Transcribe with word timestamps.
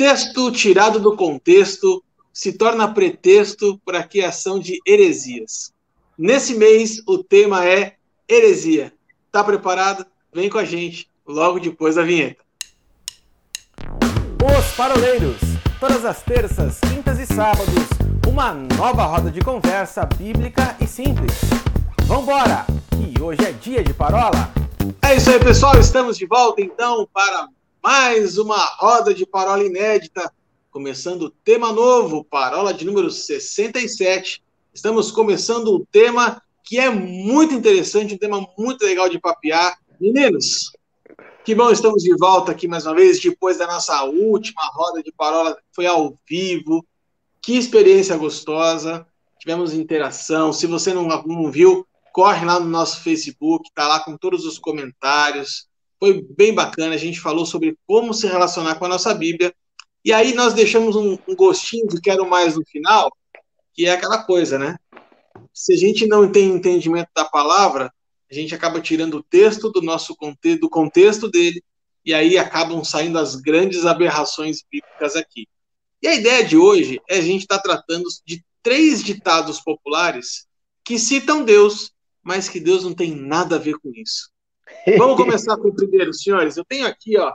Texto 0.00 0.50
tirado 0.50 0.98
do 0.98 1.14
contexto 1.14 2.02
se 2.32 2.54
torna 2.54 2.90
pretexto 2.90 3.78
para 3.84 3.98
a 3.98 4.02
criação 4.02 4.58
de 4.58 4.80
heresias. 4.86 5.74
Nesse 6.16 6.54
mês, 6.54 7.02
o 7.06 7.22
tema 7.22 7.66
é 7.66 7.96
heresia. 8.26 8.94
Tá 9.30 9.44
preparado? 9.44 10.06
Vem 10.32 10.48
com 10.48 10.56
a 10.56 10.64
gente 10.64 11.06
logo 11.26 11.60
depois 11.60 11.96
da 11.96 12.02
vinheta. 12.02 12.42
Os 14.42 14.74
Paroleiros, 14.74 15.36
todas 15.78 16.02
as 16.06 16.22
terças, 16.22 16.80
quintas 16.80 17.18
e 17.18 17.26
sábados, 17.26 17.84
uma 18.26 18.54
nova 18.54 19.04
roda 19.04 19.30
de 19.30 19.42
conversa 19.42 20.06
bíblica 20.16 20.78
e 20.80 20.86
simples. 20.86 21.40
Vambora! 22.06 22.64
E 22.98 23.20
hoje 23.20 23.44
é 23.44 23.52
dia 23.52 23.84
de 23.84 23.92
parola. 23.92 24.50
É 25.02 25.14
isso 25.16 25.28
aí, 25.28 25.38
pessoal. 25.38 25.78
Estamos 25.78 26.16
de 26.16 26.24
volta 26.24 26.62
então 26.62 27.06
para 27.12 27.48
mais 27.82 28.36
uma 28.36 28.58
roda 28.76 29.14
de 29.14 29.24
parola 29.24 29.64
inédita, 29.64 30.30
começando 30.70 31.34
tema 31.42 31.72
novo, 31.72 32.22
parola 32.24 32.74
de 32.74 32.84
número 32.84 33.10
67. 33.10 34.42
Estamos 34.72 35.10
começando 35.10 35.74
um 35.74 35.84
tema 35.90 36.42
que 36.62 36.78
é 36.78 36.90
muito 36.90 37.54
interessante, 37.54 38.14
um 38.14 38.18
tema 38.18 38.46
muito 38.58 38.84
legal 38.84 39.08
de 39.08 39.18
papear. 39.18 39.78
Meninos, 39.98 40.72
que 41.42 41.54
bom, 41.54 41.70
estamos 41.70 42.02
de 42.02 42.14
volta 42.16 42.52
aqui 42.52 42.68
mais 42.68 42.84
uma 42.84 42.94
vez, 42.94 43.18
depois 43.18 43.56
da 43.56 43.66
nossa 43.66 44.04
última 44.04 44.62
roda 44.74 45.02
de 45.02 45.12
parola, 45.12 45.56
foi 45.74 45.86
ao 45.86 46.14
vivo. 46.28 46.84
Que 47.42 47.56
experiência 47.56 48.16
gostosa, 48.18 49.06
tivemos 49.38 49.72
interação. 49.72 50.52
Se 50.52 50.66
você 50.66 50.92
não, 50.92 51.08
não 51.08 51.50
viu, 51.50 51.86
corre 52.12 52.44
lá 52.44 52.60
no 52.60 52.66
nosso 52.66 53.02
Facebook, 53.02 53.70
tá 53.74 53.88
lá 53.88 54.00
com 54.00 54.18
todos 54.18 54.44
os 54.44 54.58
comentários 54.58 55.69
foi 56.00 56.26
bem 56.34 56.54
bacana. 56.54 56.94
A 56.94 56.98
gente 56.98 57.20
falou 57.20 57.44
sobre 57.44 57.76
como 57.86 58.14
se 58.14 58.26
relacionar 58.26 58.76
com 58.76 58.86
a 58.86 58.88
nossa 58.88 59.14
Bíblia. 59.14 59.54
E 60.02 60.12
aí 60.12 60.32
nós 60.32 60.54
deixamos 60.54 60.96
um, 60.96 61.18
um 61.28 61.36
gostinho 61.36 61.86
de 61.86 62.00
quero 62.00 62.28
mais 62.28 62.56
no 62.56 62.64
final, 62.64 63.14
que 63.74 63.84
é 63.84 63.92
aquela 63.92 64.22
coisa, 64.22 64.58
né? 64.58 64.76
Se 65.52 65.74
a 65.74 65.76
gente 65.76 66.06
não 66.06 66.32
tem 66.32 66.48
entendimento 66.48 67.10
da 67.14 67.26
palavra, 67.26 67.92
a 68.30 68.34
gente 68.34 68.54
acaba 68.54 68.80
tirando 68.80 69.18
o 69.18 69.22
texto 69.22 69.70
do 69.70 69.82
nosso 69.82 70.16
contexto, 70.16 70.62
do 70.62 70.70
contexto 70.70 71.30
dele, 71.30 71.62
e 72.02 72.14
aí 72.14 72.38
acabam 72.38 72.82
saindo 72.82 73.18
as 73.18 73.36
grandes 73.36 73.84
aberrações 73.84 74.62
bíblicas 74.70 75.16
aqui. 75.16 75.46
E 76.02 76.08
a 76.08 76.14
ideia 76.14 76.42
de 76.42 76.56
hoje 76.56 76.98
é 77.08 77.18
a 77.18 77.20
gente 77.20 77.42
estar 77.42 77.58
tá 77.58 77.62
tratando 77.62 78.08
de 78.24 78.42
três 78.62 79.04
ditados 79.04 79.60
populares 79.60 80.46
que 80.82 80.98
citam 80.98 81.44
Deus, 81.44 81.92
mas 82.22 82.48
que 82.48 82.58
Deus 82.58 82.84
não 82.84 82.94
tem 82.94 83.14
nada 83.14 83.56
a 83.56 83.58
ver 83.58 83.74
com 83.78 83.90
isso. 83.94 84.29
Vamos 84.98 85.16
começar 85.16 85.56
com 85.56 85.68
o 85.68 85.74
primeiro, 85.74 86.12
senhores. 86.12 86.56
Eu 86.56 86.64
tenho 86.64 86.86
aqui, 86.86 87.18
ó, 87.18 87.32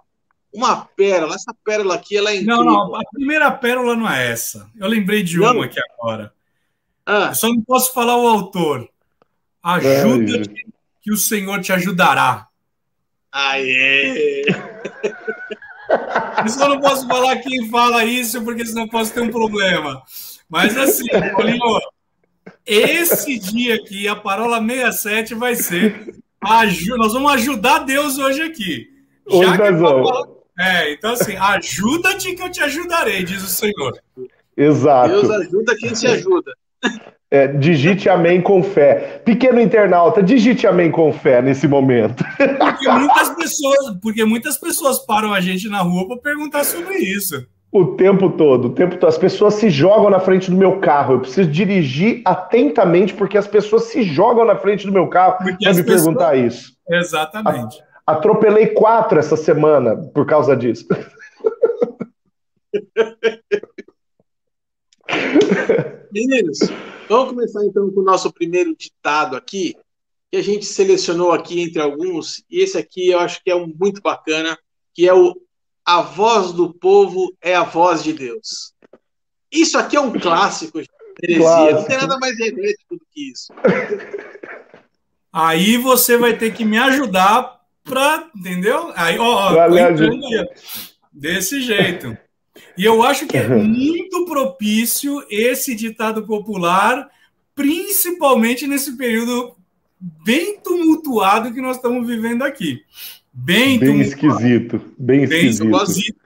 uma 0.54 0.86
pérola. 0.86 1.36
Essa 1.36 1.54
pérola 1.64 1.96
aqui, 1.96 2.18
ela 2.18 2.32
é 2.32 2.36
incrível. 2.36 2.64
Não, 2.64 2.90
não, 2.90 2.96
a 2.96 3.04
primeira 3.12 3.52
pérola 3.52 3.96
não 3.96 4.10
é 4.10 4.32
essa. 4.32 4.70
Eu 4.78 4.88
lembrei 4.88 5.22
de 5.24 5.38
não. 5.38 5.54
uma 5.54 5.66
aqui 5.66 5.80
agora. 5.94 6.34
Ah. 7.06 7.28
Eu 7.30 7.36
só 7.36 7.50
não 7.50 7.62
posso 7.62 7.94
falar 7.94 8.18
o 8.18 8.28
autor. 8.28 8.90
Ajuda 9.62 10.38
é, 10.38 10.44
que 11.02 11.12
o 11.12 11.18
Senhor 11.18 11.62
te 11.62 11.72
ajudará. 11.72 12.48
Aê! 13.32 14.46
Eu 16.44 16.50
só 16.50 16.70
não 16.70 16.80
posso 16.80 17.08
falar 17.08 17.38
quem 17.38 17.70
fala 17.70 18.06
isso, 18.06 18.44
porque 18.44 18.66
senão 18.66 18.88
posso 18.88 19.14
ter 19.14 19.22
um 19.22 19.32
problema. 19.32 20.02
Mas 20.50 20.78
assim, 20.78 21.08
Paulinho, 21.32 21.60
esse 22.66 23.38
dia 23.38 23.76
aqui, 23.76 24.08
a 24.08 24.16
parola 24.16 24.60
67 24.60 25.36
vai 25.36 25.56
ser 25.56 26.16
Aju... 26.42 26.98
Nós 26.98 27.14
vamos 27.14 27.32
ajudar 27.34 27.80
Deus 27.80 28.18
hoje 28.18 28.42
aqui. 28.42 28.88
Hoje 29.28 29.50
Já 29.50 29.58
nós 29.58 29.80
vamos. 29.80 30.12
É, 30.58 30.94
então 30.94 31.12
assim, 31.12 31.36
ajuda-te 31.36 32.34
que 32.34 32.42
eu 32.42 32.50
te 32.50 32.62
ajudarei, 32.62 33.24
diz 33.24 33.44
o 33.44 33.48
Senhor. 33.48 34.00
Exato. 34.56 35.10
Deus 35.10 35.30
ajuda 35.30 35.76
quem 35.78 35.94
se 35.94 36.08
ajuda. 36.08 36.52
É, 37.30 37.48
digite 37.48 38.08
amém 38.08 38.42
com 38.42 38.64
fé. 38.64 39.22
Pequeno 39.26 39.60
internauta, 39.60 40.24
digite 40.24 40.66
amém 40.68 40.92
com 40.92 41.12
fé 41.12 41.42
nesse 41.42 41.68
momento. 41.68 42.24
Porque 42.38 42.88
muitas 42.88 43.30
pessoas, 43.32 43.98
porque 44.02 44.24
muitas 44.24 44.58
pessoas 44.58 45.06
param 45.06 45.34
a 45.34 45.42
gente 45.42 45.68
na 45.68 45.82
rua 45.82 46.08
para 46.08 46.18
perguntar 46.18 46.64
sobre 46.64 46.98
isso. 46.98 47.46
O 47.76 47.98
tempo 47.98 48.30
todo, 48.30 48.70
o 48.70 48.74
tempo 48.74 48.96
todo. 48.96 49.10
As 49.10 49.18
pessoas 49.18 49.56
se 49.56 49.70
jogam 49.70 50.10
na 50.10 50.22
frente 50.22 50.50
do 50.50 50.56
meu 50.56 50.80
carro. 50.80 51.16
Eu 51.16 51.20
preciso 51.20 51.52
dirigir 51.52 52.22
atentamente 52.24 53.14
porque 53.14 53.38
as 53.38 53.50
pessoas 53.50 53.84
se 53.84 54.02
jogam 54.02 54.46
na 54.46 54.56
frente 54.56 54.86
do 54.86 54.94
meu 54.94 55.10
carro 55.10 55.40
para 55.40 55.48
me 55.48 55.58
pessoas... 55.58 55.86
perguntar 55.86 56.38
isso. 56.38 56.74
Exatamente. 56.90 57.84
Atropelei 58.08 58.68
quatro 58.68 59.20
essa 59.20 59.36
semana 59.36 59.98
por 60.14 60.26
causa 60.26 60.56
disso. 60.56 60.88
Meninos, 66.14 66.60
vamos 67.10 67.32
começar 67.32 67.66
então 67.66 67.92
com 67.92 68.00
o 68.00 68.06
nosso 68.06 68.32
primeiro 68.32 68.74
ditado 68.74 69.36
aqui, 69.36 69.76
que 70.32 70.38
a 70.38 70.42
gente 70.42 70.64
selecionou 70.64 71.34
aqui 71.34 71.62
entre 71.62 71.82
alguns, 71.82 72.42
e 72.50 72.64
esse 72.64 72.78
aqui 72.78 73.10
eu 73.10 73.20
acho 73.20 73.44
que 73.44 73.52
é 73.52 73.56
um 73.56 73.68
muito 73.68 74.02
bacana, 74.02 74.58
que 74.94 75.06
é 75.06 75.14
o 75.14 75.36
a 75.86 76.02
voz 76.02 76.52
do 76.52 76.74
povo 76.74 77.32
é 77.42 77.56
a 77.56 77.64
voz 77.64 78.04
de 78.04 78.12
Deus. 78.14 78.74
Isso 79.52 79.78
aqui 79.78 79.96
é 79.96 80.02
um 80.02 80.12
clássico 80.20 80.82
de 80.82 80.90
heresia. 81.22 81.44
Clássico. 81.44 81.80
Não 81.80 81.86
tem 81.86 81.98
nada 81.98 82.18
mais 82.18 82.40
herético 82.40 82.96
do 82.96 83.06
que 83.12 83.32
isso. 83.32 83.54
Aí 85.32 85.78
você 85.78 86.18
vai 86.18 86.38
ter 86.38 86.54
que 86.54 86.66
me 86.66 86.78
ajudar 86.78 87.60
para, 87.84 88.30
entendeu? 88.36 88.92
Aí, 88.96 89.20
ó, 89.20 89.54
ó 89.54 89.68
desse 91.12 91.62
jeito. 91.62 92.18
E 92.78 92.84
eu 92.84 93.04
acho 93.04 93.28
que 93.28 93.38
é 93.38 93.48
muito 93.48 94.26
propício 94.26 95.26
esse 95.30 95.76
ditado 95.76 96.26
popular, 96.26 97.10
principalmente 97.54 98.66
nesse 98.66 98.98
período 98.98 99.56
bem 100.00 100.60
tumultuado 100.60 101.54
que 101.54 101.62
nós 101.62 101.78
estamos 101.78 102.08
vivendo 102.08 102.44
aqui. 102.44 102.84
Bem, 103.38 103.78
bem 103.78 104.00
esquisito. 104.00 104.80
Bem, 104.98 105.28
bem 105.28 105.48
esquisito. 105.48 106.18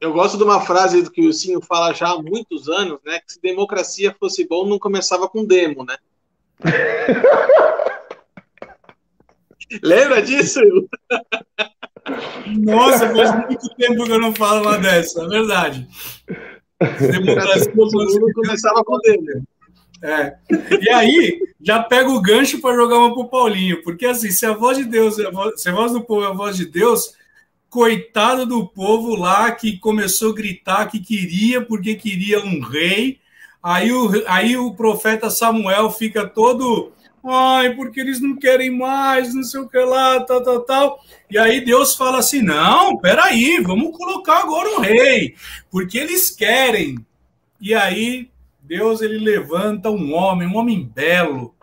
Eu 0.00 0.12
gosto 0.12 0.36
de 0.36 0.42
uma 0.42 0.60
frase 0.60 1.08
que 1.08 1.26
o 1.26 1.32
Sinho 1.32 1.60
fala 1.62 1.94
já 1.94 2.08
há 2.08 2.20
muitos 2.20 2.68
anos, 2.68 2.98
né? 3.06 3.20
Que 3.20 3.34
se 3.34 3.40
democracia 3.40 4.14
fosse 4.18 4.44
bom, 4.46 4.66
não 4.66 4.76
começava 4.76 5.28
com 5.28 5.44
demo, 5.44 5.84
né? 5.84 5.96
Lembra 9.82 10.20
disso? 10.20 10.60
Nossa, 12.58 13.08
faz 13.14 13.46
muito 13.46 13.68
tempo 13.76 14.04
que 14.04 14.12
eu 14.12 14.20
não 14.20 14.34
falo 14.34 14.62
uma 14.62 14.78
dessa, 14.78 15.22
é 15.22 15.28
verdade. 15.28 15.88
Democracia 17.00 17.72
não 17.74 18.32
começava 18.34 18.84
com 18.84 18.98
demo. 18.98 19.46
É. 20.04 20.36
E 20.82 20.90
aí, 20.90 21.40
já 21.62 21.82
pega 21.82 22.10
o 22.10 22.20
gancho 22.20 22.60
para 22.60 22.76
jogar 22.76 22.98
uma 22.98 23.14
pro 23.14 23.26
Paulinho, 23.26 23.82
porque 23.82 24.04
assim, 24.04 24.30
se 24.30 24.44
a 24.44 24.52
voz 24.52 24.76
de 24.76 24.84
Deus, 24.84 25.16
se 25.56 25.68
a 25.70 25.72
voz 25.72 25.92
do 25.92 26.02
povo 26.02 26.24
é 26.24 26.26
a 26.26 26.34
voz 26.34 26.58
de 26.58 26.66
Deus, 26.66 27.14
coitado 27.70 28.44
do 28.44 28.68
povo 28.68 29.16
lá 29.16 29.50
que 29.50 29.78
começou 29.78 30.32
a 30.32 30.34
gritar 30.34 30.90
que 30.90 31.00
queria, 31.00 31.64
porque 31.64 31.94
queria 31.94 32.44
um 32.44 32.60
rei. 32.60 33.18
Aí 33.62 33.90
o, 33.90 34.10
aí 34.26 34.58
o 34.58 34.74
profeta 34.74 35.30
Samuel 35.30 35.90
fica 35.90 36.28
todo. 36.28 36.92
Ai, 37.26 37.74
porque 37.74 37.98
eles 37.98 38.20
não 38.20 38.36
querem 38.36 38.70
mais, 38.70 39.34
não 39.34 39.42
sei 39.42 39.58
o 39.58 39.68
que 39.68 39.78
lá, 39.78 40.20
tal, 40.20 40.42
tal, 40.42 40.60
tal. 40.60 41.00
E 41.30 41.38
aí 41.38 41.64
Deus 41.64 41.96
fala 41.96 42.18
assim: 42.18 42.42
não, 42.42 42.98
peraí, 42.98 43.58
vamos 43.62 43.96
colocar 43.96 44.40
agora 44.40 44.68
um 44.76 44.80
rei, 44.80 45.34
porque 45.70 45.96
eles 45.96 46.28
querem. 46.28 46.98
E 47.58 47.72
aí 47.72 48.28
Deus 48.64 49.02
ele 49.02 49.18
levanta 49.18 49.90
um 49.90 50.14
homem, 50.14 50.48
um 50.48 50.56
homem 50.56 50.90
belo, 50.94 51.54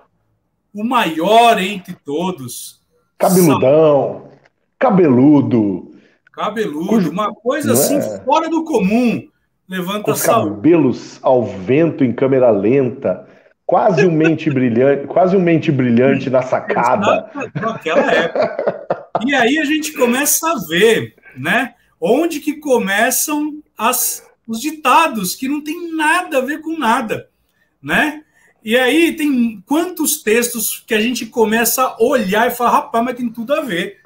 o 0.71 0.83
maior 0.83 1.59
entre 1.59 1.95
todos. 2.05 2.79
Cabeludão, 3.17 4.29
cabeludo. 4.77 5.95
Cabeludo, 6.31 6.87
cujo, 6.87 7.11
uma 7.11 7.33
coisa 7.33 7.73
assim 7.73 7.97
é? 7.97 8.19
fora 8.23 8.47
do 8.49 8.63
comum. 8.63 9.27
Levanta 9.67 10.11
Os 10.11 10.21
cabelos 10.21 11.19
ao 11.23 11.43
vento 11.43 12.03
em 12.03 12.13
câmera 12.13 12.51
lenta, 12.51 13.27
quase 13.65 14.05
um 14.05 14.11
mente 14.11 14.49
brilhante, 14.51 15.07
quase 15.07 15.35
um 15.35 15.41
mente 15.41 15.71
brilhante 15.71 16.29
na 16.29 16.43
sacada. 16.43 17.31
Naquela 17.55 18.11
época. 18.11 19.07
E 19.25 19.33
aí 19.33 19.57
a 19.57 19.65
gente 19.65 19.93
começa 19.93 20.51
a 20.51 20.55
ver, 20.67 21.15
né? 21.35 21.73
Onde 21.99 22.39
que 22.39 22.55
começam 22.55 23.61
as 23.77 24.23
os 24.51 24.59
ditados, 24.59 25.35
que 25.35 25.47
não 25.47 25.63
tem 25.63 25.95
nada 25.95 26.39
a 26.39 26.41
ver 26.41 26.61
com 26.61 26.77
nada, 26.77 27.29
né? 27.81 28.23
E 28.63 28.77
aí 28.77 29.15
tem 29.15 29.63
quantos 29.65 30.21
textos 30.21 30.83
que 30.85 30.93
a 30.93 31.01
gente 31.01 31.25
começa 31.25 31.83
a 31.83 32.03
olhar 32.03 32.47
e 32.47 32.51
falar, 32.51 32.71
rapaz, 32.71 33.03
mas 33.03 33.15
tem 33.15 33.29
tudo 33.29 33.53
a 33.53 33.61
ver. 33.61 34.01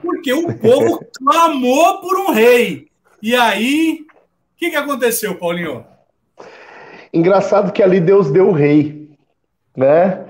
Porque 0.00 0.32
o 0.32 0.56
povo 0.56 1.04
clamou 1.18 2.00
por 2.00 2.16
um 2.16 2.30
rei. 2.32 2.88
E 3.20 3.34
aí, 3.34 4.06
o 4.54 4.56
que, 4.56 4.70
que 4.70 4.76
aconteceu, 4.76 5.34
Paulinho? 5.34 5.84
Engraçado 7.12 7.72
que 7.72 7.82
ali 7.82 8.00
Deus 8.00 8.30
deu 8.30 8.48
o 8.48 8.52
rei, 8.52 9.10
né? 9.76 10.24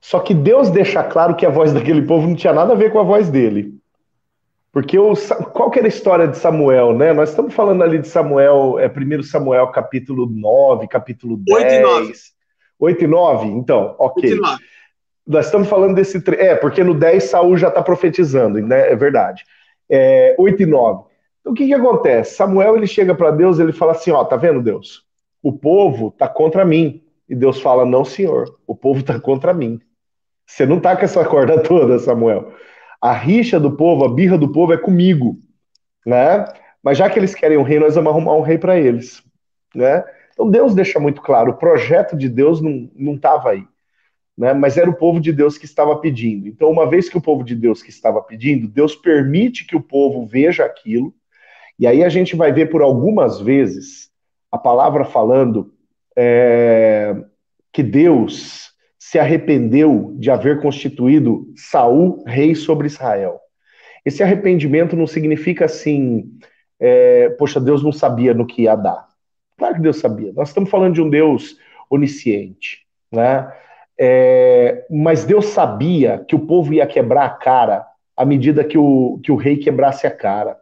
Só 0.00 0.20
que 0.20 0.32
Deus 0.32 0.70
deixa 0.70 1.02
claro 1.02 1.34
que 1.34 1.44
a 1.44 1.50
voz 1.50 1.72
daquele 1.72 2.02
povo 2.02 2.28
não 2.28 2.36
tinha 2.36 2.52
nada 2.52 2.72
a 2.72 2.76
ver 2.76 2.92
com 2.92 3.00
a 3.00 3.02
voz 3.02 3.28
dele. 3.28 3.77
Porque 4.72 4.98
o, 4.98 5.14
qual 5.52 5.70
que 5.70 5.78
era 5.78 5.88
a 5.88 5.88
história 5.88 6.28
de 6.28 6.36
Samuel, 6.36 6.92
né? 6.92 7.12
Nós 7.12 7.30
estamos 7.30 7.54
falando 7.54 7.82
ali 7.82 7.98
de 7.98 8.08
Samuel, 8.08 8.78
é 8.78 8.86
1 8.86 9.22
Samuel 9.22 9.68
capítulo 9.68 10.26
9, 10.26 10.86
capítulo 10.86 11.36
10. 11.38 11.62
8 11.62 11.72
e 11.72 11.80
9. 11.80 12.12
8 12.78 13.04
e 13.04 13.06
9? 13.06 13.46
Então, 13.48 13.96
ok. 13.98 14.30
8 14.30 14.36
e 14.36 14.40
9. 14.40 14.64
Nós 15.26 15.46
estamos 15.46 15.68
falando 15.68 15.94
desse. 15.94 16.22
É, 16.38 16.54
porque 16.54 16.82
no 16.84 16.94
10 16.94 17.24
Saul 17.24 17.56
já 17.56 17.68
está 17.68 17.82
profetizando, 17.82 18.60
né? 18.60 18.90
É 18.90 18.96
verdade. 18.96 19.44
É, 19.88 20.34
8 20.38 20.62
e 20.62 20.66
9. 20.66 21.08
Então 21.40 21.52
o 21.52 21.54
que, 21.54 21.66
que 21.66 21.74
acontece? 21.74 22.34
Samuel 22.34 22.76
ele 22.76 22.86
chega 22.86 23.14
para 23.14 23.30
Deus 23.30 23.58
ele 23.58 23.72
fala 23.72 23.92
assim: 23.92 24.10
ó, 24.10 24.24
tá 24.24 24.36
vendo, 24.36 24.62
Deus? 24.62 25.04
O 25.42 25.52
povo 25.52 26.10
tá 26.10 26.28
contra 26.28 26.64
mim. 26.64 27.02
E 27.28 27.34
Deus 27.34 27.60
fala: 27.60 27.84
não, 27.84 28.04
senhor, 28.04 28.54
o 28.66 28.74
povo 28.74 29.02
tá 29.02 29.18
contra 29.18 29.52
mim. 29.52 29.80
Você 30.46 30.64
não 30.64 30.80
tá 30.80 30.96
com 30.96 31.04
essa 31.04 31.24
corda 31.24 31.62
toda, 31.62 31.98
Samuel. 31.98 32.52
A 33.00 33.12
rixa 33.12 33.60
do 33.60 33.76
povo, 33.76 34.04
a 34.04 34.12
birra 34.12 34.36
do 34.36 34.50
povo 34.50 34.72
é 34.72 34.78
comigo, 34.78 35.38
né? 36.04 36.44
Mas 36.82 36.98
já 36.98 37.08
que 37.08 37.18
eles 37.18 37.34
querem 37.34 37.58
um 37.58 37.62
rei, 37.62 37.78
nós 37.78 37.94
vamos 37.94 38.10
arrumar 38.10 38.34
um 38.34 38.42
rei 38.42 38.58
para 38.58 38.78
eles, 38.78 39.22
né? 39.74 40.04
Então 40.32 40.50
Deus 40.50 40.74
deixa 40.74 41.00
muito 41.00 41.20
claro, 41.20 41.50
o 41.50 41.56
projeto 41.56 42.16
de 42.16 42.28
Deus 42.28 42.60
não 42.60 43.14
estava 43.14 43.50
aí, 43.50 43.64
né? 44.36 44.52
Mas 44.52 44.76
era 44.76 44.88
o 44.88 44.96
povo 44.96 45.20
de 45.20 45.32
Deus 45.32 45.58
que 45.58 45.64
estava 45.64 45.96
pedindo. 45.96 46.48
Então, 46.48 46.70
uma 46.70 46.88
vez 46.88 47.08
que 47.08 47.18
o 47.18 47.20
povo 47.20 47.42
de 47.44 47.54
Deus 47.54 47.82
que 47.82 47.90
estava 47.90 48.22
pedindo, 48.22 48.68
Deus 48.68 48.94
permite 48.94 49.66
que 49.66 49.76
o 49.76 49.82
povo 49.82 50.24
veja 50.26 50.64
aquilo, 50.64 51.12
e 51.78 51.86
aí 51.86 52.02
a 52.02 52.08
gente 52.08 52.34
vai 52.34 52.52
ver 52.52 52.70
por 52.70 52.82
algumas 52.82 53.40
vezes 53.40 54.10
a 54.50 54.58
palavra 54.58 55.04
falando 55.04 55.72
é, 56.16 57.14
que 57.72 57.82
Deus 57.82 58.72
se 59.08 59.18
arrependeu 59.18 60.14
de 60.18 60.30
haver 60.30 60.60
constituído 60.60 61.50
Saul 61.56 62.22
rei 62.26 62.54
sobre 62.54 62.88
Israel. 62.88 63.40
Esse 64.04 64.22
arrependimento 64.22 64.94
não 64.94 65.06
significa 65.06 65.64
assim, 65.64 66.30
é, 66.78 67.30
poxa, 67.30 67.58
Deus 67.58 67.82
não 67.82 67.90
sabia 67.90 68.34
no 68.34 68.46
que 68.46 68.64
ia 68.64 68.76
dar. 68.76 69.08
Claro 69.56 69.76
que 69.76 69.80
Deus 69.80 69.96
sabia. 69.96 70.30
Nós 70.34 70.48
estamos 70.48 70.68
falando 70.68 70.92
de 70.92 71.00
um 71.00 71.08
Deus 71.08 71.56
onisciente, 71.88 72.84
né? 73.10 73.50
É, 73.98 74.84
mas 74.90 75.24
Deus 75.24 75.46
sabia 75.46 76.22
que 76.28 76.36
o 76.36 76.40
povo 76.46 76.74
ia 76.74 76.86
quebrar 76.86 77.24
a 77.24 77.30
cara 77.30 77.86
à 78.14 78.26
medida 78.26 78.62
que 78.62 78.76
o, 78.76 79.18
que 79.24 79.32
o 79.32 79.36
rei 79.36 79.56
quebrasse 79.56 80.06
a 80.06 80.10
cara. 80.10 80.54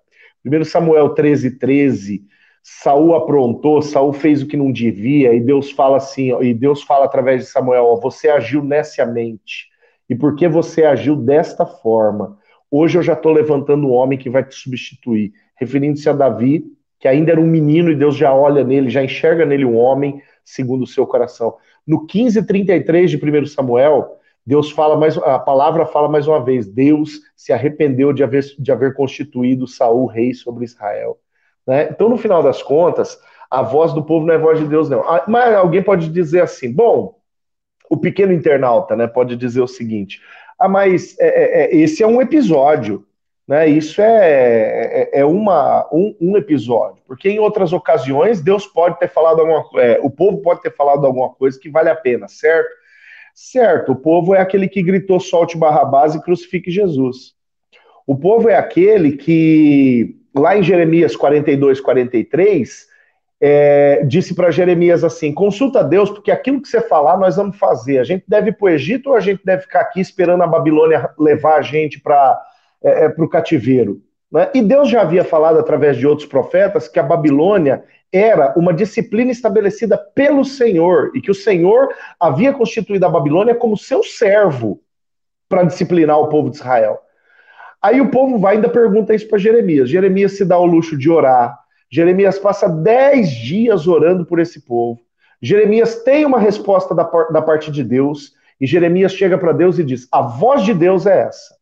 1 0.45 0.65
Samuel 0.67 1.09
13, 1.09 1.59
13 1.59 2.23
Saul 2.69 3.15
aprontou, 3.15 3.81
Saul 3.81 4.13
fez 4.13 4.43
o 4.43 4.47
que 4.49 4.57
não 4.57 4.73
devia, 4.73 5.33
e 5.33 5.39
Deus 5.39 5.71
fala 5.71 5.99
assim, 5.99 6.37
e 6.43 6.53
Deus 6.53 6.83
fala 6.83 7.05
através 7.05 7.45
de 7.45 7.49
Samuel, 7.49 7.85
ó, 7.85 7.95
você 7.95 8.29
agiu 8.29 8.61
neciamente. 8.61 9.69
E 10.11 10.17
porque 10.17 10.49
você 10.49 10.85
agiu 10.85 11.15
desta 11.15 11.65
forma, 11.65 12.37
hoje 12.69 12.99
eu 12.99 13.05
já 13.05 13.13
estou 13.13 13.31
levantando 13.31 13.87
um 13.87 13.93
homem 13.93 14.19
que 14.19 14.29
vai 14.29 14.43
te 14.43 14.57
substituir, 14.57 15.33
referindo-se 15.55 16.09
a 16.09 16.13
Davi, 16.13 16.65
que 16.99 17.07
ainda 17.07 17.31
era 17.31 17.41
um 17.41 17.47
menino 17.47 17.89
e 17.89 17.95
Deus 17.95 18.17
já 18.17 18.35
olha 18.35 18.65
nele, 18.65 18.91
já 18.91 19.01
enxerga 19.01 19.47
nele 19.47 19.65
um 19.65 19.77
homem 19.77 20.21
segundo 20.45 20.83
o 20.83 20.89
seu 20.89 21.07
coração. 21.07 21.55
No 21.87 22.05
15:33 22.05 23.11
de 23.11 23.17
1 23.17 23.47
Samuel, 23.47 24.19
Deus 24.45 24.73
fala 24.73 24.97
mais, 24.97 25.17
a 25.19 25.39
palavra 25.39 25.87
fala 25.87 26.09
mais 26.09 26.27
uma 26.27 26.45
vez, 26.45 26.67
Deus 26.67 27.21
se 27.37 27.53
arrependeu 27.53 28.13
de 28.13 28.25
haver, 28.25 28.43
de 28.59 28.73
haver 28.73 28.93
constituído 28.95 29.69
Saul 29.69 30.07
rei 30.07 30.35
sobre 30.35 30.65
Israel. 30.65 31.17
Né? 31.67 31.89
Então, 31.91 32.09
no 32.09 32.17
final 32.17 32.43
das 32.43 32.63
contas, 32.63 33.19
a 33.51 33.63
voz 33.63 33.93
do 33.93 34.05
povo 34.05 34.27
não 34.27 34.35
é 34.35 34.39
voz 34.39 34.59
de 34.59 34.67
Deus, 34.67 34.89
não. 34.89 35.01
Ah, 35.01 35.25
mas 35.27 35.55
alguém 35.55 35.83
pode 35.83 36.09
dizer 36.09 36.43
assim: 36.43 36.73
bom, 36.73 37.17
o 37.91 37.97
pequeno 37.97 38.33
internauta 38.33 38.97
né, 38.97 39.07
pode 39.07 39.37
dizer 39.37 39.61
o 39.61 39.69
seguinte: 39.69 40.21
ah, 40.59 40.69
mas 40.69 41.19
é, 41.19 41.27
é, 41.27 41.65
é 41.65 41.77
esse 41.77 42.03
é 42.03 42.07
um 42.07 42.21
episódio. 42.21 43.07
Né, 43.49 43.69
isso 43.69 44.03
é, 44.03 45.13
é, 45.13 45.21
é 45.21 45.25
uma, 45.25 45.89
um, 45.93 46.17
um, 46.21 46.37
episódio, 46.37 47.01
porque 47.07 47.29
em 47.29 47.39
outras 47.39 47.73
ocasiões 47.73 48.41
Deus 48.41 48.67
pode 48.67 48.99
ter 48.99 49.07
falado 49.07 49.41
alguma 49.41 49.65
é, 49.81 50.01
o 50.03 50.11
povo 50.11 50.39
pode 50.39 50.63
ter 50.63 50.75
falado 50.75 51.07
alguma 51.07 51.33
coisa 51.33 51.57
que 51.57 51.71
vale 51.71 51.89
a 51.89 51.95
pena, 51.95 52.27
certo? 52.27 52.69
Certo, 53.33 53.93
o 53.93 53.97
povo 53.97 54.35
é 54.35 54.41
aquele 54.41 54.67
que 54.67 54.83
gritou 54.83 55.21
solte 55.21 55.57
Barrabás 55.57 56.17
e 56.17 56.23
crucifique 56.23 56.73
Jesus. 56.73 57.35
O 58.05 58.17
povo 58.17 58.49
é 58.49 58.57
aquele 58.57 59.13
que 59.13 60.17
lá 60.37 60.57
em 60.57 60.63
Jeremias 60.63 61.17
42, 61.17 61.81
43, 61.81 62.87
é, 63.41 64.03
disse 64.05 64.35
para 64.35 64.51
Jeremias 64.51 65.05
assim: 65.05 65.33
consulta 65.33 65.85
Deus, 65.85 66.11
porque 66.11 66.31
aquilo 66.31 66.61
que 66.61 66.69
você 66.69 66.81
falar 66.81 67.19
nós 67.19 67.37
vamos 67.37 67.59
fazer. 67.59 67.99
A 67.99 68.05
gente 68.05 68.25
deve 68.27 68.51
ir 68.51 68.57
para 68.57 68.67
o 68.67 68.69
Egito 68.69 69.11
ou 69.11 69.17
a 69.17 69.21
gente 69.21 69.45
deve 69.45 69.63
ficar 69.63 69.81
aqui 69.81 70.01
esperando 70.01 70.43
a 70.43 70.47
Babilônia 70.47 71.11
levar 71.19 71.57
a 71.57 71.63
gente 71.63 72.01
para 72.01 72.41
é, 72.83 73.05
é 73.05 73.15
o 73.19 73.29
cativeiro? 73.29 74.01
Né? 74.31 74.51
E 74.55 74.63
Deus 74.63 74.89
já 74.89 75.03
havia 75.03 75.25
falado 75.25 75.59
através 75.59 75.97
de 75.97 76.07
outros 76.07 76.29
profetas 76.29 76.89
que 76.89 76.99
a 76.99 77.03
Babilônia 77.03 77.85
era 78.13 78.55
uma 78.57 78.73
disciplina 78.73 79.31
estabelecida 79.31 79.99
pelo 79.99 80.45
Senhor 80.45 81.13
e 81.15 81.21
que 81.21 81.31
o 81.31 81.35
Senhor 81.35 81.89
havia 82.19 82.53
constituído 82.53 83.05
a 83.05 83.11
Babilônia 83.11 83.55
como 83.55 83.77
seu 83.77 84.03
servo 84.03 84.81
para 85.49 85.65
disciplinar 85.65 86.19
o 86.19 86.29
povo 86.29 86.51
de 86.51 86.57
Israel. 86.57 87.01
Aí 87.83 88.01
o 88.01 88.11
povo 88.11 88.39
vai 88.39 88.57
ainda 88.57 88.69
pergunta 88.69 89.15
isso 89.15 89.29
para 89.29 89.39
Jeremias. 89.39 89.89
Jeremias 89.89 90.37
se 90.37 90.45
dá 90.45 90.59
o 90.59 90.67
luxo 90.67 90.97
de 90.97 91.11
orar. 91.11 91.59
Jeremias 91.91 92.39
passa 92.39 92.69
dez 92.69 93.31
dias 93.31 93.87
orando 93.87 94.25
por 94.25 94.39
esse 94.39 94.61
povo. 94.65 95.01
Jeremias 95.41 96.03
tem 96.03 96.25
uma 96.25 96.39
resposta 96.39 96.95
da, 96.95 97.05
da 97.31 97.43
parte 97.43 97.71
de 97.71 97.85
Deus. 97.85 98.35
E 98.61 98.67
Jeremias 98.67 99.13
chega 99.13 99.37
para 99.39 99.53
Deus 99.53 99.79
e 99.79 99.85
diz: 99.85 100.09
A 100.11 100.23
voz 100.23 100.63
de 100.63 100.73
Deus 100.73 101.07
é 101.07 101.23
essa. 101.23 101.55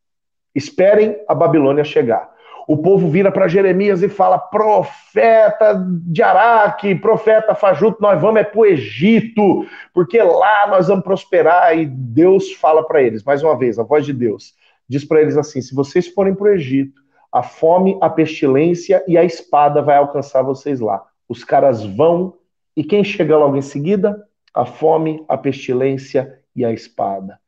Esperem 0.54 1.16
a 1.28 1.34
Babilônia 1.34 1.84
chegar. 1.84 2.32
O 2.66 2.78
povo 2.78 3.08
vira 3.10 3.30
para 3.30 3.48
Jeremias 3.48 4.02
e 4.02 4.08
fala: 4.08 4.38
Profeta 4.38 5.84
de 6.06 6.22
Araque, 6.22 6.94
profeta 6.94 7.54
fajuto, 7.54 8.00
nós 8.00 8.20
vamos 8.20 8.40
é 8.40 8.44
para 8.44 8.60
o 8.60 8.64
Egito, 8.64 9.66
porque 9.92 10.22
lá 10.22 10.68
nós 10.68 10.88
vamos 10.88 11.04
prosperar. 11.04 11.76
E 11.76 11.84
Deus 11.84 12.52
fala 12.52 12.82
para 12.86 13.02
eles, 13.02 13.22
mais 13.22 13.42
uma 13.42 13.56
vez, 13.56 13.78
a 13.78 13.82
voz 13.82 14.06
de 14.06 14.12
Deus: 14.12 14.54
diz 14.88 15.04
para 15.04 15.20
eles 15.20 15.36
assim: 15.36 15.60
se 15.60 15.74
vocês 15.74 16.08
forem 16.08 16.34
para 16.34 16.44
o 16.44 16.54
Egito, 16.54 17.00
a 17.32 17.42
fome, 17.42 17.98
a 18.00 18.08
pestilência 18.08 19.04
e 19.08 19.18
a 19.18 19.24
espada 19.24 19.82
vai 19.82 19.96
alcançar 19.96 20.42
vocês 20.42 20.80
lá. 20.80 21.04
Os 21.28 21.42
caras 21.42 21.84
vão, 21.84 22.34
e 22.76 22.84
quem 22.84 23.02
chega 23.02 23.36
logo 23.36 23.56
em 23.56 23.62
seguida? 23.62 24.24
A 24.54 24.64
fome, 24.64 25.24
a 25.28 25.36
pestilência 25.36 26.38
e 26.54 26.64
a 26.64 26.72
espada. 26.72 27.38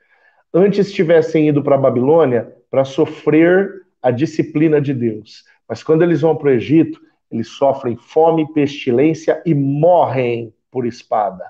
Antes 0.52 0.92
tivessem 0.92 1.48
ido 1.48 1.62
para 1.62 1.76
a 1.76 1.78
Babilônia 1.78 2.52
para 2.70 2.84
sofrer 2.84 3.86
a 4.02 4.10
disciplina 4.10 4.80
de 4.80 4.92
Deus. 4.92 5.44
Mas 5.68 5.82
quando 5.82 6.02
eles 6.02 6.20
vão 6.20 6.34
para 6.34 6.48
o 6.48 6.52
Egito, 6.52 7.00
eles 7.30 7.48
sofrem 7.48 7.96
fome, 7.96 8.52
pestilência 8.52 9.42
e 9.44 9.54
morrem 9.54 10.54
por 10.70 10.86
espada. 10.86 11.44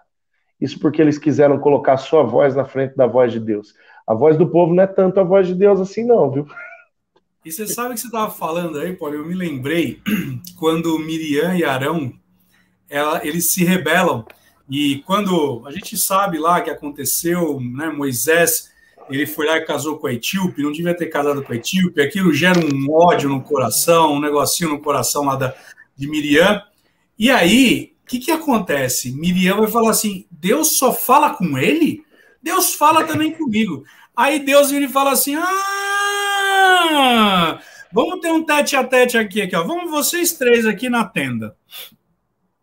Isso 0.61 0.81
porque 0.81 1.03
eles 1.03 1.19
quiseram 1.19 1.59
colocar 1.59 1.97
sua 1.99 2.23
voz 2.23 2.55
na 2.55 2.65
frente 2.65 2.97
da 2.97 3.07
voz 3.07 3.33
de 3.33 3.41
Deus. 3.41 3.75
A 4.07 4.15
voz 4.15 4.39
do 4.39 4.49
povo 4.49 4.75
não 4.75 4.83
é 4.83 4.87
tanto 4.87 5.19
a 5.19 5.25
voz 5.25 5.47
de 5.47 5.55
Deus 5.55 5.81
assim, 5.81 6.05
não, 6.05 6.31
viu? 6.31 6.47
E 7.45 7.51
você 7.51 7.67
sabe 7.67 7.95
que 7.95 8.01
você 8.01 8.07
estava 8.07 8.31
falando 8.31 8.79
aí, 8.79 8.95
Paulo? 8.95 9.15
Eu 9.15 9.27
me 9.27 9.35
lembrei 9.35 10.01
quando 10.59 10.99
Miriam 10.99 11.57
e 11.57 11.65
Arão 11.65 12.13
ela, 12.89 13.21
eles 13.27 13.51
se 13.51 13.65
rebelam. 13.65 14.25
E 14.69 15.03
quando 15.07 15.63
a 15.67 15.71
gente 15.71 15.97
sabe 15.97 16.39
lá 16.39 16.61
que 16.61 16.71
aconteceu, 16.71 17.61
né, 17.61 17.89
Moisés 17.89 18.75
ele 19.09 19.27
foi 19.27 19.47
lá 19.47 19.57
e 19.57 19.65
casou 19.65 19.99
com 19.99 20.07
a 20.07 20.13
etíope, 20.13 20.63
não 20.63 20.73
devia 20.73 20.97
ter 20.97 21.07
casado 21.07 21.43
com 21.43 21.53
a 21.53 21.57
etíope, 21.57 22.01
aquilo 22.01 22.33
gera 22.33 22.59
um 22.59 22.91
ódio 22.91 23.29
no 23.29 23.41
coração, 23.41 24.15
um 24.15 24.21
negocinho 24.21 24.71
no 24.71 24.81
coração 24.81 25.25
lá 25.25 25.37
da, 25.37 25.55
de 25.97 26.09
Miriam. 26.09 26.61
E 27.19 27.31
aí, 27.31 27.93
o 28.03 28.07
que, 28.07 28.19
que 28.19 28.31
acontece? 28.31 29.13
Miriam 29.13 29.59
vai 29.59 29.69
falar 29.69 29.91
assim: 29.91 30.27
Deus 30.31 30.77
só 30.77 30.93
fala 30.93 31.31
com 31.35 31.57
ele? 31.57 32.05
Deus 32.47 32.75
fala 32.75 33.03
também 33.03 33.33
comigo. 33.33 33.85
Aí 34.17 34.39
Deus 34.39 34.71
vira 34.71 34.85
e 34.85 34.89
fala 34.89 35.11
assim: 35.11 35.35
ah, 35.35 35.51
vamos 37.93 38.21
ter 38.21 38.31
um 38.31 38.45
tete 38.45 38.77
a 38.77 38.85
tete 38.85 39.19
aqui, 39.19 39.43
aqui, 39.43 39.57
ó. 39.57 39.65
Vamos 39.65 39.91
vocês 39.91 40.35
três 40.35 40.65
aqui 40.65 40.89
na 40.89 41.05
tenda. 41.05 41.57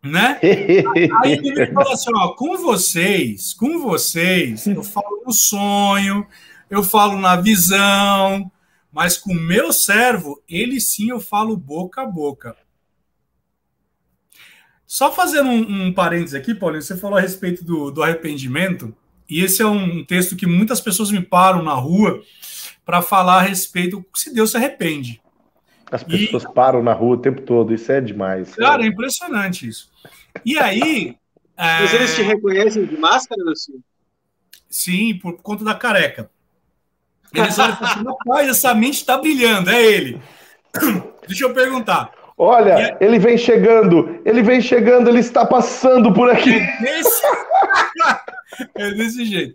Né? 0.02 0.40
Aí 1.22 1.32
ele 1.32 1.66
fala 1.66 1.92
assim: 1.92 2.10
ó, 2.16 2.28
com 2.28 2.56
vocês, 2.56 3.52
com 3.52 3.78
vocês, 3.78 4.66
eu 4.66 4.82
falo 4.82 5.22
no 5.26 5.32
sonho, 5.32 6.26
eu 6.70 6.82
falo 6.82 7.18
na 7.18 7.36
visão, 7.36 8.50
mas 8.90 9.18
com 9.18 9.34
o 9.34 9.40
meu 9.40 9.70
servo, 9.70 10.42
ele 10.48 10.80
sim 10.80 11.10
eu 11.10 11.20
falo 11.20 11.58
boca 11.58 12.00
a 12.00 12.06
boca. 12.06 12.56
Só 14.86 15.12
fazendo 15.12 15.50
um, 15.50 15.88
um 15.88 15.92
parênteses 15.92 16.34
aqui, 16.34 16.54
Paulinho, 16.54 16.80
você 16.80 16.96
falou 16.96 17.18
a 17.18 17.20
respeito 17.20 17.62
do, 17.62 17.90
do 17.90 18.02
arrependimento. 18.02 18.96
E 19.28 19.42
esse 19.42 19.62
é 19.62 19.66
um 19.66 20.04
texto 20.04 20.36
que 20.36 20.46
muitas 20.46 20.80
pessoas 20.80 21.10
me 21.10 21.20
param 21.20 21.62
na 21.62 21.74
rua 21.74 22.22
para 22.84 23.00
falar 23.00 23.38
a 23.38 23.42
respeito 23.42 24.04
se 24.14 24.32
Deus 24.34 24.50
se 24.50 24.56
arrepende. 24.56 25.20
As 25.90 26.02
pessoas 26.02 26.42
e... 26.42 26.52
param 26.52 26.82
na 26.82 26.92
rua 26.92 27.16
o 27.16 27.20
tempo 27.20 27.42
todo, 27.42 27.72
isso 27.72 27.90
é 27.90 28.00
demais. 28.00 28.54
Cara, 28.54 28.82
é, 28.82 28.86
é 28.86 28.88
impressionante 28.88 29.68
isso. 29.68 29.90
E 30.44 30.58
aí. 30.58 31.16
Mas 31.56 31.92
é... 31.92 31.96
eles 31.96 32.14
te 32.14 32.22
reconhecem 32.22 32.84
de 32.84 32.96
máscara, 32.96 33.42
Lucio? 33.44 33.80
Sim, 34.68 35.18
por 35.18 35.40
conta 35.40 35.64
da 35.64 35.74
careca. 35.74 36.28
Eles 37.32 37.58
olham 37.58 37.74
e 37.74 37.76
falam 37.76 37.92
assim, 37.92 38.04
rapaz, 38.04 38.48
essa 38.48 38.74
mente 38.74 38.94
está 38.94 39.18
brilhando, 39.18 39.68
é 39.70 39.82
ele. 39.82 40.22
deixa 41.26 41.44
eu 41.44 41.52
perguntar. 41.52 42.12
Olha, 42.36 42.96
ele 43.00 43.18
vem 43.18 43.38
chegando, 43.38 44.20
ele 44.24 44.42
vem 44.42 44.60
chegando, 44.60 45.08
ele 45.08 45.20
está 45.20 45.46
passando 45.46 46.12
por 46.12 46.28
aqui. 46.28 46.54
É 46.54 46.80
desse, 46.80 47.22
é 48.74 48.90
desse 48.92 49.24
jeito. 49.24 49.54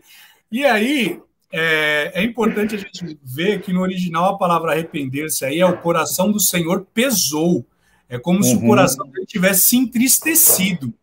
E 0.52 0.66
aí, 0.66 1.20
é, 1.52 2.12
é, 2.14 2.24
importante 2.24 2.76
a 2.76 2.78
gente 2.78 3.18
ver 3.24 3.62
que 3.62 3.74
no 3.74 3.82
original 3.82 4.34
a 4.34 4.38
palavra 4.38 4.72
arrepender-se 4.72 5.46
aí 5.46 5.60
é 5.60 5.66
o 5.66 5.78
coração 5.78 6.32
do 6.32 6.40
Senhor 6.40 6.86
pesou. 6.94 7.66
É 8.08 8.18
como 8.18 8.38
uhum. 8.38 8.44
se 8.44 8.56
o 8.56 8.60
uhum. 8.60 8.68
coração 8.68 9.08
dele 9.08 9.26
tivesse 9.26 9.62
se 9.62 9.78
entristecido. 9.78 10.94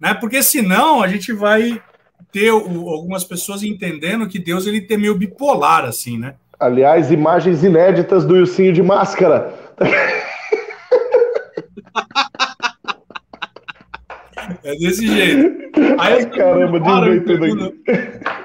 Né? 0.00 0.14
Porque 0.14 0.42
senão 0.42 1.02
a 1.02 1.08
gente 1.08 1.32
vai 1.32 1.82
ter 2.32 2.52
o, 2.52 2.88
algumas 2.88 3.24
pessoas 3.24 3.62
entendendo 3.62 4.28
que 4.28 4.38
Deus 4.38 4.66
ele 4.66 4.80
tem 4.80 4.98
meio 4.98 5.16
bipolar, 5.16 5.84
assim, 5.84 6.18
né? 6.18 6.34
Aliás, 6.58 7.10
imagens 7.10 7.62
inéditas 7.62 8.24
do 8.24 8.36
Ilcinho 8.36 8.72
de 8.72 8.82
máscara. 8.82 9.54
É 14.62 14.74
desse 14.76 15.06
jeito. 15.06 15.67
Aí, 15.98 16.14
Ai, 16.14 16.30
caramba, 16.30 16.80
de 16.80 17.20
tudo. 17.20 17.76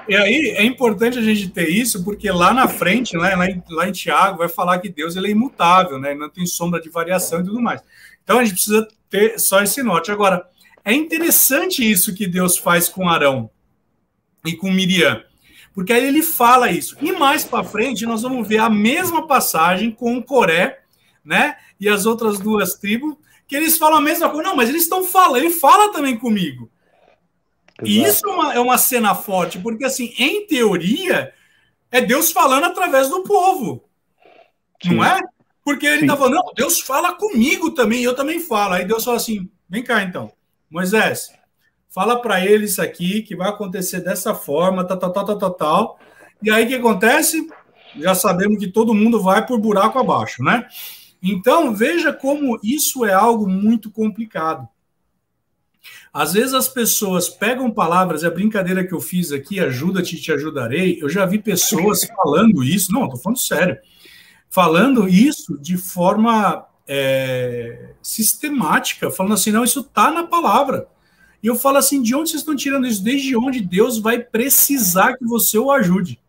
E 0.08 0.14
aí 0.14 0.54
é 0.56 0.64
importante 0.64 1.18
a 1.18 1.22
gente 1.22 1.48
ter 1.48 1.68
isso, 1.68 2.04
porque 2.04 2.30
lá 2.30 2.52
na 2.52 2.68
frente, 2.68 3.16
né, 3.16 3.34
lá, 3.34 3.48
em, 3.48 3.62
lá 3.70 3.88
em 3.88 3.92
Tiago, 3.92 4.38
vai 4.38 4.48
falar 4.48 4.78
que 4.78 4.88
Deus 4.88 5.16
ele 5.16 5.28
é 5.28 5.30
imutável, 5.30 5.98
né? 5.98 6.14
Não 6.14 6.28
tem 6.28 6.46
sombra 6.46 6.80
de 6.80 6.90
variação 6.90 7.40
e 7.40 7.44
tudo 7.44 7.60
mais. 7.60 7.82
Então 8.22 8.38
a 8.38 8.44
gente 8.44 8.54
precisa 8.54 8.86
ter 9.08 9.38
só 9.38 9.62
esse 9.62 9.82
norte. 9.82 10.10
Agora, 10.10 10.46
é 10.84 10.92
interessante 10.92 11.88
isso 11.88 12.14
que 12.14 12.26
Deus 12.26 12.58
faz 12.58 12.88
com 12.88 13.08
Arão 13.08 13.50
e 14.44 14.52
com 14.52 14.70
Miriam. 14.70 15.22
Porque 15.74 15.92
aí 15.92 16.04
ele 16.04 16.22
fala 16.22 16.70
isso. 16.70 16.96
E 17.00 17.10
mais 17.12 17.44
para 17.44 17.64
frente, 17.64 18.06
nós 18.06 18.22
vamos 18.22 18.46
ver 18.46 18.58
a 18.58 18.70
mesma 18.70 19.26
passagem 19.26 19.90
com 19.90 20.16
o 20.16 20.22
Coré, 20.22 20.80
né? 21.24 21.56
E 21.80 21.88
as 21.88 22.06
outras 22.06 22.38
duas 22.38 22.74
tribos, 22.74 23.16
que 23.46 23.56
eles 23.56 23.76
falam 23.76 23.98
a 23.98 24.02
mesma 24.02 24.28
coisa. 24.28 24.44
Não, 24.44 24.56
mas 24.56 24.68
eles 24.68 24.82
estão 24.82 25.02
falando, 25.02 25.38
ele 25.38 25.50
fala 25.50 25.90
também 25.90 26.16
comigo. 26.16 26.70
Exato. 27.82 27.88
E 27.88 28.02
isso 28.04 28.26
é 28.26 28.30
uma, 28.30 28.54
é 28.54 28.60
uma 28.60 28.78
cena 28.78 29.14
forte, 29.14 29.58
porque, 29.58 29.84
assim, 29.84 30.14
em 30.18 30.46
teoria, 30.46 31.32
é 31.90 32.00
Deus 32.00 32.30
falando 32.30 32.64
através 32.64 33.08
do 33.08 33.22
povo. 33.22 33.84
Sim. 34.82 34.94
Não 34.94 35.04
é? 35.04 35.20
Porque 35.64 35.86
ele 35.86 36.02
está 36.02 36.16
falando, 36.16 36.34
não, 36.34 36.52
Deus 36.54 36.80
fala 36.80 37.14
comigo 37.14 37.70
também, 37.70 38.02
eu 38.02 38.14
também 38.14 38.38
falo. 38.38 38.74
Aí 38.74 38.84
Deus 38.84 39.02
fala 39.02 39.16
assim: 39.16 39.48
vem 39.68 39.82
cá 39.82 40.02
então, 40.02 40.30
Moisés, 40.70 41.32
fala 41.88 42.20
para 42.20 42.44
ele 42.44 42.66
isso 42.66 42.82
aqui, 42.82 43.22
que 43.22 43.34
vai 43.34 43.48
acontecer 43.48 44.00
dessa 44.00 44.34
forma, 44.34 44.84
tal, 44.84 44.98
tal, 44.98 45.12
tal, 45.12 45.24
tal, 45.24 45.38
tal, 45.38 45.54
tal. 45.54 45.98
E 46.42 46.50
aí 46.50 46.64
o 46.64 46.68
que 46.68 46.74
acontece? 46.74 47.48
Já 47.96 48.14
sabemos 48.14 48.58
que 48.58 48.68
todo 48.68 48.92
mundo 48.92 49.22
vai 49.22 49.46
por 49.46 49.58
buraco 49.58 49.98
abaixo, 49.98 50.42
né? 50.42 50.66
Então, 51.22 51.74
veja 51.74 52.12
como 52.12 52.58
isso 52.62 53.04
é 53.04 53.14
algo 53.14 53.48
muito 53.48 53.90
complicado. 53.90 54.68
Às 56.14 56.34
vezes 56.34 56.54
as 56.54 56.68
pessoas 56.68 57.28
pegam 57.28 57.68
palavras, 57.72 58.22
é 58.22 58.28
a 58.28 58.30
brincadeira 58.30 58.86
que 58.86 58.94
eu 58.94 59.00
fiz 59.00 59.32
aqui, 59.32 59.58
ajuda-te, 59.58 60.20
te 60.20 60.30
ajudarei. 60.30 60.96
Eu 61.02 61.08
já 61.08 61.26
vi 61.26 61.40
pessoas 61.40 62.04
falando 62.04 62.62
isso, 62.62 62.92
não, 62.92 63.06
estou 63.06 63.18
falando 63.18 63.38
sério, 63.38 63.76
falando 64.48 65.08
isso 65.08 65.58
de 65.58 65.76
forma 65.76 66.64
é, 66.86 67.94
sistemática, 68.00 69.10
falando 69.10 69.32
assim, 69.34 69.50
não, 69.50 69.64
isso 69.64 69.80
está 69.80 70.12
na 70.12 70.24
palavra. 70.24 70.86
E 71.42 71.48
eu 71.48 71.56
falo 71.56 71.78
assim, 71.78 72.00
de 72.00 72.14
onde 72.14 72.30
vocês 72.30 72.42
estão 72.42 72.54
tirando 72.54 72.86
isso? 72.86 73.02
Desde 73.02 73.36
onde 73.36 73.60
Deus 73.60 73.98
vai 73.98 74.20
precisar 74.20 75.16
que 75.16 75.24
você 75.24 75.58
o 75.58 75.72
ajude? 75.72 76.20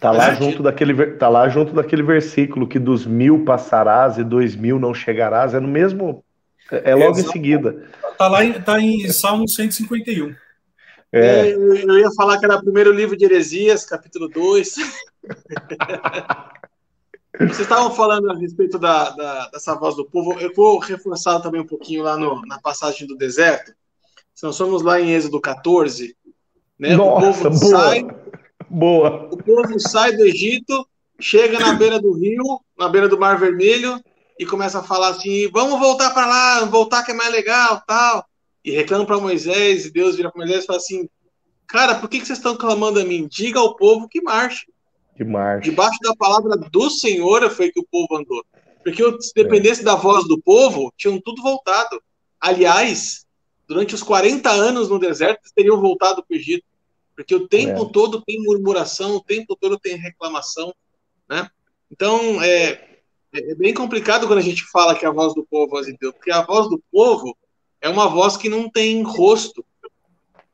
Tá 0.00 0.10
lá, 0.10 0.30
é, 0.30 0.36
junto 0.36 0.62
daquele, 0.62 1.06
tá 1.12 1.28
lá 1.28 1.48
junto 1.50 1.74
daquele 1.74 2.02
versículo 2.02 2.66
que 2.66 2.78
dos 2.78 3.06
mil 3.06 3.44
passarás 3.44 4.16
e 4.16 4.24
dois 4.24 4.56
mil 4.56 4.80
não 4.80 4.94
chegarás. 4.94 5.52
É 5.52 5.60
no 5.60 5.68
mesmo. 5.68 6.24
É 6.70 6.94
logo 6.94 7.18
Exato. 7.18 7.28
em 7.28 7.32
seguida. 7.32 7.90
Tá 8.16 8.28
lá 8.28 8.44
em, 8.44 8.52
tá 8.60 8.80
em 8.80 9.08
Salmo 9.10 9.48
151. 9.48 10.34
É. 11.12 11.50
é. 11.50 11.54
Eu 11.54 11.98
ia 11.98 12.10
falar 12.12 12.38
que 12.38 12.44
era 12.44 12.56
o 12.56 12.62
primeiro 12.62 12.92
livro 12.92 13.16
de 13.16 13.24
Heresias, 13.24 13.84
capítulo 13.84 14.28
2. 14.28 14.74
Vocês 17.38 17.60
estavam 17.60 17.92
falando 17.92 18.30
a 18.30 18.36
respeito 18.36 18.78
da, 18.78 19.10
da, 19.10 19.48
dessa 19.50 19.74
voz 19.74 19.96
do 19.96 20.04
povo. 20.04 20.38
Eu 20.40 20.52
vou 20.54 20.78
reforçar 20.78 21.40
também 21.40 21.60
um 21.60 21.66
pouquinho 21.66 22.04
lá 22.04 22.16
no, 22.16 22.40
na 22.46 22.60
passagem 22.60 23.06
do 23.06 23.16
deserto. 23.16 23.74
Se 24.34 24.44
nós 24.44 24.54
somos 24.56 24.82
lá 24.82 25.00
em 25.00 25.12
Êxodo 25.12 25.40
14, 25.40 26.16
né? 26.78 26.96
Nossa, 26.96 27.48
o 27.48 27.50
povo 27.50 27.60
boa. 27.60 27.80
sai 27.80 28.06
Boa. 28.68 29.28
O 29.30 29.36
povo 29.36 29.78
sai 29.78 30.16
do 30.16 30.24
Egito, 30.24 30.86
chega 31.20 31.60
na 31.60 31.74
beira 31.74 32.00
do 32.00 32.12
rio, 32.12 32.42
na 32.76 32.88
beira 32.88 33.08
do 33.08 33.18
Mar 33.18 33.38
Vermelho, 33.38 34.00
e 34.38 34.46
começa 34.46 34.80
a 34.80 34.82
falar 34.82 35.08
assim: 35.08 35.48
vamos 35.50 35.78
voltar 35.78 36.10
para 36.10 36.26
lá, 36.26 36.64
voltar 36.64 37.02
que 37.02 37.12
é 37.12 37.14
mais 37.14 37.30
legal, 37.30 37.82
tal. 37.86 38.24
E 38.64 38.70
reclama 38.70 39.06
para 39.06 39.20
Moisés, 39.20 39.86
e 39.86 39.92
Deus 39.92 40.16
vira 40.16 40.30
para 40.30 40.38
Moisés 40.38 40.64
e 40.64 40.66
fala 40.66 40.78
assim: 40.78 41.08
Cara, 41.66 41.96
por 41.96 42.08
que, 42.08 42.20
que 42.20 42.26
vocês 42.26 42.38
estão 42.38 42.56
clamando 42.56 43.00
a 43.00 43.04
mim? 43.04 43.26
Diga 43.26 43.58
ao 43.58 43.76
povo 43.76 44.08
que 44.08 44.22
marche. 44.22 44.66
Que 45.16 45.24
marche. 45.24 45.70
Debaixo 45.70 45.98
da 46.02 46.14
palavra 46.14 46.56
do 46.56 46.90
Senhor 46.90 47.48
foi 47.50 47.70
que 47.70 47.80
o 47.80 47.86
povo 47.90 48.16
andou. 48.16 48.44
Porque 48.82 49.02
se 49.22 49.32
dependesse 49.34 49.80
é. 49.80 49.84
da 49.84 49.94
voz 49.94 50.26
do 50.28 50.40
povo, 50.40 50.92
tinham 50.96 51.20
tudo 51.20 51.42
voltado. 51.42 52.02
Aliás, 52.40 53.24
durante 53.66 53.94
os 53.94 54.02
40 54.02 54.50
anos 54.50 54.88
no 54.88 54.98
deserto, 54.98 55.40
eles 55.40 55.52
teriam 55.52 55.80
voltado 55.80 56.22
para 56.22 56.34
o 56.34 56.38
Egito. 56.38 56.64
Porque 57.16 57.34
o 57.34 57.48
tempo 57.48 57.84
é. 57.84 57.92
todo 57.92 58.22
tem 58.22 58.42
murmuração, 58.42 59.16
o 59.16 59.22
tempo 59.22 59.56
todo 59.56 59.78
tem 59.78 59.96
reclamação, 59.96 60.74
né? 61.28 61.48
Então, 61.90 62.42
é, 62.42 62.93
é 63.34 63.54
bem 63.54 63.74
complicado 63.74 64.26
quando 64.26 64.38
a 64.38 64.42
gente 64.42 64.64
fala 64.70 64.94
que 64.94 65.04
a 65.04 65.10
voz 65.10 65.34
do 65.34 65.44
povo 65.44 65.64
é 65.64 65.66
a 65.66 65.70
voz 65.70 65.86
de 65.86 65.96
Deus, 65.98 66.14
porque 66.14 66.30
a 66.30 66.42
voz 66.42 66.68
do 66.68 66.82
povo 66.90 67.36
é 67.80 67.88
uma 67.88 68.08
voz 68.08 68.36
que 68.36 68.48
não 68.48 68.70
tem 68.70 69.02
rosto, 69.02 69.64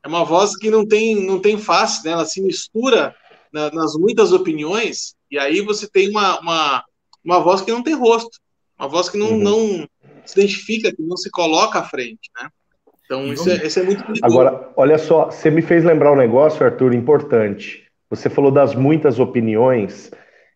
é 0.02 0.08
uma 0.08 0.24
voz 0.24 0.56
que 0.56 0.70
não 0.70 0.86
tem, 0.86 1.14
não 1.14 1.38
tem 1.38 1.58
face, 1.58 2.04
né? 2.04 2.12
ela 2.12 2.24
se 2.24 2.40
mistura 2.40 3.14
na, 3.52 3.70
nas 3.70 3.94
muitas 3.94 4.32
opiniões, 4.32 5.14
e 5.30 5.38
aí 5.38 5.60
você 5.60 5.88
tem 5.88 6.08
uma, 6.08 6.40
uma, 6.40 6.84
uma 7.24 7.40
voz 7.40 7.60
que 7.60 7.70
não 7.70 7.82
tem 7.82 7.94
rosto, 7.94 8.38
uma 8.78 8.88
voz 8.88 9.08
que 9.08 9.18
não, 9.18 9.32
uhum. 9.32 9.38
não 9.38 9.88
se 10.24 10.40
identifica, 10.40 10.94
que 10.94 11.02
não 11.02 11.16
se 11.16 11.30
coloca 11.30 11.78
à 11.78 11.84
frente, 11.84 12.30
né? 12.40 12.48
Então, 13.04 13.32
isso 13.32 13.50
é, 13.50 13.66
isso 13.66 13.80
é 13.80 13.82
muito 13.82 14.04
perigoso. 14.04 14.24
Agora, 14.24 14.72
olha 14.76 14.96
só, 14.96 15.26
você 15.26 15.50
me 15.50 15.62
fez 15.62 15.84
lembrar 15.84 16.12
um 16.12 16.16
negócio, 16.16 16.64
Arthur, 16.64 16.94
importante. 16.94 17.84
Você 18.08 18.30
falou 18.30 18.52
das 18.52 18.74
muitas 18.74 19.18
opiniões, 19.18 20.12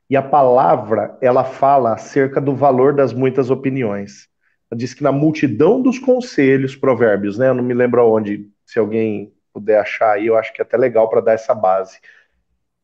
e 0.08 0.16
a 0.16 0.22
palavra, 0.22 1.16
ela 1.20 1.44
fala 1.44 1.94
acerca 1.94 2.40
do 2.40 2.54
valor 2.54 2.94
das 2.94 3.12
muitas 3.12 3.50
opiniões. 3.50 4.28
Ela 4.70 4.78
diz 4.78 4.94
que 4.94 5.02
na 5.02 5.12
multidão 5.12 5.80
dos 5.80 5.98
conselhos, 5.98 6.76
provérbios, 6.76 7.38
né? 7.38 7.48
Eu 7.48 7.54
não 7.54 7.64
me 7.64 7.74
lembro 7.74 8.06
onde, 8.06 8.48
se 8.66 8.78
alguém 8.78 9.32
puder 9.52 9.80
achar 9.80 10.12
aí, 10.12 10.26
eu 10.26 10.36
acho 10.36 10.52
que 10.52 10.60
é 10.60 10.64
até 10.64 10.76
legal 10.76 11.08
para 11.08 11.20
dar 11.20 11.32
essa 11.32 11.54
base. 11.54 11.98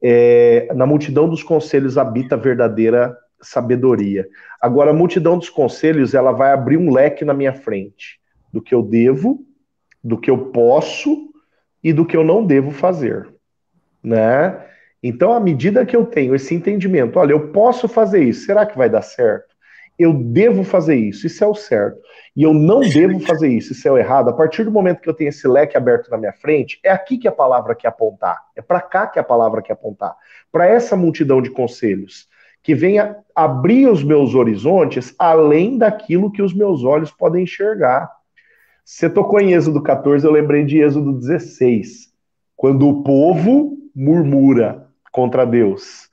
É, 0.02 0.72
na 0.74 0.86
multidão 0.86 1.28
dos 1.28 1.42
conselhos 1.42 1.98
habita 1.98 2.34
a 2.34 2.38
verdadeira 2.38 3.16
sabedoria. 3.42 4.26
Agora, 4.60 4.90
a 4.90 4.94
multidão 4.94 5.36
dos 5.36 5.50
conselhos, 5.50 6.14
ela 6.14 6.32
vai 6.32 6.52
abrir 6.52 6.76
um 6.76 6.92
leque 6.92 7.24
na 7.24 7.34
minha 7.34 7.52
frente 7.52 8.18
do 8.52 8.62
que 8.62 8.74
eu 8.74 8.82
devo 8.82 9.44
do 10.02 10.18
que 10.18 10.30
eu 10.30 10.46
posso 10.46 11.30
e 11.82 11.92
do 11.92 12.04
que 12.04 12.16
eu 12.16 12.24
não 12.24 12.44
devo 12.44 12.70
fazer, 12.70 13.28
né? 14.02 14.66
Então, 15.02 15.33
à 15.33 15.40
medida 15.40 15.87
que 15.87 15.97
eu 15.97 16.04
tenho 16.04 16.35
esse 16.35 16.54
entendimento, 16.54 17.19
olha, 17.19 17.33
eu 17.33 17.49
posso 17.52 17.88
fazer 17.88 18.23
isso, 18.23 18.45
será 18.45 18.66
que 18.66 18.76
vai 18.76 18.88
dar 18.90 19.02
certo? 19.02 19.54
Eu 19.99 20.14
devo 20.14 20.64
fazer 20.64 20.97
isso, 20.97 21.26
isso 21.26 21.45
é 21.45 21.47
o 21.47 21.54
certo. 21.54 22.00
E 22.35 22.42
eu 22.42 22.54
não 22.54 22.80
devo 22.80 23.21
fazer 23.21 23.49
isso, 23.49 23.73
isso 23.73 23.87
é 23.87 23.90
o 23.90 23.99
errado. 23.99 24.30
A 24.30 24.33
partir 24.33 24.64
do 24.64 24.71
momento 24.71 25.00
que 25.00 25.09
eu 25.09 25.14
tenho 25.14 25.28
esse 25.28 25.47
leque 25.47 25.76
aberto 25.76 26.11
na 26.11 26.16
minha 26.16 26.33
frente, 26.33 26.80
é 26.83 26.90
aqui 26.90 27.19
que 27.19 27.28
a 27.28 27.33
palavra 27.33 27.75
quer 27.75 27.88
apontar. 27.88 28.38
É 28.57 28.62
para 28.62 28.80
cá 28.80 29.07
que 29.07 29.19
a 29.19 29.23
palavra 29.23 29.61
quer 29.61 29.75
apontar. 29.75 30.16
Para 30.50 30.66
essa 30.66 30.97
multidão 30.97 31.42
de 31.42 31.50
conselhos, 31.50 32.28
que 32.62 32.75
venha 32.75 33.16
abrir 33.35 33.88
os 33.88 34.02
meus 34.02 34.35
horizontes 34.35 35.14
além 35.19 35.78
daquilo 35.78 36.33
que 36.33 36.42
os 36.42 36.54
meus 36.54 36.85
olhos 36.85 37.11
podem 37.11 37.45
enxergar. 37.45 38.11
Você 38.85 39.09
tocou 39.09 39.40
em 39.40 39.52
Êxodo 39.52 39.83
14, 39.83 40.26
eu 40.26 40.33
lembrei 40.33 40.64
de 40.64 40.78
Êxodo 40.78 41.12
16, 41.12 42.11
quando 42.57 42.88
o 42.88 43.02
povo 43.02 43.76
murmura 43.95 44.89
contra 45.11 45.45
Deus. 45.45 46.09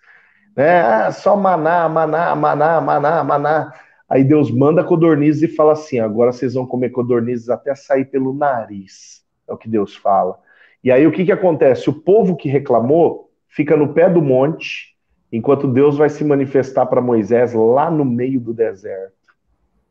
Né? 0.56 0.82
Ah, 0.82 1.12
só 1.12 1.36
maná, 1.36 1.88
maná, 1.88 2.36
maná, 2.36 2.82
maná, 2.82 3.24
maná. 3.24 3.74
Aí 4.10 4.24
Deus 4.24 4.50
manda 4.50 4.84
codornizes 4.84 5.44
e 5.44 5.56
fala 5.56 5.74
assim: 5.74 6.00
agora 6.00 6.32
vocês 6.32 6.54
vão 6.54 6.66
comer 6.66 6.90
codornizes 6.90 7.50
até 7.50 7.76
sair 7.76 8.06
pelo 8.06 8.34
nariz. 8.34 9.24
É 9.48 9.54
o 9.54 9.58
que 9.58 9.70
Deus 9.70 9.96
fala. 9.96 10.40
E 10.84 10.92
aí 10.92 11.06
o 11.06 11.12
que, 11.12 11.26
que 11.26 11.32
acontece? 11.32 11.90
O 11.90 11.94
povo 11.94 12.36
que 12.36 12.50
reclamou 12.50 13.30
fica 13.48 13.76
no 13.76 13.94
pé 13.94 14.10
do 14.10 14.22
monte, 14.22 14.96
enquanto 15.32 15.68
Deus 15.68 15.98
vai 15.98 16.10
se 16.10 16.24
manifestar 16.24 16.86
para 16.86 17.02
Moisés 17.02 17.54
lá 17.54 17.92
no 17.92 18.06
meio 18.06 18.40
do 18.40 18.54
deserto. 18.54 19.14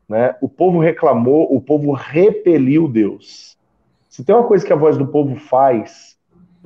Né? 0.07 0.35
O 0.41 0.47
povo 0.47 0.79
reclamou, 0.79 1.53
o 1.53 1.61
povo 1.61 1.91
repeliu 1.91 2.87
Deus. 2.87 3.57
Se 4.09 4.23
tem 4.23 4.33
uma 4.33 4.47
coisa 4.47 4.65
que 4.65 4.73
a 4.73 4.77
voz 4.77 4.97
do 4.97 5.07
povo 5.07 5.35
faz, 5.35 6.16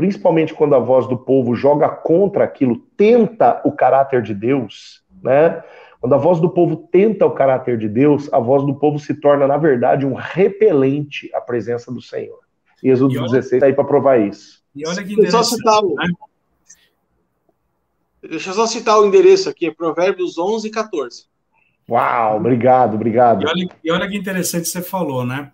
principalmente 0.02 0.52
quando 0.52 0.74
a 0.74 0.80
voz 0.80 1.06
do 1.08 1.16
povo 1.16 1.54
joga 1.54 1.88
contra 1.88 2.44
aquilo, 2.44 2.76
tenta 2.98 3.62
o 3.64 3.72
caráter 3.72 4.24
de 4.24 4.34
Deus, 4.34 5.04
né? 5.22 5.64
Quando 6.00 6.16
a 6.16 6.18
voz 6.18 6.40
do 6.40 6.50
povo 6.50 6.88
tenta 6.92 7.24
o 7.24 7.30
caráter 7.30 7.78
de 7.78 7.88
Deus, 7.88 8.28
a 8.34 8.40
voz 8.40 8.66
do 8.66 8.74
povo 8.74 8.98
se 8.98 9.14
torna, 9.14 9.46
na 9.46 9.58
verdade, 9.58 10.04
um 10.04 10.16
repelente 10.16 11.30
à 11.36 11.40
presença 11.40 11.92
do 11.92 12.02
Senhor. 12.02 12.40
E 12.82 12.90
Êxodo 12.90 13.14
olha, 13.14 13.30
16 13.30 13.54
está 13.54 13.68
aí 13.68 13.74
para 13.74 13.84
provar 13.84 14.20
isso. 14.20 14.64
E 14.76 14.88
olha 14.88 15.04
que 15.04 15.14
interessante. 15.14 15.46
Só 15.46 15.56
citar 15.56 15.84
o, 15.84 15.94
né? 15.94 16.08
Deixa 18.28 18.50
eu 18.50 18.54
só 18.56 18.66
citar 18.66 19.00
o 19.00 19.06
endereço 19.06 19.50
aqui, 19.50 19.68
é 19.68 19.72
Provérbios 19.72 20.36
11 20.36 20.68
e 20.68 20.72
14. 20.72 21.26
Uau, 21.88 22.38
obrigado, 22.38 22.96
obrigado. 22.96 23.44
E 23.44 23.46
olha, 23.46 23.70
e 23.84 23.92
olha 23.92 24.10
que 24.10 24.18
interessante 24.18 24.68
você 24.68 24.82
falou, 24.82 25.24
né? 25.24 25.52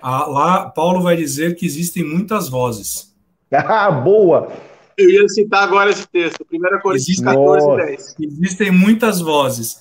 Ah, 0.00 0.24
lá, 0.26 0.70
Paulo 0.70 1.02
vai 1.02 1.16
dizer 1.16 1.56
que 1.56 1.66
existem 1.66 2.04
muitas 2.04 2.48
vozes. 2.48 3.07
Ah, 3.52 3.90
boa! 4.02 4.52
Eu 4.96 5.08
ia 5.10 5.28
citar 5.28 5.62
agora 5.62 5.90
esse 5.90 6.06
texto, 6.08 6.44
1 6.52 6.80
Coríntios 6.80 7.20
14, 7.20 7.66
Nossa. 7.66 7.86
10. 7.86 8.16
Existem 8.20 8.70
muitas 8.72 9.20
vozes. 9.20 9.80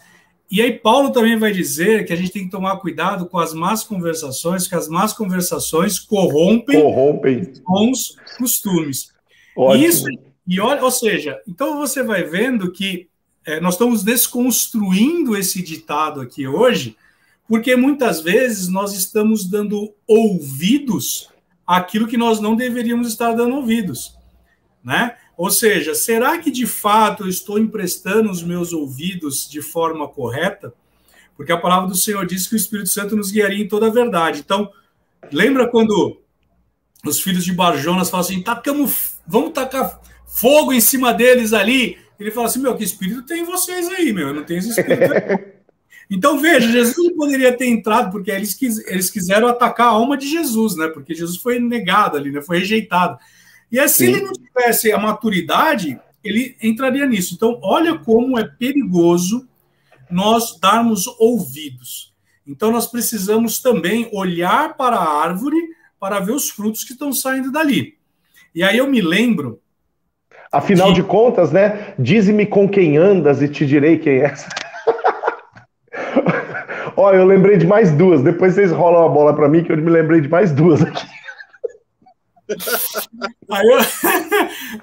E 0.50 0.62
aí 0.62 0.72
Paulo 0.72 1.12
também 1.12 1.38
vai 1.38 1.52
dizer 1.52 2.06
que 2.06 2.14
a 2.14 2.16
gente 2.16 2.32
tem 2.32 2.46
que 2.46 2.52
tomar 2.52 2.78
cuidado 2.78 3.26
com 3.26 3.38
as 3.38 3.54
más 3.54 3.84
conversações, 3.84 4.68
que 4.68 4.76
as 4.76 4.88
más 4.88 5.12
conversações 5.12 6.00
corrompem, 6.00 6.82
corrompem. 6.82 7.52
bons 7.66 8.16
costumes. 8.38 9.12
Ótimo. 9.56 9.86
Isso, 9.86 10.06
e 10.48 10.62
olha, 10.62 10.82
ou 10.84 10.92
seja, 10.92 11.42
então 11.46 11.78
você 11.78 12.02
vai 12.02 12.24
vendo 12.24 12.72
que 12.72 13.10
é, 13.46 13.60
nós 13.60 13.74
estamos 13.74 14.04
desconstruindo 14.04 15.36
esse 15.36 15.62
ditado 15.62 16.22
aqui 16.22 16.48
hoje, 16.48 16.96
porque 17.48 17.76
muitas 17.76 18.22
vezes 18.22 18.70
nós 18.70 18.94
estamos 18.94 19.50
dando 19.50 19.94
ouvidos 20.08 21.30
àquilo 21.68 22.08
que 22.08 22.16
nós 22.16 22.40
não 22.40 22.56
deveríamos 22.56 23.10
estar 23.10 23.34
dando 23.34 23.56
ouvidos, 23.56 24.18
né? 24.84 25.18
Ou 25.36 25.52
seja, 25.52 25.94
será 25.94 26.38
que 26.40 26.50
de 26.50 26.66
fato 26.66 27.26
eu 27.26 27.30
estou 27.30 27.60
emprestando 27.60 28.32
os 28.32 28.42
meus 28.42 28.74
ouvidos 28.74 29.48
de 29.48 29.62
forma 29.62 30.08
correta? 30.08 30.74
Porque 31.36 31.52
a 31.52 31.58
palavra 31.58 31.88
do 31.88 31.96
Senhor 31.96 32.26
diz 32.26 32.48
que 32.48 32.56
o 32.56 32.58
Espírito 32.58 32.90
Santo 32.90 33.16
nos 33.16 33.30
guiaria 33.30 33.64
em 33.64 33.68
toda 33.68 33.86
a 33.86 33.92
verdade. 33.92 34.40
Então, 34.40 34.72
lembra 35.32 35.68
quando 35.68 36.20
os 37.06 37.22
filhos 37.22 37.46
de 37.46 37.54
Barjonas 37.54 38.10
falam 38.10 38.26
assim: 38.26 38.42
tacamos, 38.42 39.20
vamos 39.28 39.52
tacar 39.52 40.02
fogo 40.26 40.74
em 40.74 40.82
cima 40.82 41.14
deles 41.14 41.54
ali? 41.54 42.00
Ele 42.20 42.32
fala 42.32 42.48
assim: 42.48 42.60
meu, 42.60 42.76
que 42.76 42.84
espírito 42.84 43.24
tem 43.24 43.44
vocês 43.44 43.88
aí, 43.90 44.12
meu? 44.12 44.30
Eu 44.30 44.34
não 44.34 44.44
tenho 44.44 44.60
esse 44.60 44.70
espírito. 44.70 45.14
Então, 46.10 46.38
veja, 46.40 46.72
Jesus 46.72 47.14
poderia 47.16 47.56
ter 47.56 47.68
entrado, 47.68 48.12
porque 48.12 48.32
eles, 48.32 48.54
quis, 48.54 48.80
eles 48.88 49.10
quiseram 49.10 49.48
atacar 49.48 49.88
a 49.88 49.92
alma 49.92 50.18
de 50.18 50.28
Jesus, 50.28 50.76
né? 50.78 50.88
Porque 50.88 51.14
Jesus 51.14 51.38
foi 51.38 51.60
negado 51.60 52.16
ali, 52.16 52.32
né? 52.32 52.42
Foi 52.42 52.60
rejeitado. 52.60 53.18
E 53.70 53.80
assim, 53.80 54.06
se 54.06 54.12
ele 54.12 54.22
não 54.22 54.32
tivesse 54.32 54.92
a 54.92 54.98
maturidade, 54.98 56.00
ele 56.24 56.56
entraria 56.62 57.06
nisso. 57.06 57.34
Então, 57.36 57.60
olha 57.62 57.98
como 57.98 58.40
é 58.40 58.46
perigoso 58.46 59.48
nós 60.10 60.58
darmos 60.60 61.06
ouvidos. 61.20 62.14
Então, 62.48 62.72
nós 62.72 62.88
precisamos 62.88 63.60
também 63.62 64.10
olhar 64.14 64.78
para 64.78 64.96
a 64.96 65.22
árvore 65.22 65.58
para 66.00 66.22
ver 66.22 66.32
os 66.32 66.50
frutos 66.50 66.86
que 66.86 66.94
estão 66.94 67.12
saindo 67.12 67.52
dali. 67.52 67.98
E 68.56 68.64
aí 68.64 68.78
eu 68.78 68.90
me 68.90 69.02
lembro. 69.02 69.60
Afinal 70.50 70.94
de, 70.94 71.02
de 71.02 71.08
contas, 71.08 71.52
né? 71.52 71.94
Dize-me 72.00 72.46
com 72.46 72.70
quem 72.70 72.96
andas 72.96 73.42
e 73.42 73.50
te 73.50 73.66
direi 73.66 73.98
quem 73.98 74.22
és. 74.22 74.48
Olha, 77.00 77.18
eu 77.18 77.26
lembrei 77.26 77.58
de 77.58 77.68
mais 77.68 77.92
duas. 77.92 78.24
Depois 78.24 78.56
vocês 78.56 78.72
rolam 78.72 79.06
a 79.06 79.10
bola 79.10 79.36
para 79.36 79.48
mim, 79.48 79.64
que 79.64 79.72
eu 79.72 79.78
me 79.78 79.92
lembrei 79.92 80.20
de 80.20 80.28
mais 80.28 80.52
duas 80.52 80.82
aqui. 80.82 81.06
Aí 83.52 83.68
eu, 83.68 83.78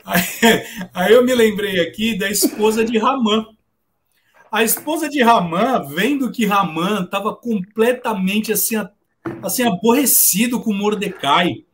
aí, 0.05 0.23
aí 0.93 1.13
eu 1.15 1.25
me 1.25 1.35
lembrei 1.35 1.81
aqui 1.81 2.19
da 2.19 2.31
esposa 2.31 2.85
de 2.85 2.99
Ramã. 2.99 3.47
A 4.53 4.63
esposa 4.63 5.09
de 5.09 5.23
Ramã, 5.23 5.83
vendo 5.89 6.31
que 6.31 6.45
Ramã 6.45 7.05
estava 7.05 7.35
completamente 7.35 8.53
assim, 8.53 8.77
assim 9.43 9.67
aborrecido 9.67 10.61
com 10.61 10.75
Mordecai, 10.75 11.65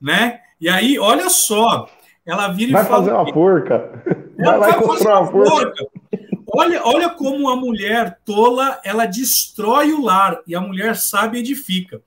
né? 0.00 0.38
E 0.60 0.68
aí, 0.68 1.00
olha 1.00 1.28
só, 1.28 1.88
ela 2.24 2.48
vira 2.48 2.72
vai 2.72 2.84
e 2.84 2.86
fala. 2.86 3.02
Vai 3.02 3.12
fazer 3.12 3.24
uma 3.24 3.32
porca. 3.32 4.02
Vai 4.38 4.58
lá 4.58 4.74
comprar 4.74 5.20
uma 5.20 5.32
porca. 5.32 5.50
porca. 5.50 6.29
Olha, 6.52 6.82
olha 6.84 7.10
como 7.10 7.48
a 7.48 7.56
mulher 7.56 8.18
tola, 8.24 8.80
ela 8.84 9.06
destrói 9.06 9.92
o 9.92 10.02
lar 10.02 10.40
e 10.46 10.54
a 10.54 10.60
mulher 10.60 10.96
sabe 10.96 11.38
edifica. 11.38 12.02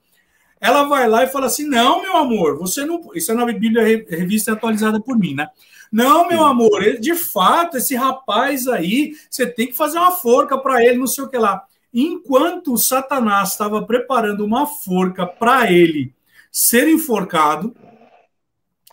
Ela 0.60 0.84
vai 0.84 1.08
lá 1.08 1.24
e 1.24 1.28
fala 1.28 1.48
assim: 1.48 1.68
Não, 1.68 2.02
meu 2.02 2.16
amor, 2.18 2.58
você 2.58 2.86
não. 2.86 3.02
Isso 3.14 3.32
é 3.32 3.36
na 3.36 3.46
Bíblia 3.46 3.84
revista 4.10 4.54
atualizada 4.54 5.00
por 5.02 5.18
mim, 5.18 5.34
né? 5.34 5.48
Não, 5.92 6.28
meu 6.28 6.44
amor, 6.44 6.82
de 7.00 7.14
fato, 7.14 7.78
esse 7.78 7.96
rapaz 7.96 8.68
aí, 8.68 9.14
você 9.30 9.46
tem 9.46 9.68
que 9.68 9.74
fazer 9.74 10.00
uma 10.00 10.12
forca 10.12 10.58
para 10.58 10.84
ele, 10.84 10.98
não 10.98 11.06
sei 11.06 11.24
o 11.24 11.30
que 11.30 11.38
lá. 11.38 11.64
Enquanto 11.94 12.76
Satanás 12.78 13.52
estava 13.52 13.86
preparando 13.86 14.44
uma 14.44 14.66
forca 14.66 15.28
para 15.28 15.72
ele 15.72 16.12
ser 16.52 16.88
enforcado, 16.88 17.76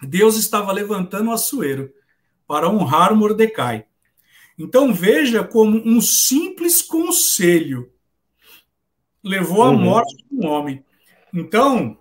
Deus 0.03 0.37
estava 0.37 0.73
levantando 0.73 1.31
o 1.31 1.33
açoeiro 1.33 1.91
para 2.47 2.69
honrar 2.69 3.15
Mordecai. 3.15 3.87
Então 4.61 4.93
veja 4.93 5.43
como 5.43 5.81
um 5.87 6.03
simples 6.03 6.83
conselho 6.83 7.91
levou 9.25 9.63
à 9.63 9.71
uhum. 9.71 9.79
morte 9.79 10.17
de 10.17 10.37
um 10.37 10.47
homem. 10.47 10.85
Então, 11.33 11.97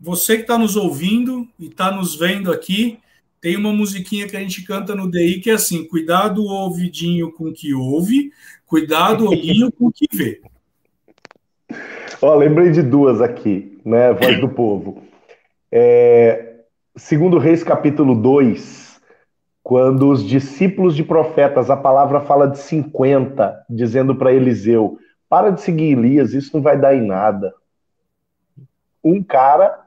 você 0.00 0.36
que 0.36 0.42
está 0.42 0.56
nos 0.56 0.74
ouvindo 0.74 1.46
e 1.58 1.66
está 1.66 1.90
nos 1.90 2.14
vendo 2.14 2.50
aqui, 2.50 2.98
tem 3.42 3.58
uma 3.58 3.74
musiquinha 3.74 4.26
que 4.26 4.34
a 4.38 4.40
gente 4.40 4.64
canta 4.64 4.94
no 4.94 5.10
DI 5.10 5.40
que 5.40 5.50
é 5.50 5.52
assim: 5.52 5.86
cuidado 5.86 6.42
o 6.42 6.48
ouvidinho 6.48 7.30
com 7.30 7.50
o 7.50 7.52
que 7.52 7.74
ouve, 7.74 8.32
cuidado 8.64 9.26
o 9.26 9.28
olhinho 9.28 9.70
com 9.70 9.88
o 9.88 9.92
que 9.92 10.06
vê. 10.10 10.40
Ó, 12.22 12.34
lembrei 12.34 12.70
de 12.70 12.82
duas 12.82 13.20
aqui, 13.20 13.78
né? 13.84 14.14
Voz 14.14 14.40
do 14.40 14.48
povo. 14.48 15.02
É, 15.70 16.62
segundo 16.96 17.36
Reis, 17.36 17.62
capítulo 17.62 18.14
2, 18.14 18.87
quando 19.68 20.08
os 20.08 20.24
discípulos 20.24 20.96
de 20.96 21.04
profetas, 21.04 21.68
a 21.68 21.76
palavra 21.76 22.20
fala 22.20 22.48
de 22.48 22.56
50, 22.56 23.66
dizendo 23.68 24.16
para 24.16 24.32
Eliseu: 24.32 24.96
para 25.28 25.50
de 25.50 25.60
seguir 25.60 25.92
Elias, 25.92 26.32
isso 26.32 26.56
não 26.56 26.62
vai 26.62 26.78
dar 26.78 26.94
em 26.94 27.06
nada. 27.06 27.52
Um 29.04 29.22
cara 29.22 29.78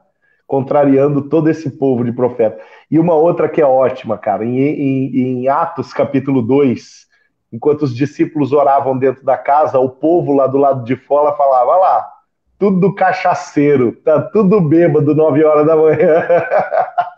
contrariando 0.46 1.22
todo 1.22 1.50
esse 1.50 1.68
povo 1.68 2.04
de 2.04 2.12
profeta. 2.12 2.62
E 2.88 2.96
uma 2.96 3.14
outra 3.14 3.48
que 3.48 3.60
é 3.60 3.66
ótima, 3.66 4.16
cara, 4.16 4.44
em, 4.44 4.56
em, 4.60 5.16
em 5.16 5.48
Atos 5.48 5.92
capítulo 5.92 6.42
2, 6.42 7.08
enquanto 7.52 7.82
os 7.82 7.92
discípulos 7.92 8.52
oravam 8.52 8.96
dentro 8.96 9.24
da 9.24 9.36
casa, 9.36 9.80
o 9.80 9.90
povo 9.90 10.32
lá 10.32 10.46
do 10.46 10.58
lado 10.58 10.84
de 10.84 10.94
fora 10.94 11.34
falava: 11.34 11.76
lá, 11.76 12.08
tudo 12.56 12.94
cachaceiro, 12.94 13.90
tá 14.04 14.22
tudo 14.22 14.60
bêbado, 14.60 15.12
9 15.12 15.42
horas 15.42 15.66
da 15.66 15.74
manhã. 15.74 16.24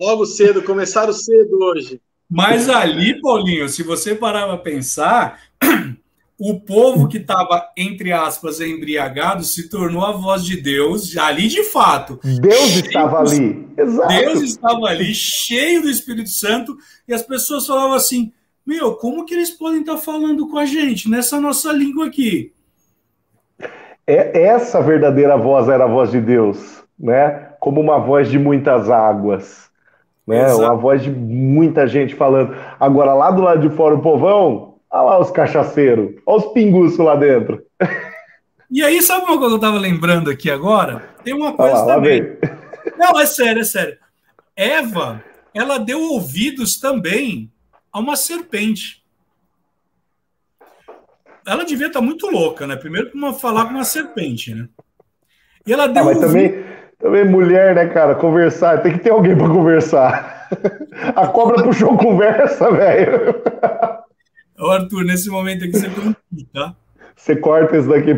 Logo 0.00 0.24
cedo, 0.24 0.62
começaram 0.62 1.12
cedo 1.12 1.58
hoje. 1.60 2.00
Mas 2.28 2.68
ali, 2.70 3.20
Paulinho, 3.20 3.68
se 3.68 3.82
você 3.82 4.14
parar 4.14 4.46
para 4.46 4.56
pensar, 4.56 5.40
o 6.38 6.58
povo 6.58 7.06
que 7.06 7.18
estava, 7.18 7.68
entre 7.76 8.12
aspas, 8.12 8.60
embriagado 8.60 9.44
se 9.44 9.68
tornou 9.68 10.02
a 10.02 10.12
voz 10.12 10.42
de 10.42 10.58
Deus, 10.58 11.14
ali 11.18 11.48
de 11.48 11.64
fato. 11.64 12.18
Deus 12.22 12.76
estava 12.76 13.18
ali. 13.18 13.68
Exato. 13.76 14.08
Deus 14.08 14.40
estava 14.40 14.86
ali, 14.86 15.12
cheio 15.14 15.82
do 15.82 15.90
Espírito 15.90 16.30
Santo, 16.30 16.78
e 17.06 17.12
as 17.12 17.22
pessoas 17.22 17.66
falavam 17.66 17.94
assim: 17.94 18.32
Meu, 18.64 18.94
como 18.94 19.26
que 19.26 19.34
eles 19.34 19.50
podem 19.50 19.80
estar 19.80 19.98
falando 19.98 20.48
com 20.48 20.56
a 20.56 20.64
gente 20.64 21.10
nessa 21.10 21.38
nossa 21.38 21.72
língua 21.72 22.06
aqui? 22.06 22.54
É, 24.06 24.44
essa 24.44 24.80
verdadeira 24.80 25.36
voz 25.36 25.68
era 25.68 25.84
a 25.84 25.88
voz 25.88 26.10
de 26.10 26.22
Deus, 26.22 26.82
né? 26.98 27.50
Como 27.60 27.82
uma 27.82 27.98
voz 27.98 28.30
de 28.30 28.38
muitas 28.38 28.88
águas. 28.88 29.69
Né? 30.30 30.44
Exato. 30.44 30.62
Uma 30.62 30.76
voz 30.76 31.02
de 31.02 31.10
muita 31.10 31.86
gente 31.86 32.14
falando. 32.14 32.56
Agora, 32.78 33.12
lá 33.12 33.30
do 33.30 33.42
lado 33.42 33.68
de 33.68 33.74
fora, 33.74 33.94
o 33.94 34.00
povão, 34.00 34.70
Olha 34.90 35.02
lá 35.02 35.20
os 35.20 35.30
cachaceiros, 35.30 36.16
olha 36.26 36.38
os 36.38 36.52
pinguços 36.52 36.98
lá 36.98 37.14
dentro. 37.14 37.64
E 38.68 38.82
aí, 38.82 39.00
sabe 39.02 39.24
uma 39.24 39.38
coisa 39.38 39.48
que 39.48 39.52
eu 39.52 39.56
estava 39.56 39.78
lembrando 39.78 40.30
aqui 40.30 40.50
agora? 40.50 41.14
Tem 41.22 41.32
uma 41.32 41.52
coisa 41.52 41.84
lá, 41.84 41.94
também. 41.94 42.22
Lá 42.22 43.12
Não, 43.12 43.20
é 43.20 43.26
sério, 43.26 43.60
é 43.60 43.64
sério. 43.64 43.98
Eva, 44.56 45.24
ela 45.54 45.78
deu 45.78 46.00
ouvidos 46.00 46.78
também 46.78 47.50
a 47.92 47.98
uma 47.98 48.16
serpente. 48.16 49.04
Ela 51.46 51.64
devia 51.64 51.86
estar 51.86 52.00
tá 52.00 52.04
muito 52.04 52.26
louca, 52.28 52.66
né? 52.66 52.76
Primeiro 52.76 53.10
para 53.10 53.32
falar 53.32 53.64
com 53.64 53.70
uma 53.70 53.84
serpente, 53.84 54.54
né? 54.54 54.68
E 55.66 55.72
ela 55.72 55.86
deu 55.86 56.02
ah, 56.02 56.06
mas 56.06 56.16
ouvido... 56.16 56.32
também, 56.32 56.64
também 57.00 57.24
mulher, 57.24 57.74
né, 57.74 57.86
cara? 57.86 58.14
Conversar, 58.14 58.82
tem 58.82 58.92
que 58.92 59.00
ter 59.00 59.10
alguém 59.10 59.36
para 59.36 59.48
conversar. 59.48 60.48
A 61.16 61.26
cobra 61.28 61.62
puxou 61.62 61.96
conversa, 61.96 62.70
velho. 62.70 63.34
Ô, 64.58 64.66
Arthur, 64.66 65.04
nesse 65.04 65.30
momento 65.30 65.64
aqui 65.64 65.72
você 65.72 65.88
tem 65.88 66.16
tá? 66.52 66.74
Você 67.16 67.36
corta 67.36 67.78
isso 67.78 67.88
daqui. 67.88 68.14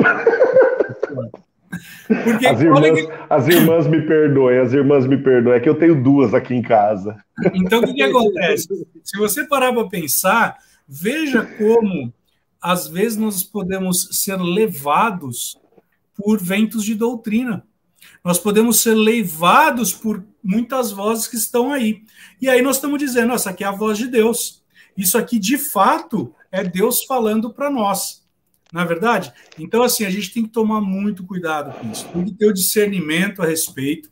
Porque, 2.25 2.47
as, 2.47 2.61
irmãs, 2.61 3.01
que... 3.01 3.09
as 3.31 3.49
irmãs 3.49 3.87
me 3.87 4.03
perdoem, 4.03 4.59
as 4.59 4.73
irmãs 4.73 5.07
me 5.07 5.17
perdoem. 5.17 5.57
É 5.57 5.61
que 5.61 5.69
eu 5.69 5.75
tenho 5.75 6.03
duas 6.03 6.35
aqui 6.35 6.55
em 6.55 6.63
casa. 6.63 7.17
Então, 7.55 7.81
o 7.81 7.87
que, 7.87 7.95
que 7.95 8.03
acontece? 8.03 8.69
Se 9.03 9.19
você 9.19 9.47
parar 9.47 9.73
para 9.73 9.89
pensar, 9.89 10.57
veja 10.89 11.47
como 11.59 12.13
às 12.61 12.87
vezes 12.87 13.19
nós 13.19 13.43
podemos 13.43 14.09
ser 14.13 14.37
levados 14.37 15.59
por 16.15 16.41
ventos 16.41 16.85
de 16.85 16.95
doutrina. 16.95 17.65
Nós 18.25 18.39
podemos 18.39 18.81
ser 18.81 18.95
levados 18.95 19.93
por 19.93 20.25
muitas 20.43 20.93
vozes 20.93 21.27
que 21.27 21.37
estão 21.37 21.73
aí. 21.73 22.03
E 22.41 22.49
aí 22.49 22.63
nós 22.63 22.77
estamos 22.77 22.99
dizendo, 22.99 23.33
essa 23.33 23.51
aqui 23.51 23.65
é 23.65 23.67
a 23.67 23.73
voz 23.73 23.99
de 23.99 24.09
Deus. 24.09 24.63
Isso 24.97 25.17
aqui, 25.17 25.39
de 25.39 25.57
fato, 25.57 26.35
é 26.51 26.63
Deus 26.63 27.05
falando 27.05 27.53
para 27.53 27.71
nós. 27.71 28.23
Na 28.73 28.83
é 28.83 28.87
verdade? 28.87 29.33
Então, 29.59 29.83
assim, 29.83 30.05
a 30.05 30.11
gente 30.11 30.33
tem 30.33 30.45
que 30.45 30.49
tomar 30.49 30.81
muito 30.81 31.25
cuidado 31.25 31.79
com 31.79 31.91
isso. 31.91 32.09
Tem 32.09 32.25
que 32.25 32.33
ter 32.33 32.47
o 32.47 32.55
discernimento 32.55 33.43
a 33.43 33.47
respeito, 33.47 34.11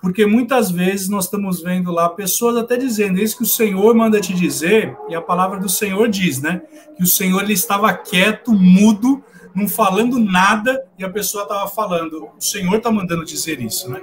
porque 0.00 0.26
muitas 0.26 0.70
vezes 0.70 1.08
nós 1.08 1.24
estamos 1.24 1.62
vendo 1.62 1.90
lá 1.90 2.10
pessoas 2.10 2.58
até 2.58 2.76
dizendo 2.76 3.18
isso 3.18 3.38
que 3.38 3.42
o 3.42 3.46
Senhor 3.46 3.94
manda 3.94 4.20
te 4.20 4.34
dizer, 4.34 4.94
e 5.08 5.14
a 5.14 5.22
palavra 5.22 5.58
do 5.58 5.70
Senhor 5.70 6.06
diz, 6.08 6.42
né? 6.42 6.60
Que 6.94 7.02
o 7.02 7.06
Senhor 7.06 7.42
ele 7.42 7.54
estava 7.54 7.90
quieto, 7.94 8.52
mudo, 8.52 9.24
não 9.54 9.68
falando 9.68 10.18
nada, 10.18 10.86
e 10.98 11.04
a 11.04 11.10
pessoa 11.10 11.44
estava 11.44 11.68
falando. 11.68 12.30
O 12.36 12.40
Senhor 12.40 12.76
está 12.76 12.90
mandando 12.90 13.24
dizer 13.24 13.60
isso, 13.60 13.88
né? 13.88 14.00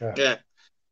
É. 0.00 0.38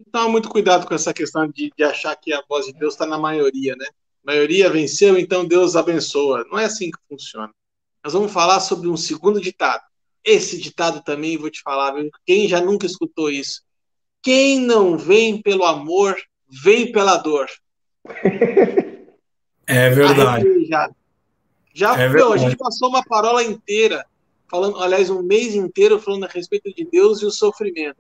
Então, 0.01 0.29
muito 0.29 0.49
cuidado 0.49 0.87
com 0.87 0.95
essa 0.95 1.15
questão 1.15 1.49
de, 1.49 1.73
de 1.77 1.85
achar 1.85 2.17
que 2.17 2.33
a 2.33 2.43
voz 2.49 2.67
de 2.67 2.73
Deus 2.73 2.95
está 2.95 3.07
na 3.07 3.19
maioria, 3.19 3.77
né? 3.77 3.87
A 4.27 4.33
maioria 4.33 4.71
venceu, 4.71 5.19
então 5.19 5.47
Deus 5.47 5.77
abençoa. 5.77 6.45
Não 6.51 6.59
é 6.59 6.65
assim 6.65 6.91
que 6.91 6.99
funciona. 7.09 7.53
Nós 8.03 8.13
vamos 8.13 8.33
falar 8.33 8.61
sobre 8.61 8.89
um 8.89 8.97
segundo 8.97 9.41
ditado. 9.41 9.83
Esse 10.25 10.59
ditado 10.59 11.03
também 11.03 11.37
vou 11.37 11.51
te 11.51 11.61
falar, 11.63 11.93
viu? 11.93 12.11
quem 12.25 12.49
já 12.49 12.61
nunca 12.61 12.87
escutou 12.87 13.31
isso? 13.31 13.63
Quem 14.23 14.59
não 14.59 14.97
vem 14.97 15.41
pelo 15.41 15.65
amor, 15.65 16.17
vem 16.49 16.91
pela 16.91 17.17
dor. 17.17 17.47
É 19.67 19.89
verdade. 19.89 20.47
Já 21.75 22.01
é 22.01 22.07
a 22.07 22.37
gente 22.37 22.57
passou 22.57 22.89
uma 22.89 23.05
parola 23.05 23.43
inteira, 23.43 24.07
falando, 24.49 24.79
aliás, 24.79 25.11
um 25.11 25.23
mês 25.23 25.55
inteiro 25.55 25.99
falando 25.99 26.25
a 26.25 26.29
respeito 26.29 26.73
de 26.73 26.89
Deus 26.91 27.21
e 27.21 27.27
o 27.27 27.31
sofrimento. 27.31 27.99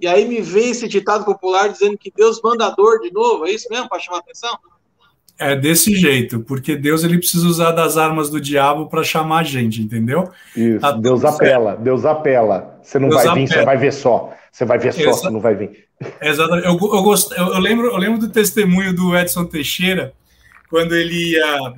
E 0.00 0.06
aí 0.06 0.26
me 0.26 0.40
vem 0.40 0.70
esse 0.70 0.88
ditado 0.88 1.24
popular 1.24 1.68
dizendo 1.68 1.96
que 1.96 2.12
Deus 2.14 2.40
manda 2.42 2.66
a 2.66 2.70
dor 2.70 3.00
de 3.00 3.12
novo, 3.12 3.46
é 3.46 3.52
isso 3.52 3.68
mesmo, 3.70 3.88
para 3.88 4.00
chamar 4.00 4.18
atenção? 4.18 4.58
É 5.38 5.56
desse 5.56 5.94
jeito, 5.94 6.40
porque 6.40 6.76
Deus 6.76 7.02
ele 7.02 7.18
precisa 7.18 7.46
usar 7.46 7.72
das 7.72 7.96
armas 7.96 8.30
do 8.30 8.40
diabo 8.40 8.86
para 8.86 9.02
chamar 9.02 9.38
a 9.38 9.42
gente, 9.42 9.80
entendeu? 9.80 10.28
Isso, 10.56 10.80
tá 10.80 10.92
Deus 10.92 11.24
apela, 11.24 11.70
certo. 11.70 11.82
Deus 11.82 12.04
apela. 12.04 12.78
Você 12.82 12.98
não 12.98 13.08
Deus 13.08 13.24
vai 13.24 13.34
vir, 13.34 13.48
você 13.48 13.64
vai 13.64 13.76
ver 13.76 13.92
só. 13.92 14.32
Você 14.52 14.64
vai 14.64 14.78
ver 14.78 14.92
só, 14.92 15.12
você 15.12 15.30
não 15.30 15.40
vai 15.40 15.56
vir. 15.56 15.86
Exatamente. 16.20 16.66
Eu, 16.66 16.74
eu, 16.74 17.02
gost... 17.02 17.32
eu, 17.36 17.58
lembro, 17.58 17.86
eu 17.88 17.96
lembro 17.96 18.20
do 18.20 18.28
testemunho 18.28 18.94
do 18.94 19.16
Edson 19.16 19.44
Teixeira, 19.44 20.12
quando 20.70 20.94
ele 20.94 21.32
ia. 21.32 21.74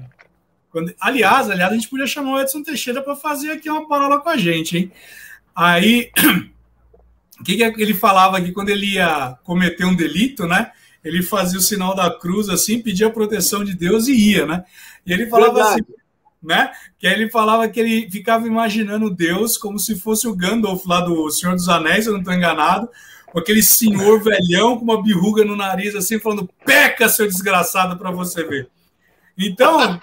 Quando... 0.70 0.94
Aliás, 1.00 1.50
aliás, 1.50 1.72
a 1.72 1.74
gente 1.74 1.88
podia 1.88 2.06
chamar 2.06 2.32
o 2.32 2.40
Edson 2.40 2.62
Teixeira 2.62 3.02
para 3.02 3.16
fazer 3.16 3.52
aqui 3.52 3.68
uma 3.70 3.88
parola 3.88 4.20
com 4.20 4.28
a 4.28 4.36
gente, 4.36 4.76
hein? 4.76 4.92
Aí, 5.54 6.10
o 7.40 7.44
que, 7.44 7.56
que 7.56 7.82
ele 7.82 7.94
falava 7.94 8.38
aqui 8.38 8.52
quando 8.52 8.68
ele 8.68 8.94
ia 8.94 9.38
cometer 9.44 9.84
um 9.84 9.94
delito, 9.94 10.46
né? 10.46 10.70
ele 11.06 11.22
fazia 11.22 11.58
o 11.58 11.62
sinal 11.62 11.94
da 11.94 12.10
cruz 12.10 12.48
assim, 12.48 12.82
pedia 12.82 13.06
a 13.06 13.10
proteção 13.10 13.62
de 13.62 13.74
Deus 13.74 14.08
e 14.08 14.32
ia, 14.32 14.44
né? 14.44 14.64
E 15.06 15.12
ele 15.12 15.26
falava 15.26 15.54
Verdade. 15.54 15.82
assim, 15.82 15.94
né? 16.42 16.72
Que 16.98 17.06
aí 17.06 17.14
ele 17.14 17.30
falava 17.30 17.68
que 17.68 17.78
ele 17.78 18.10
ficava 18.10 18.46
imaginando 18.46 19.08
Deus 19.08 19.56
como 19.56 19.78
se 19.78 19.94
fosse 19.94 20.26
o 20.26 20.34
Gandalf 20.34 20.84
lá 20.84 21.00
do 21.00 21.30
Senhor 21.30 21.54
dos 21.54 21.68
Anéis, 21.68 22.06
eu 22.06 22.12
não 22.12 22.18
estou 22.18 22.34
enganado, 22.34 22.88
com 23.26 23.38
aquele 23.38 23.62
senhor 23.62 24.20
velhão 24.20 24.76
com 24.76 24.82
uma 24.82 25.00
birruga 25.00 25.44
no 25.44 25.54
nariz 25.54 25.94
assim, 25.94 26.18
falando: 26.18 26.50
"Peca, 26.64 27.08
seu 27.08 27.26
desgraçado, 27.26 27.96
para 27.96 28.10
você 28.10 28.42
ver". 28.42 28.68
Então, 29.38 30.00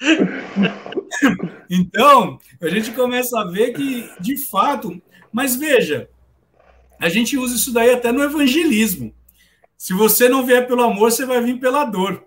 então, 1.68 2.38
a 2.60 2.68
gente 2.68 2.92
começa 2.92 3.40
a 3.40 3.44
ver 3.44 3.72
que, 3.72 4.08
de 4.20 4.36
fato, 4.46 5.00
mas 5.32 5.56
veja, 5.56 6.08
a 6.98 7.08
gente 7.08 7.36
usa 7.36 7.56
isso 7.56 7.72
daí 7.72 7.92
até 7.92 8.12
no 8.12 8.22
evangelismo. 8.22 9.12
Se 9.76 9.92
você 9.92 10.28
não 10.28 10.44
vier 10.44 10.66
pelo 10.66 10.82
amor, 10.82 11.10
você 11.10 11.24
vai 11.24 11.40
vir 11.42 11.58
pela 11.60 11.84
dor, 11.84 12.24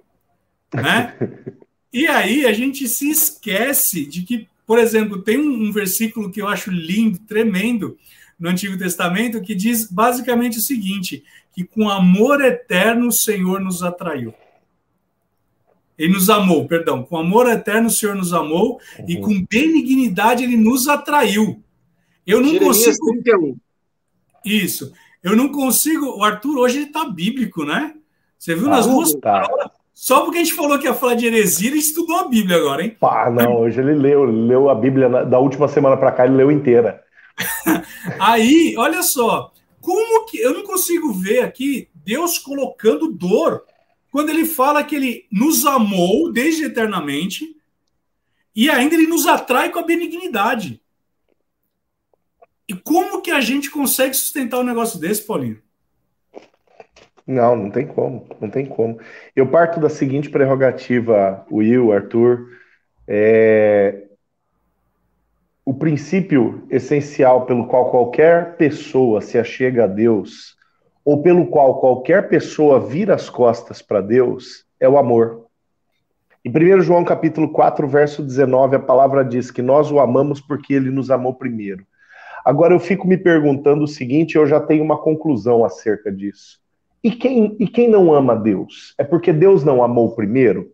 né? 0.74 1.16
e 1.92 2.08
aí 2.08 2.46
a 2.46 2.54
gente 2.54 2.88
se 2.88 3.10
esquece 3.10 4.06
de 4.06 4.24
que, 4.24 4.48
por 4.66 4.80
exemplo, 4.80 5.22
tem 5.22 5.38
um, 5.38 5.68
um 5.68 5.72
versículo 5.72 6.32
que 6.32 6.42
eu 6.42 6.48
acho 6.48 6.72
lindo, 6.72 7.20
tremendo, 7.20 7.98
no 8.40 8.50
Antigo 8.50 8.78
Testamento, 8.78 9.42
que 9.42 9.54
diz 9.54 9.86
basicamente 9.86 10.58
o 10.58 10.62
seguinte: 10.62 11.24
que 11.54 11.64
com 11.64 11.90
amor 11.90 12.44
eterno 12.44 13.08
o 13.08 13.12
Senhor 13.12 13.62
nos 13.62 13.84
atraiu. 13.84 14.34
Ele 16.02 16.14
nos 16.14 16.32
amou, 16.32 16.68
perdão, 16.68 17.04
com 17.04 17.16
amor 17.16 17.48
eterno 17.48 17.88
o 17.88 17.92
Senhor 17.92 18.16
nos 18.16 18.34
amou 18.34 18.80
uhum. 18.98 19.06
e 19.08 19.22
com 19.22 19.46
benignidade 19.48 20.44
ele 20.44 20.58
nos 20.58 20.88
atraiu. 20.88 21.62
Eu 22.26 22.42
não 22.42 22.54
Jeremias 22.54 22.78
consigo. 22.78 23.22
31. 23.24 23.58
Isso. 24.44 24.92
Eu 25.22 25.36
não 25.36 25.50
consigo. 25.50 26.18
O 26.18 26.24
Arthur 26.24 26.58
hoje 26.58 26.78
ele 26.80 26.86
tá 26.88 27.06
bíblico, 27.06 27.64
né? 27.64 27.94
Você 28.36 28.56
viu 28.56 28.68
nas 28.68 28.88
duas 28.88 29.14
tá. 29.14 29.48
Só 29.94 30.22
porque 30.22 30.40
a 30.40 30.44
gente 30.44 30.56
falou 30.56 30.80
que 30.80 30.88
ia 30.88 30.96
falar 30.96 31.14
de 31.14 31.28
heresia, 31.28 31.70
ele 31.70 31.78
estudou 31.78 32.18
a 32.18 32.28
Bíblia 32.28 32.58
agora, 32.58 32.84
hein? 32.84 32.98
Pá, 33.00 33.30
não, 33.30 33.58
hoje 33.58 33.80
ele 33.80 33.94
leu, 33.94 34.24
leu 34.24 34.70
a 34.72 34.74
Bíblia 34.74 35.08
da 35.08 35.38
última 35.38 35.68
semana 35.68 35.96
para 35.96 36.12
cá, 36.12 36.26
ele 36.26 36.36
leu 36.36 36.52
inteira. 36.52 37.04
Aí, 38.20 38.74
olha 38.76 39.04
só, 39.04 39.52
como 39.80 40.26
que 40.26 40.40
eu 40.40 40.56
não 40.56 40.64
consigo 40.64 41.14
ver 41.14 41.42
aqui 41.42 41.88
Deus 42.04 42.40
colocando 42.40 43.12
dor 43.12 43.62
quando 44.12 44.30
ele 44.30 44.46
fala 44.46 44.84
que 44.84 44.96
ele 44.96 45.26
nos 45.32 45.66
amou 45.66 46.32
desde 46.32 46.66
eternamente 46.66 47.56
e 48.54 48.70
ainda 48.70 48.94
ele 48.96 49.08
nos 49.08 49.26
atrai 49.26 49.72
com 49.72 49.80
a 49.80 49.86
benignidade. 49.86 50.82
E 52.68 52.74
como 52.74 53.22
que 53.22 53.32
a 53.32 53.40
gente 53.42 53.72
consegue 53.72 54.14
sustentar 54.14 54.60
um 54.60 54.64
negócio 54.64 55.00
desse, 55.00 55.26
Paulinho? 55.26 55.62
Não, 57.26 57.56
não 57.56 57.72
tem 57.72 57.88
como, 57.88 58.28
não 58.42 58.50
tem 58.50 58.66
como. 58.66 59.00
Eu 59.36 59.48
parto 59.48 59.80
da 59.80 59.90
seguinte 59.90 60.30
prerrogativa, 60.30 61.46
Will, 61.50 61.94
Arthur, 61.94 62.50
é... 63.08 64.08
o 65.64 65.74
princípio 65.74 66.68
essencial 66.70 67.46
pelo 67.46 67.68
qual 67.68 67.90
qualquer 67.90 68.58
pessoa 68.58 69.22
se 69.22 69.38
achega 69.38 69.86
a 69.86 69.88
Deus, 69.88 70.58
ou 71.04 71.22
pelo 71.22 71.48
qual 71.48 71.80
qualquer 71.80 72.30
pessoa 72.30 72.80
vira 72.80 73.16
as 73.16 73.30
costas 73.30 73.82
para 73.82 74.02
Deus, 74.02 74.66
é 74.80 74.88
o 74.88 74.98
amor. 74.98 75.46
Em 76.44 76.50
1 76.50 76.82
João 76.82 77.04
capítulo 77.04 77.52
4, 77.52 77.88
verso 77.88 78.24
19, 78.24 78.76
a 78.76 78.80
palavra 78.80 79.24
diz 79.24 79.52
que 79.52 79.62
nós 79.62 79.92
o 79.92 80.00
amamos 80.00 80.42
porque 80.42 80.74
ele 80.74 80.90
nos 80.90 81.12
amou 81.12 81.34
primeiro. 81.34 81.86
Agora 82.44 82.74
eu 82.74 82.80
fico 82.80 83.08
me 83.08 83.18
perguntando 83.18 83.84
o 83.84 83.88
seguinte, 83.88 84.36
eu 84.36 84.48
já 84.48 84.60
tenho 84.60 84.84
uma 84.84 84.98
conclusão 84.98 85.64
acerca 85.64 86.12
disso. 86.12 86.60
E 87.04 87.12
quem, 87.12 87.56
e 87.60 87.68
quem 87.68 87.88
não 87.88 88.14
ama 88.14 88.36
Deus? 88.36 88.96
É 88.98 89.04
porque 89.04 89.32
Deus 89.32 89.64
não 89.64 89.84
amou 89.84 90.16
primeiro? 90.16 90.72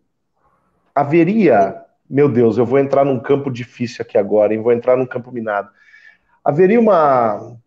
Haveria, 0.96 1.82
meu 2.10 2.30
Deus, 2.30 2.58
eu 2.58 2.66
vou 2.66 2.80
entrar 2.80 3.06
num 3.06 3.20
campo 3.20 3.52
difícil 3.52 4.02
aqui 4.02 4.18
agora, 4.18 4.54
hein? 4.54 4.62
vou 4.62 4.72
entrar 4.72 4.98
num 4.98 5.06
campo 5.06 5.32
minado. 5.32 5.70
Haveria 6.44 6.80
uma 6.80 7.58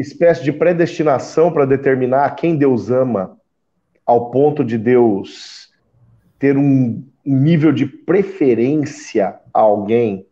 espécie 0.00 0.42
de 0.42 0.52
predestinação 0.52 1.52
para 1.52 1.66
determinar 1.66 2.30
quem 2.36 2.56
Deus 2.56 2.90
ama, 2.90 3.36
ao 4.06 4.30
ponto 4.30 4.64
de 4.64 4.78
Deus 4.78 5.68
ter 6.38 6.56
um 6.56 7.04
nível 7.24 7.72
de 7.72 7.84
preferência 7.84 9.38
a 9.52 9.60
alguém 9.60 10.26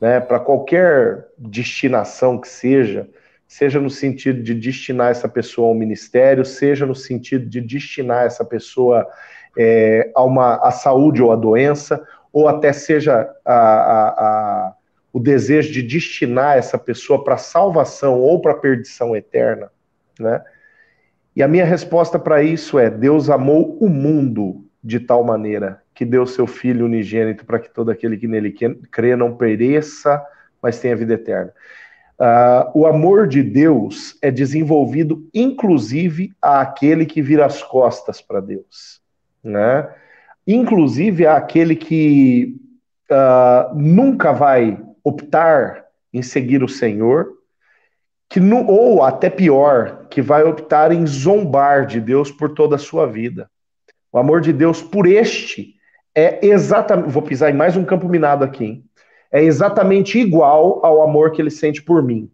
né, 0.00 0.20
para 0.20 0.38
qualquer 0.38 1.28
destinação 1.38 2.38
que 2.38 2.48
seja, 2.48 3.08
seja 3.48 3.80
no 3.80 3.88
sentido 3.90 4.42
de 4.42 4.54
destinar 4.54 5.10
essa 5.10 5.28
pessoa 5.28 5.68
ao 5.68 5.74
ministério, 5.74 6.44
seja 6.44 6.84
no 6.84 6.94
sentido 6.94 7.46
de 7.46 7.60
destinar 7.60 8.26
essa 8.26 8.44
pessoa 8.44 9.08
é, 9.56 10.10
a 10.14 10.22
uma 10.22 10.56
a 10.56 10.70
saúde 10.70 11.22
ou 11.22 11.32
a 11.32 11.36
doença, 11.36 12.04
ou 12.32 12.48
até 12.48 12.72
seja 12.72 13.28
a, 13.44 13.54
a, 13.54 14.08
a, 14.08 14.74
o 15.12 15.20
desejo 15.20 15.72
de 15.72 15.82
destinar 15.82 16.56
essa 16.56 16.78
pessoa 16.78 17.22
para 17.22 17.36
salvação 17.36 18.18
ou 18.20 18.40
para 18.40 18.54
perdição 18.54 19.14
eterna, 19.14 19.70
né? 20.18 20.42
E 21.34 21.42
a 21.42 21.48
minha 21.48 21.64
resposta 21.64 22.18
para 22.18 22.42
isso 22.42 22.78
é: 22.78 22.90
Deus 22.90 23.28
amou 23.28 23.76
o 23.78 23.88
mundo 23.88 24.64
de 24.82 25.00
tal 25.00 25.22
maneira 25.22 25.82
que 25.94 26.04
deu 26.04 26.26
seu 26.26 26.46
Filho 26.46 26.86
unigênito 26.86 27.44
para 27.44 27.58
que 27.58 27.72
todo 27.72 27.90
aquele 27.90 28.16
que 28.16 28.26
nele 28.26 28.54
crê 28.90 29.14
não 29.14 29.36
pereça, 29.36 30.22
mas 30.60 30.80
tenha 30.80 30.96
vida 30.96 31.14
eterna. 31.14 31.52
Uh, 32.18 32.80
o 32.80 32.86
amor 32.86 33.26
de 33.26 33.42
Deus 33.42 34.16
é 34.22 34.30
desenvolvido, 34.30 35.28
inclusive, 35.34 36.32
àquele 36.40 37.04
que 37.04 37.20
vira 37.20 37.44
as 37.44 37.62
costas 37.62 38.20
para 38.20 38.40
Deus, 38.40 39.00
né? 39.42 39.88
Inclusive 40.46 41.26
àquele 41.26 41.74
que 41.74 42.56
uh, 43.10 43.74
nunca 43.74 44.32
vai 44.32 44.78
optar 45.04 45.84
em 46.12 46.22
seguir 46.22 46.62
o 46.62 46.68
Senhor, 46.68 47.32
que 48.28 48.40
ou 48.40 49.02
até 49.02 49.28
pior, 49.28 50.06
que 50.08 50.22
vai 50.22 50.42
optar 50.42 50.90
em 50.92 51.06
zombar 51.06 51.86
de 51.86 52.00
Deus 52.00 52.30
por 52.30 52.54
toda 52.54 52.76
a 52.76 52.78
sua 52.78 53.06
vida. 53.06 53.50
O 54.10 54.18
amor 54.18 54.40
de 54.40 54.52
Deus 54.52 54.82
por 54.82 55.06
este 55.06 55.74
é 56.14 56.44
exatamente. 56.46 57.10
Vou 57.10 57.22
pisar 57.22 57.50
em 57.50 57.56
mais 57.56 57.76
um 57.76 57.84
campo 57.84 58.08
minado 58.08 58.44
aqui. 58.44 58.64
Hein? 58.64 58.84
É 59.30 59.42
exatamente 59.42 60.18
igual 60.18 60.84
ao 60.84 61.02
amor 61.02 61.32
que 61.32 61.40
ele 61.40 61.50
sente 61.50 61.82
por 61.82 62.02
mim. 62.02 62.30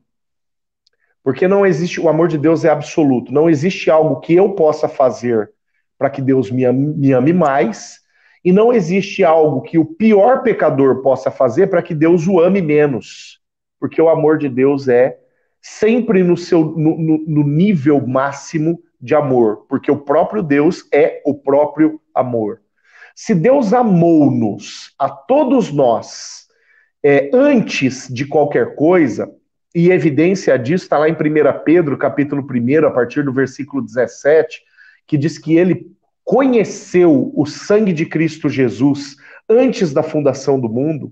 Porque 1.23 1.47
não 1.47 1.65
existe. 1.65 2.01
O 2.01 2.09
amor 2.09 2.29
de 2.29 2.39
Deus 2.39 2.65
é 2.65 2.69
absoluto. 2.69 3.33
Não 3.33 3.49
existe 3.49 3.91
algo 3.91 4.21
que 4.21 4.35
eu 4.35 4.55
possa 4.55 4.89
fazer 4.89 5.53
para 5.97 6.11
que 6.11 6.23
Deus 6.23 6.51
me 6.51 6.65
ame, 6.65 6.95
me 6.95 7.13
ame 7.13 7.33
mais. 7.33 8.01
E 8.49 8.53
não 8.53 8.73
existe 8.73 9.23
algo 9.23 9.61
que 9.61 9.77
o 9.77 9.85
pior 9.85 10.43
pecador 10.43 11.03
possa 11.03 11.31
fazer 11.31 11.67
para 11.67 11.83
que 11.83 11.95
Deus 11.95 12.27
o 12.27 12.41
ame 12.41 12.63
menos. 12.63 13.43
Porque 13.79 14.01
o 14.01 14.09
amor 14.09 14.39
de 14.39 14.49
Deus 14.49 14.89
é 14.89 15.19
sempre 15.61 16.23
no 16.23 16.35
seu 16.35 16.65
no, 16.65 16.97
no, 16.97 17.19
no 17.27 17.43
nível 17.47 18.01
máximo 18.07 18.83
de 18.99 19.15
amor, 19.15 19.67
porque 19.69 19.91
o 19.91 19.99
próprio 19.99 20.43
Deus 20.43 20.89
é 20.91 21.21
o 21.27 21.35
próprio 21.35 22.01
amor. 22.15 22.63
Se 23.15 23.35
Deus 23.35 23.75
amou-nos 23.75 24.95
a 24.99 25.11
todos 25.11 25.71
nós 25.71 26.47
é, 27.05 27.29
antes 27.35 28.09
de 28.09 28.25
qualquer 28.25 28.75
coisa, 28.77 29.31
e 29.75 29.91
evidência 29.91 30.59
disso 30.59 30.85
está 30.85 30.97
lá 30.97 31.07
em 31.07 31.13
1 31.13 31.17
Pedro, 31.67 31.99
capítulo 31.99 32.43
1, 32.43 32.87
a 32.87 32.91
partir 32.91 33.23
do 33.23 33.31
versículo 33.31 33.85
17, 33.85 34.63
que 35.07 35.19
diz 35.19 35.37
que 35.37 35.55
ele 35.55 35.98
conheceu 36.29 37.33
o 37.35 37.47
sangue 37.47 37.91
de 37.91 38.05
Cristo 38.05 38.51
Jesus 38.51 39.17
antes 39.49 39.95
da 39.95 40.03
fundação 40.03 40.61
do 40.61 40.69
mundo. 40.69 41.11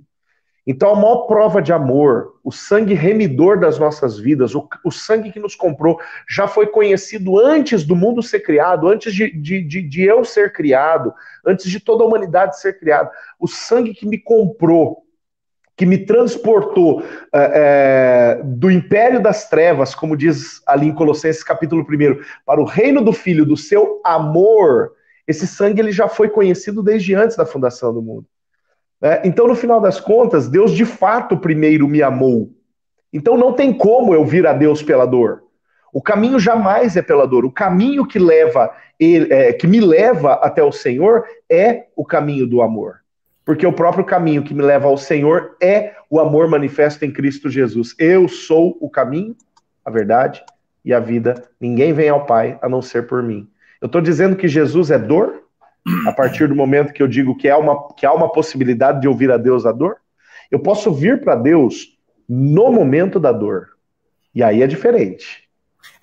Então, 0.66 0.90
a 0.90 0.94
maior 0.94 1.26
prova 1.26 1.62
de 1.62 1.72
amor, 1.72 2.34
o 2.44 2.52
sangue 2.52 2.92
remidor 2.92 3.58
das 3.58 3.78
nossas 3.78 4.18
vidas, 4.18 4.54
o, 4.54 4.68
o 4.84 4.90
sangue 4.90 5.32
que 5.32 5.40
nos 5.40 5.54
comprou, 5.54 5.98
já 6.28 6.46
foi 6.46 6.66
conhecido 6.66 7.40
antes 7.40 7.82
do 7.82 7.96
mundo 7.96 8.22
ser 8.22 8.40
criado, 8.40 8.88
antes 8.88 9.14
de, 9.14 9.30
de, 9.30 9.62
de, 9.62 9.80
de 9.80 10.02
eu 10.02 10.22
ser 10.22 10.52
criado, 10.52 11.14
antes 11.46 11.70
de 11.70 11.80
toda 11.80 12.04
a 12.04 12.06
humanidade 12.06 12.60
ser 12.60 12.78
criada. 12.78 13.10
O 13.40 13.48
sangue 13.48 13.94
que 13.94 14.06
me 14.06 14.18
comprou, 14.18 15.02
que 15.78 15.86
me 15.86 15.96
transportou 15.96 17.02
é, 17.32 18.42
do 18.44 18.70
império 18.70 19.22
das 19.22 19.48
trevas, 19.48 19.94
como 19.94 20.14
diz 20.14 20.60
ali 20.66 20.88
em 20.88 20.94
Colossenses 20.94 21.42
capítulo 21.42 21.80
1, 21.88 22.20
para 22.44 22.60
o 22.60 22.66
reino 22.66 23.02
do 23.02 23.14
Filho, 23.14 23.46
do 23.46 23.56
seu 23.56 24.02
amor, 24.04 24.92
esse 25.26 25.46
sangue 25.46 25.80
ele 25.80 25.92
já 25.92 26.08
foi 26.08 26.28
conhecido 26.28 26.82
desde 26.82 27.14
antes 27.14 27.36
da 27.36 27.46
fundação 27.46 27.92
do 27.92 28.02
mundo. 28.02 28.26
É, 29.02 29.22
então, 29.24 29.46
no 29.46 29.54
final 29.54 29.80
das 29.80 30.00
contas, 30.00 30.48
Deus 30.48 30.72
de 30.72 30.84
fato 30.84 31.36
primeiro 31.36 31.86
me 31.86 32.02
amou. 32.02 32.50
Então 33.12 33.36
não 33.36 33.52
tem 33.52 33.72
como 33.72 34.14
eu 34.14 34.24
vir 34.24 34.46
a 34.46 34.52
Deus 34.52 34.82
pela 34.82 35.06
dor. 35.06 35.42
O 35.92 36.02
caminho 36.02 36.38
jamais 36.38 36.96
é 36.96 37.02
pela 37.02 37.26
dor. 37.26 37.44
O 37.44 37.50
caminho 37.50 38.06
que 38.06 38.18
leva 38.18 38.70
ele, 38.98 39.32
é, 39.32 39.52
que 39.52 39.66
me 39.66 39.80
leva 39.80 40.34
até 40.34 40.62
o 40.62 40.72
Senhor 40.72 41.24
é 41.48 41.86
o 41.96 42.04
caminho 42.04 42.46
do 42.46 42.60
amor. 42.60 43.00
Porque 43.44 43.66
o 43.66 43.72
próprio 43.72 44.04
caminho 44.04 44.42
que 44.42 44.52
me 44.52 44.62
leva 44.62 44.88
ao 44.88 44.98
Senhor 44.98 45.56
é 45.62 45.94
o 46.10 46.20
amor 46.20 46.48
manifesto 46.48 47.04
em 47.04 47.12
Cristo 47.12 47.48
Jesus. 47.48 47.94
Eu 47.98 48.28
sou 48.28 48.76
o 48.80 48.90
caminho, 48.90 49.36
a 49.84 49.90
verdade 49.90 50.44
e 50.84 50.92
a 50.92 51.00
vida. 51.00 51.42
Ninguém 51.60 51.92
vem 51.92 52.08
ao 52.08 52.26
Pai 52.26 52.58
a 52.60 52.68
não 52.68 52.82
ser 52.82 53.06
por 53.06 53.22
mim. 53.22 53.48
Eu 53.86 53.88
estou 53.88 54.00
dizendo 54.00 54.34
que 54.34 54.48
Jesus 54.48 54.90
é 54.90 54.98
dor? 54.98 55.44
a 56.04 56.12
partir 56.12 56.48
do 56.48 56.56
momento 56.56 56.92
que 56.92 57.00
eu 57.00 57.06
digo 57.06 57.36
que 57.36 57.48
há 57.48 57.56
uma, 57.56 57.94
que 57.94 58.04
há 58.04 58.12
uma 58.12 58.28
possibilidade 58.28 59.00
de 59.00 59.06
ouvir 59.06 59.30
a 59.30 59.36
Deus 59.36 59.64
a 59.64 59.70
dor, 59.70 59.98
eu 60.50 60.58
posso 60.58 60.92
vir 60.92 61.20
para 61.20 61.36
Deus 61.36 61.96
no 62.28 62.72
momento 62.72 63.20
da 63.20 63.30
dor. 63.30 63.68
E 64.34 64.42
aí 64.42 64.60
é 64.60 64.66
diferente. 64.66 65.44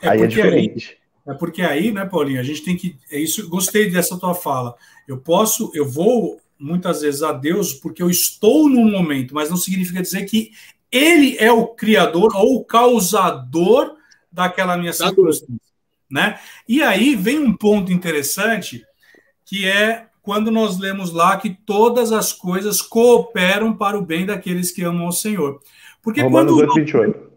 É 0.01 0.07
aí 0.07 0.21
é 0.21 0.27
diferente. 0.27 0.97
Aí, 1.27 1.33
é 1.33 1.37
porque 1.37 1.61
aí, 1.61 1.91
né, 1.91 2.05
Paulinho, 2.05 2.39
a 2.39 2.43
gente 2.43 2.63
tem 2.63 2.77
que. 2.77 2.95
É 3.11 3.19
isso, 3.19 3.49
gostei 3.49 3.91
dessa 3.91 4.17
tua 4.17 4.33
fala. 4.33 4.73
Eu 5.05 5.17
posso, 5.17 5.69
eu 5.75 5.85
vou 5.85 6.39
muitas 6.57 7.01
vezes 7.01 7.21
a 7.21 7.33
Deus 7.33 7.73
porque 7.73 8.01
eu 8.01 8.09
estou 8.09 8.69
no 8.69 8.85
momento, 8.85 9.35
mas 9.35 9.49
não 9.49 9.57
significa 9.57 10.01
dizer 10.01 10.23
que 10.23 10.51
Ele 10.89 11.35
é 11.37 11.51
o 11.51 11.67
criador 11.67 12.33
ou 12.33 12.55
o 12.55 12.63
causador 12.63 13.97
daquela 14.31 14.77
minha 14.77 14.93
circunstância. 14.93 15.72
Né? 16.13 16.37
E 16.69 16.83
aí 16.83 17.15
vem 17.15 17.39
um 17.39 17.57
ponto 17.57 17.91
interessante 17.91 18.85
que 19.43 19.67
é 19.67 20.05
quando 20.21 20.51
nós 20.51 20.77
lemos 20.77 21.11
lá 21.11 21.37
que 21.37 21.49
todas 21.49 22.11
as 22.11 22.31
coisas 22.31 22.83
cooperam 22.83 23.75
para 23.75 23.97
o 23.97 24.05
bem 24.05 24.23
daqueles 24.23 24.69
que 24.69 24.83
amam 24.83 25.07
ao 25.07 25.11
Senhor. 25.11 25.59
Porque 26.03 26.21
Romanos 26.21 26.53
quando, 26.53 26.77
8, 26.77 27.31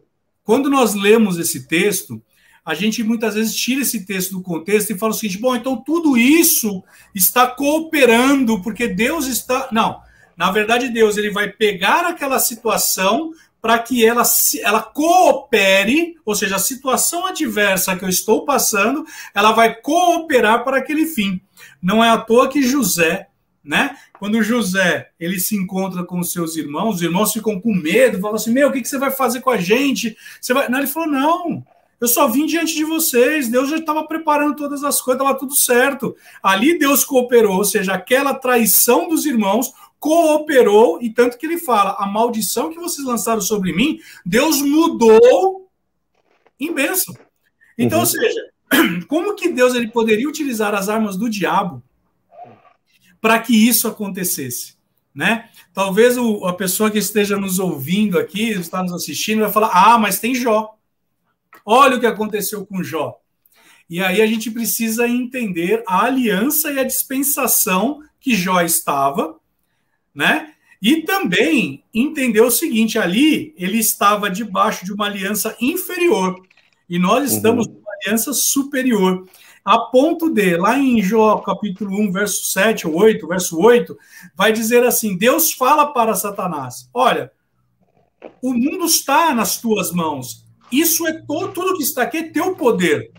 quando 0.45 0.69
nós 0.69 0.93
lemos 0.95 1.39
esse 1.39 1.67
texto, 1.67 2.23
a 2.63 2.75
gente 2.75 3.03
muitas 3.03 3.35
vezes 3.35 3.57
tira 3.57 3.81
esse 3.81 4.05
texto 4.05 4.33
do 4.33 4.43
contexto 4.43 4.91
e 4.91 4.99
fala 4.99 5.13
o 5.13 5.15
seguinte: 5.15 5.41
bom, 5.41 5.57
então 5.57 5.83
tudo 5.83 6.15
isso 6.15 6.85
está 7.15 7.47
cooperando, 7.47 8.61
porque 8.61 8.87
Deus 8.87 9.27
está. 9.27 9.71
Não, 9.73 10.03
na 10.37 10.51
verdade, 10.51 10.91
Deus 10.91 11.17
ele 11.17 11.31
vai 11.31 11.49
pegar 11.49 12.07
aquela 12.07 12.39
situação 12.39 13.33
para 13.67 13.81
que 13.81 14.07
ela, 14.07 14.23
ela 14.63 14.81
coopere, 14.81 16.15
ou 16.25 16.37
seja, 16.37 16.55
a 16.55 16.61
situação 16.61 17.27
adversa 17.27 17.97
que 17.97 18.05
eu 18.05 18.09
estou 18.09 18.45
passando, 18.45 19.05
ela 19.35 19.51
vai 19.51 19.75
cooperar 19.75 20.63
para 20.63 20.77
aquele 20.77 21.05
fim. 21.05 21.41
Não 21.83 22.03
é 22.03 22.09
à 22.09 22.17
toa 22.17 22.49
que 22.49 22.63
José, 22.63 23.27
né? 23.65 23.97
Quando 24.21 24.41
José 24.41 25.09
ele 25.19 25.41
se 25.41 25.57
encontra 25.57 26.05
com 26.05 26.23
seus 26.23 26.55
irmãos, 26.55 26.95
os 26.97 27.03
irmãos 27.03 27.33
ficam 27.33 27.61
com 27.61 27.75
medo, 27.75 28.21
falam 28.21 28.37
assim: 28.37 28.53
Meu, 28.53 28.69
o 28.69 28.73
que, 28.73 28.81
que 28.81 28.89
você 28.89 28.99
vai 28.99 29.11
fazer 29.11 29.41
com 29.41 29.51
a 29.51 29.57
gente? 29.57 30.17
Você 30.41 30.55
vai... 30.55 30.69
Não, 30.69 30.79
ele 30.79 30.87
falou: 30.87 31.09
Não, 31.09 31.65
eu 32.01 32.07
só 32.07 32.29
vim 32.29 32.47
diante 32.47 32.73
de 32.73 32.85
vocês. 32.85 33.49
Deus 33.49 33.69
já 33.69 33.79
estava 33.79 34.07
preparando 34.07 34.55
todas 34.55 34.85
as 34.85 35.01
coisas, 35.01 35.21
estava 35.21 35.37
tudo 35.37 35.57
certo. 35.57 36.15
Ali 36.41 36.79
Deus 36.79 37.05
cooperou, 37.05 37.57
ou 37.57 37.65
seja, 37.65 37.95
aquela 37.95 38.33
traição 38.33 39.09
dos 39.09 39.27
irmãos 39.27 39.73
cooperou, 39.99 41.01
e 41.03 41.11
tanto 41.11 41.39
que 41.39 41.47
ele 41.47 41.59
fala: 41.59 41.97
a 41.99 42.07
maldição 42.07 42.71
que 42.71 42.79
vocês 42.79 43.07
lançaram 43.07 43.41
sobre 43.41 43.73
mim, 43.73 43.99
Deus 44.25 44.61
mudou 44.61 45.69
em 46.59 46.73
bênção. 46.73 47.15
Então, 47.79 47.99
uhum. 47.99 48.05
ou 48.05 48.07
seja, 48.07 48.41
como 49.09 49.35
que 49.35 49.51
Deus 49.51 49.75
ele 49.75 49.89
poderia 49.89 50.29
utilizar 50.29 50.75
as 50.75 50.89
armas 50.89 51.17
do 51.17 51.29
diabo 51.29 51.83
para 53.21 53.39
que 53.39 53.55
isso 53.55 53.89
acontecesse? 53.89 54.77
Né? 55.15 55.49
Talvez 55.73 56.19
o, 56.19 56.45
a 56.47 56.53
pessoa 56.53 56.91
que 56.91 56.99
esteja 56.99 57.39
nos 57.39 57.59
ouvindo 57.59 58.19
aqui, 58.19 58.51
está 58.51 58.83
nos 58.83 58.93
assistindo, 58.93 59.41
vai 59.41 59.53
falar: 59.53 59.71
ah, 59.73 59.99
mas 59.99 60.21
tem 60.21 60.35
Jó. 60.35 60.75
Olha 61.65 61.97
o 61.97 62.01
que 62.01 62.07
aconteceu 62.07 62.65
com 62.67 62.83
Jó. 62.83 63.19
E 63.89 64.03
aí 64.03 64.21
a 64.21 64.27
gente 64.27 64.51
precisa 64.51 65.07
entender 65.07 65.83
a 65.87 66.05
aliança 66.05 66.73
e 66.73 66.79
a 66.79 66.85
dispensação 66.85 68.03
que 68.21 68.35
Jó 68.35 68.61
estava, 68.61 69.39
né? 70.17 70.53
E 70.81 71.03
também 71.03 71.85
entender 71.95 72.41
o 72.41 72.51
seguinte: 72.51 72.99
ali 72.99 73.55
ele 73.57 73.79
estava 73.79 74.31
debaixo 74.31 74.85
de 74.85 74.93
uma 74.93 75.07
aliança 75.07 75.57
inferior 75.61 76.41
e 76.89 76.99
nós 76.99 77.31
uhum. 77.31 77.37
estamos 77.37 77.67
uhum 77.67 77.87
aliança 77.97 78.33
superior. 78.33 79.27
A 79.65 79.79
ponto 79.79 80.31
de, 80.31 80.57
lá 80.57 80.79
em 80.79 81.03
Jó 81.03 81.39
capítulo 81.39 81.99
1, 82.01 82.13
verso 82.13 82.45
7 82.53 82.87
ou 82.87 82.95
8, 82.95 83.27
verso 83.27 83.59
8, 83.61 83.97
vai 84.37 84.53
dizer 84.53 84.85
assim: 84.85 85.17
Deus 85.17 85.53
fala 85.53 85.93
para 85.93 86.15
Satanás: 86.15 86.89
Olha, 86.95 87.33
o 88.41 88.55
mundo 88.55 88.85
está 88.85 89.35
nas 89.35 89.59
tuas 89.61 89.91
mãos. 89.91 90.45
Isso 90.71 91.07
é 91.07 91.13
todo, 91.13 91.53
tudo 91.53 91.77
que 91.77 91.83
está 91.83 92.03
aqui 92.03 92.19
é 92.19 92.31
teu 92.31 92.55
poder. 92.55 93.13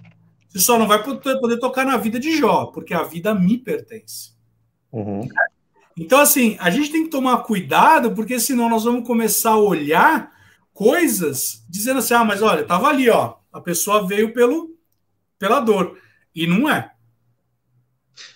Você 0.48 0.60
só 0.60 0.80
não 0.80 0.88
vai 0.88 1.04
poder, 1.04 1.40
poder 1.40 1.60
tocar 1.60 1.86
na 1.86 1.98
vida 1.98 2.20
de 2.20 2.38
Jó, 2.38 2.68
porque 2.68 2.94
a 2.94 3.04
vida 3.04 3.34
me 3.36 3.58
pertence. 3.58 4.32
Uhum. 4.92 5.28
Então, 5.98 6.20
assim, 6.20 6.56
a 6.60 6.70
gente 6.70 6.92
tem 6.92 7.04
que 7.04 7.10
tomar 7.10 7.40
cuidado, 7.40 8.14
porque 8.14 8.40
senão 8.40 8.70
nós 8.70 8.84
vamos 8.84 9.08
começar 9.08 9.52
a 9.52 9.60
olhar 9.60 10.32
coisas 10.74 11.64
dizendo 11.68 12.00
assim: 12.00 12.14
ah, 12.14 12.24
mas 12.24 12.42
olha, 12.42 12.62
estava 12.62 12.88
ali, 12.88 13.10
ó. 13.10 13.36
A 13.52 13.60
pessoa 13.60 14.06
veio 14.06 14.32
pelo, 14.32 14.78
pela 15.40 15.60
dor. 15.60 15.98
E 16.36 16.46
não 16.46 16.70
é. 16.70 16.92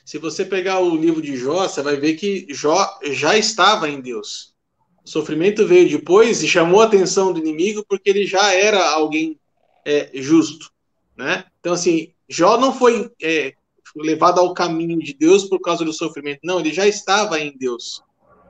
Se 0.03 0.17
você 0.17 0.43
pegar 0.43 0.79
o 0.79 0.95
livro 0.97 1.21
de 1.21 1.37
Jó, 1.37 1.67
você 1.67 1.81
vai 1.81 1.95
ver 1.95 2.15
que 2.15 2.47
Jó 2.49 2.99
já 3.11 3.37
estava 3.37 3.87
em 3.87 4.01
Deus. 4.01 4.55
O 5.03 5.09
sofrimento 5.09 5.67
veio 5.67 5.89
depois 5.89 6.41
e 6.41 6.47
chamou 6.47 6.81
a 6.81 6.85
atenção 6.85 7.31
do 7.31 7.39
inimigo 7.39 7.85
porque 7.87 8.09
ele 8.09 8.25
já 8.25 8.53
era 8.53 8.91
alguém 8.91 9.39
é, 9.85 10.09
justo. 10.15 10.71
Né? 11.15 11.45
Então, 11.59 11.73
assim, 11.73 12.13
Jó 12.27 12.57
não 12.57 12.73
foi 12.73 13.11
é, 13.21 13.53
levado 13.95 14.39
ao 14.39 14.53
caminho 14.53 14.97
de 14.99 15.13
Deus 15.13 15.45
por 15.45 15.59
causa 15.59 15.83
do 15.83 15.93
sofrimento. 15.93 16.39
Não, 16.43 16.59
ele 16.59 16.73
já 16.73 16.87
estava 16.87 17.39
em 17.39 17.55
Deus. 17.57 18.01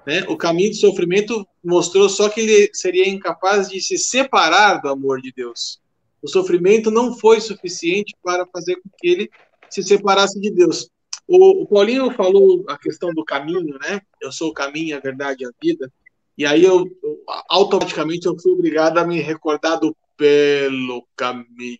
Né? 0.06 0.24
O 0.28 0.38
caminho 0.38 0.72
do 0.72 0.76
sofrimento 0.76 1.48
mostrou 1.64 2.10
só 2.10 2.30
que 2.30 2.42
ele 2.42 2.70
seria 2.74 3.08
incapaz 3.08 3.70
de 3.70 3.80
se 3.82 3.98
separar 3.98 4.82
do 4.82 4.90
amor 4.90 5.22
de 5.22 5.32
Deus. 5.32 5.80
O 6.22 6.28
sofrimento 6.28 6.92
não 6.92 7.18
foi 7.18 7.42
suficiente 7.42 8.16
para 8.24 8.46
fazer 8.48 8.76
com 8.76 8.90
que 8.98 9.08
ele 9.08 9.30
se 9.70 9.82
separasse 9.82 10.40
de 10.40 10.52
Deus. 10.52 10.90
O, 11.28 11.64
o 11.64 11.68
Paulinho 11.68 12.12
falou 12.12 12.64
a 12.68 12.78
questão 12.78 13.14
do 13.14 13.24
caminho, 13.24 13.78
né? 13.80 14.02
Eu 14.22 14.32
sou 14.32 14.50
o 14.50 14.54
caminho, 14.54 14.98
a 14.98 15.00
verdade 15.00 15.44
e 15.44 15.48
a 15.48 15.52
vida. 15.62 15.92
E 16.38 16.46
aí 16.46 16.64
eu, 16.64 16.86
eu 17.04 17.24
automaticamente 17.50 18.26
eu 18.26 18.38
fui 18.38 18.52
obrigado 18.52 18.98
a 18.98 19.06
me 19.06 19.20
recordar 19.20 19.80
do 19.80 19.96
pelo 20.22 21.08
caminho. 21.16 21.80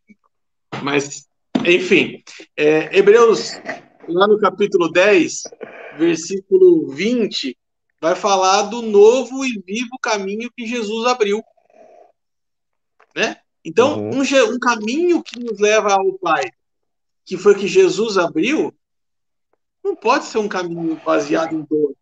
Mas, 0.82 1.28
enfim, 1.66 2.24
é, 2.58 2.98
Hebreus 2.98 3.52
lá 4.08 4.28
no 4.28 4.40
capítulo 4.40 4.92
10, 4.92 5.44
versículo 5.98 6.90
20, 6.90 7.58
vai 8.00 8.16
falar 8.16 8.64
do 8.64 8.82
novo 8.82 9.46
e 9.46 9.62
vivo 9.66 9.98
caminho 10.02 10.52
que 10.56 10.66
Jesus 10.66 11.06
abriu. 11.06 11.44
Né? 13.16 13.38
Então, 13.64 14.00
uhum. 14.00 14.20
um, 14.20 14.54
um 14.54 14.60
caminho 14.60 15.22
que 15.22 15.40
nos 15.40 15.60
leva 15.60 15.94
ao 15.94 16.14
Pai, 16.14 16.44
que 17.26 17.38
foi 17.38 17.56
que 17.56 17.68
Jesus 17.68 18.18
abriu, 18.18 18.74
não 19.84 19.96
pode 19.96 20.26
ser 20.26 20.38
um 20.38 20.48
caminho 20.48 21.00
baseado 21.04 21.56
em 21.56 21.62
dor, 21.64 21.96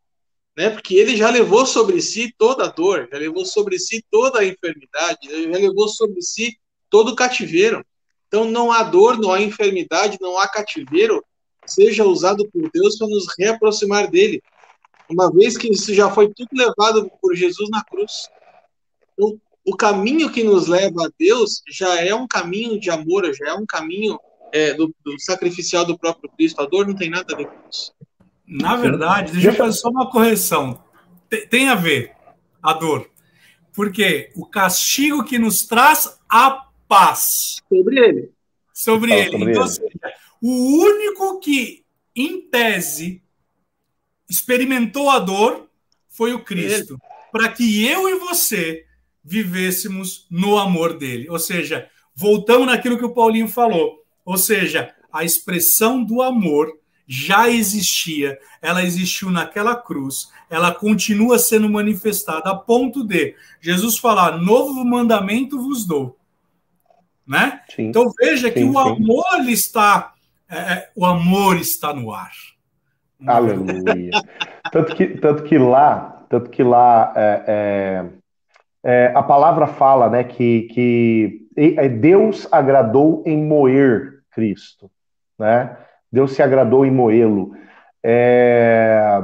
né? 0.57 0.69
Porque 0.69 0.95
ele 0.95 1.15
já 1.15 1.29
levou 1.29 1.65
sobre 1.65 2.01
si 2.01 2.33
toda 2.37 2.65
a 2.65 2.67
dor, 2.67 3.07
já 3.11 3.17
levou 3.17 3.45
sobre 3.45 3.79
si 3.79 4.03
toda 4.11 4.39
a 4.39 4.45
enfermidade, 4.45 5.19
já 5.23 5.57
levou 5.57 5.87
sobre 5.87 6.21
si 6.21 6.59
todo 6.89 7.11
o 7.11 7.15
cativeiro. 7.15 7.85
Então 8.29 8.45
não 8.45 8.71
há 8.71 8.83
dor, 8.83 9.19
não 9.19 9.33
há 9.33 9.41
enfermidade, 9.41 10.17
não 10.21 10.37
há 10.37 10.47
cativeiro 10.47 11.21
seja 11.69 12.03
usado 12.03 12.47
por 12.49 12.69
Deus 12.71 12.97
para 12.97 13.07
nos 13.07 13.27
reaproximar 13.37 14.09
dele, 14.09 14.41
uma 15.09 15.31
vez 15.31 15.57
que 15.57 15.71
isso 15.71 15.93
já 15.93 16.09
foi 16.09 16.31
tudo 16.33 16.49
levado 16.53 17.09
por 17.21 17.35
Jesus 17.35 17.69
na 17.69 17.83
cruz. 17.83 18.27
Então, 19.13 19.39
o 19.65 19.75
caminho 19.75 20.31
que 20.31 20.43
nos 20.43 20.67
leva 20.67 21.05
a 21.05 21.09
Deus 21.17 21.61
já 21.69 22.01
é 22.01 22.13
um 22.13 22.27
caminho 22.27 22.79
de 22.79 22.89
amor, 22.89 23.31
já 23.33 23.49
é 23.49 23.53
um 23.53 23.65
caminho 23.65 24.19
é, 24.51 24.73
do, 24.73 24.93
do, 25.03 25.19
sacrificial 25.19 25.85
do 25.85 25.97
próprio 25.97 26.29
Cristo. 26.31 26.61
A 26.61 26.65
dor 26.65 26.87
não 26.87 26.95
tem 26.95 27.09
nada 27.09 27.33
a 27.33 27.37
ver 27.37 27.47
com 27.47 27.69
isso. 27.69 27.93
Na 28.47 28.75
verdade, 28.75 29.33
deixa 29.33 29.49
eu 29.49 29.53
fazer 29.53 29.77
só 29.77 29.89
uma 29.89 30.09
correção. 30.09 30.83
Tem, 31.29 31.47
tem 31.47 31.69
a 31.69 31.75
ver 31.75 32.13
a 32.61 32.73
dor. 32.73 33.09
Porque 33.73 34.31
o 34.35 34.45
castigo 34.45 35.23
que 35.23 35.37
nos 35.37 35.65
traz 35.65 36.19
a 36.29 36.68
paz. 36.89 37.61
Sobre 37.69 37.99
ele. 37.99 38.31
Sobre 38.73 39.13
ele. 39.13 39.31
Sobre 39.31 39.51
então, 39.51 39.63
ele. 39.63 39.71
Seja, 39.71 40.13
o 40.41 40.83
único 40.83 41.39
que, 41.39 41.85
em 42.15 42.41
tese, 42.41 43.21
experimentou 44.27 45.09
a 45.09 45.19
dor 45.19 45.69
foi 46.09 46.33
o 46.33 46.43
Cristo. 46.43 46.97
Para 47.31 47.49
que 47.49 47.85
eu 47.85 48.09
e 48.09 48.15
você 48.15 48.85
vivêssemos 49.23 50.25
no 50.29 50.57
amor 50.57 50.97
dele. 50.97 51.29
Ou 51.29 51.37
seja, 51.37 51.87
voltamos 52.15 52.67
naquilo 52.67 52.97
que 52.97 53.05
o 53.05 53.13
Paulinho 53.13 53.47
falou. 53.47 54.03
Ou 54.25 54.37
seja, 54.37 54.93
a 55.11 55.23
expressão 55.23 56.03
do 56.03 56.21
amor 56.21 56.77
já 57.07 57.49
existia, 57.49 58.37
ela 58.61 58.83
existiu 58.83 59.31
naquela 59.31 59.75
cruz, 59.75 60.29
ela 60.47 60.71
continua 60.71 61.39
sendo 61.39 61.67
manifestada 61.67 62.51
a 62.51 62.55
ponto 62.55 63.03
de 63.03 63.35
Jesus 63.59 63.97
falar: 63.97 64.37
novo 64.37 64.85
mandamento 64.85 65.59
vos 65.59 65.85
dou. 65.85 66.18
Né? 67.29 67.61
Sim, 67.75 67.89
então 67.89 68.11
veja 68.19 68.47
sim, 68.47 68.53
que 68.55 68.63
o 68.63 68.79
amor 68.79 69.47
está, 69.47 70.13
é, 70.49 70.57
é, 70.57 70.89
o 70.95 71.05
amor 71.05 71.57
está 71.57 71.93
no 71.93 72.11
ar. 72.11 72.31
Aleluia. 73.23 74.09
tanto, 74.71 74.95
que, 74.95 75.07
tanto 75.09 75.43
que 75.43 75.59
lá, 75.59 76.25
tanto 76.27 76.49
que 76.49 76.63
lá 76.63 77.13
é, 77.15 77.43
é, 77.47 78.05
é 78.83 79.13
a 79.13 79.21
palavra 79.21 79.67
fala 79.67 80.09
né, 80.09 80.23
que, 80.23 80.63
que 80.73 81.47
Deus 81.99 82.47
agradou 82.51 83.23
em 83.27 83.37
moer 83.37 84.23
Cristo, 84.31 84.89
né? 85.37 85.77
Deus 86.11 86.31
se 86.33 86.41
agradou 86.41 86.83
em 86.83 86.89
moê-lo. 86.89 87.55
É, 88.03 89.21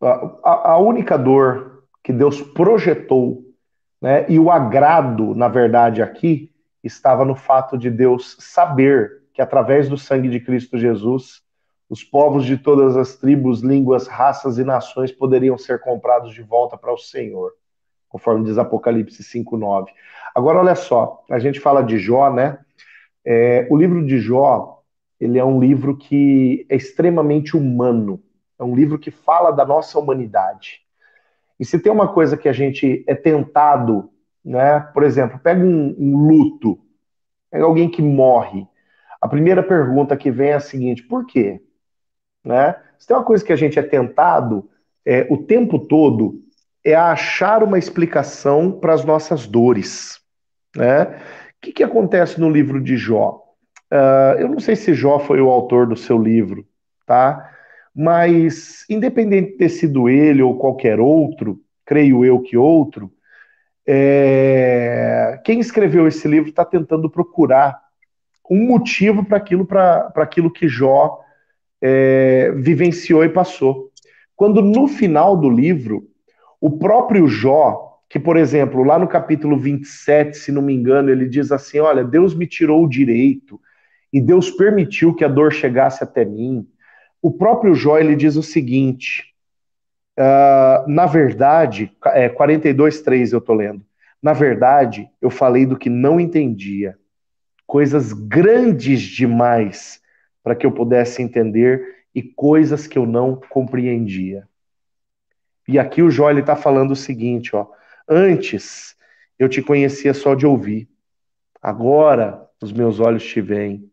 a, 0.00 0.72
a, 0.72 0.78
única 0.78 1.18
dor 1.18 1.82
que 2.02 2.12
Deus 2.12 2.40
projetou, 2.40 3.42
né, 4.00 4.24
e 4.28 4.38
o 4.38 4.50
agrado, 4.50 5.34
na 5.34 5.48
verdade, 5.48 6.00
aqui, 6.00 6.50
estava 6.86 7.24
no 7.24 7.34
fato 7.34 7.76
de 7.76 7.90
Deus 7.90 8.36
saber 8.38 9.22
que 9.32 9.42
através 9.42 9.88
do 9.88 9.98
sangue 9.98 10.28
de 10.28 10.40
Cristo 10.40 10.78
Jesus, 10.78 11.42
os 11.88 12.02
povos 12.02 12.44
de 12.44 12.56
todas 12.56 12.96
as 12.96 13.16
tribos, 13.16 13.60
línguas, 13.60 14.06
raças 14.06 14.58
e 14.58 14.64
nações 14.64 15.12
poderiam 15.12 15.58
ser 15.58 15.80
comprados 15.80 16.32
de 16.32 16.42
volta 16.42 16.76
para 16.76 16.92
o 16.92 16.98
Senhor, 16.98 17.52
conforme 18.08 18.44
diz 18.44 18.58
Apocalipse 18.58 19.22
5:9. 19.22 19.90
Agora 20.34 20.58
olha 20.58 20.74
só, 20.74 21.22
a 21.30 21.38
gente 21.38 21.60
fala 21.60 21.82
de 21.82 21.98
Jó, 21.98 22.32
né? 22.32 22.58
É, 23.24 23.66
o 23.70 23.76
livro 23.76 24.04
de 24.06 24.18
Jó, 24.18 24.82
ele 25.20 25.38
é 25.38 25.44
um 25.44 25.60
livro 25.60 25.96
que 25.96 26.66
é 26.68 26.76
extremamente 26.76 27.56
humano. 27.56 28.22
É 28.58 28.64
um 28.64 28.74
livro 28.74 28.98
que 28.98 29.10
fala 29.10 29.50
da 29.50 29.64
nossa 29.64 29.98
humanidade. 29.98 30.80
E 31.58 31.64
se 31.64 31.78
tem 31.78 31.90
uma 31.90 32.12
coisa 32.12 32.36
que 32.36 32.48
a 32.48 32.52
gente 32.52 33.04
é 33.06 33.14
tentado, 33.14 34.10
né? 34.46 34.80
Por 34.94 35.02
exemplo, 35.02 35.38
pega 35.38 35.62
um, 35.62 35.94
um 35.98 36.16
luto, 36.26 36.78
pega 37.50 37.64
alguém 37.64 37.90
que 37.90 38.00
morre. 38.00 38.66
A 39.20 39.26
primeira 39.26 39.62
pergunta 39.62 40.16
que 40.16 40.30
vem 40.30 40.50
é 40.50 40.54
a 40.54 40.60
seguinte: 40.60 41.02
por 41.02 41.26
quê? 41.26 41.60
Né? 42.44 42.76
Se 42.98 43.06
tem 43.06 43.16
uma 43.16 43.24
coisa 43.24 43.44
que 43.44 43.52
a 43.52 43.56
gente 43.56 43.78
é 43.78 43.82
tentado 43.82 44.70
é, 45.04 45.26
o 45.28 45.36
tempo 45.36 45.78
todo 45.78 46.40
é 46.84 46.94
achar 46.94 47.64
uma 47.64 47.78
explicação 47.78 48.70
para 48.70 48.94
as 48.94 49.04
nossas 49.04 49.46
dores, 49.46 50.20
né? 50.74 51.20
que, 51.66 51.72
que 51.72 51.82
acontece 51.82 52.40
no 52.40 52.48
livro 52.48 52.80
de 52.80 52.96
Jó? 52.96 53.42
Uh, 53.92 54.38
eu 54.38 54.48
não 54.48 54.60
sei 54.60 54.76
se 54.76 54.94
Jó 54.94 55.18
foi 55.18 55.40
o 55.40 55.50
autor 55.50 55.86
do 55.86 55.96
seu 55.96 56.20
livro, 56.20 56.66
tá? 57.06 57.52
Mas, 57.94 58.84
independente 58.90 59.52
de 59.52 59.56
ter 59.58 59.68
sido 59.68 60.08
ele 60.08 60.42
ou 60.42 60.58
qualquer 60.58 61.00
outro, 61.00 61.60
creio 61.84 62.24
eu 62.24 62.40
que 62.40 62.56
outro, 62.56 63.10
é... 63.86 65.40
quem 65.44 65.60
escreveu 65.60 66.06
esse 66.06 66.26
livro 66.26 66.50
está 66.50 66.64
tentando 66.64 67.08
procurar 67.10 67.80
um 68.50 68.66
motivo 68.66 69.24
para 69.24 69.36
aquilo, 69.38 69.66
aquilo 70.14 70.52
que 70.52 70.68
Jó 70.68 71.20
é, 71.82 72.52
vivenciou 72.56 73.24
e 73.24 73.28
passou. 73.28 73.90
Quando 74.34 74.62
no 74.62 74.86
final 74.86 75.36
do 75.36 75.50
livro, 75.50 76.08
o 76.60 76.78
próprio 76.78 77.26
Jó 77.26 77.86
que, 78.08 78.20
por 78.20 78.36
exemplo, 78.36 78.84
lá 78.84 78.98
no 78.98 79.08
capítulo 79.08 79.58
27, 79.58 80.36
se 80.36 80.52
não 80.52 80.62
me 80.62 80.72
engano, 80.72 81.10
ele 81.10 81.28
diz 81.28 81.50
assim: 81.50 81.80
Olha, 81.80 82.04
Deus 82.04 82.34
me 82.34 82.46
tirou 82.46 82.84
o 82.84 82.88
direito 82.88 83.60
e 84.12 84.20
Deus 84.20 84.50
permitiu 84.50 85.14
que 85.14 85.24
a 85.24 85.28
dor 85.28 85.52
chegasse 85.52 86.04
até 86.04 86.24
mim. 86.24 86.66
O 87.20 87.32
próprio 87.32 87.74
Jó 87.74 87.98
ele 87.98 88.14
diz 88.14 88.36
o 88.36 88.42
seguinte: 88.42 89.34
uh, 90.18 90.88
na 90.88 91.06
verdade, 91.06 91.92
é, 92.06 92.28
42,3 92.28 93.32
eu 93.32 93.38
estou 93.38 93.54
lendo. 93.54 93.84
Na 94.22 94.32
verdade, 94.32 95.08
eu 95.20 95.30
falei 95.30 95.66
do 95.66 95.76
que 95.76 95.90
não 95.90 96.18
entendia, 96.18 96.98
coisas 97.66 98.12
grandes 98.12 99.00
demais 99.00 100.00
para 100.42 100.54
que 100.54 100.64
eu 100.64 100.72
pudesse 100.72 101.22
entender 101.22 101.82
e 102.14 102.22
coisas 102.22 102.86
que 102.86 102.96
eu 102.98 103.04
não 103.04 103.40
compreendia. 103.50 104.48
E 105.68 105.78
aqui 105.78 106.02
o 106.02 106.10
Jó 106.10 106.30
está 106.30 106.54
falando 106.54 106.92
o 106.92 106.96
seguinte, 106.96 107.54
ó. 107.54 107.66
Antes 108.08 108.96
eu 109.38 109.48
te 109.48 109.60
conhecia 109.60 110.14
só 110.14 110.34
de 110.34 110.46
ouvir. 110.46 110.88
Agora 111.60 112.48
os 112.62 112.72
meus 112.72 113.00
olhos 113.00 113.24
te 113.24 113.40
veem. 113.40 113.90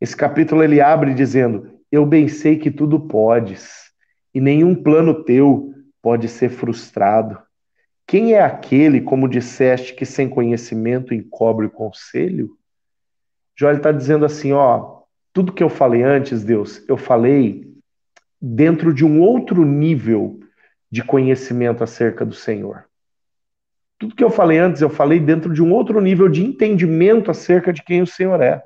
Esse 0.00 0.16
capítulo 0.16 0.62
ele 0.62 0.80
abre 0.80 1.14
dizendo: 1.14 1.80
Eu 1.90 2.04
bem 2.06 2.28
sei 2.28 2.58
que 2.58 2.70
tudo 2.70 3.00
podes, 3.00 3.89
e 4.34 4.40
nenhum 4.40 4.74
plano 4.74 5.24
teu 5.24 5.74
pode 6.02 6.28
ser 6.28 6.48
frustrado. 6.48 7.38
Quem 8.06 8.34
é 8.34 8.42
aquele, 8.42 9.00
como 9.00 9.28
disseste, 9.28 9.94
que 9.94 10.04
sem 10.04 10.28
conhecimento 10.28 11.14
encobre 11.14 11.66
o 11.66 11.70
conselho? 11.70 12.56
Jó 13.56 13.70
está 13.70 13.92
dizendo 13.92 14.24
assim: 14.24 14.52
ó, 14.52 15.02
tudo 15.32 15.52
que 15.52 15.62
eu 15.62 15.68
falei 15.68 16.02
antes, 16.02 16.42
Deus, 16.42 16.82
eu 16.88 16.96
falei 16.96 17.72
dentro 18.40 18.92
de 18.92 19.04
um 19.04 19.20
outro 19.20 19.64
nível 19.64 20.40
de 20.90 21.04
conhecimento 21.04 21.84
acerca 21.84 22.24
do 22.24 22.34
Senhor. 22.34 22.84
Tudo 23.98 24.14
que 24.16 24.24
eu 24.24 24.30
falei 24.30 24.58
antes, 24.58 24.80
eu 24.80 24.88
falei 24.88 25.20
dentro 25.20 25.52
de 25.52 25.62
um 25.62 25.72
outro 25.72 26.00
nível 26.00 26.28
de 26.28 26.42
entendimento 26.42 27.30
acerca 27.30 27.72
de 27.72 27.82
quem 27.82 28.00
o 28.00 28.06
Senhor 28.06 28.40
é. 28.40 28.64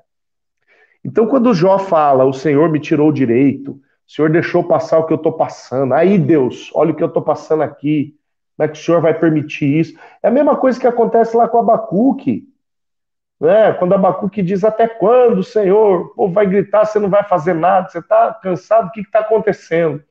Então, 1.05 1.27
quando 1.27 1.53
Jó 1.53 1.79
fala, 1.79 2.25
o 2.25 2.33
Senhor 2.33 2.71
me 2.71 2.81
tirou 2.81 3.11
o 3.11 3.13
direito, 3.13 3.79
o 4.07 4.13
Senhor 4.13 4.31
deixou 4.31 4.65
passar 4.65 4.99
o 4.99 5.07
que 5.07 5.13
eu 5.13 5.17
estou 5.17 5.33
passando, 5.33 5.95
aí 5.95 6.19
Deus, 6.19 6.71
olha 6.75 6.93
o 6.93 6.95
que 6.95 7.03
eu 7.03 7.09
estou 7.09 7.23
passando 7.23 7.63
aqui, 7.63 8.15
como 8.57 8.69
é 8.69 8.69
que 8.69 8.79
o 8.79 8.83
Senhor 8.83 9.01
vai 9.01 9.15
permitir 9.15 9.67
isso? 9.67 9.99
É 10.23 10.29
a 10.29 10.31
mesma 10.31 10.57
coisa 10.57 10.79
que 10.79 10.87
acontece 10.87 11.37
lá 11.37 11.49
com 11.49 11.59
Abacuque. 11.59 12.49
Né? 13.41 13.73
Quando 13.73 13.95
Abacuque 13.95 14.43
diz, 14.43 14.63
até 14.63 14.87
quando, 14.87 15.43
Senhor? 15.43 16.03
O 16.03 16.15
povo 16.15 16.35
vai 16.35 16.47
gritar, 16.47 16.85
você 16.85 16.99
não 17.01 17.11
vai 17.11 17.25
fazer 17.25 17.53
nada, 17.53 17.89
você 17.89 17.99
está 17.99 18.33
cansado, 18.35 18.89
o 18.89 18.93
que 18.93 19.01
está 19.01 19.21
acontecendo? 19.21 20.03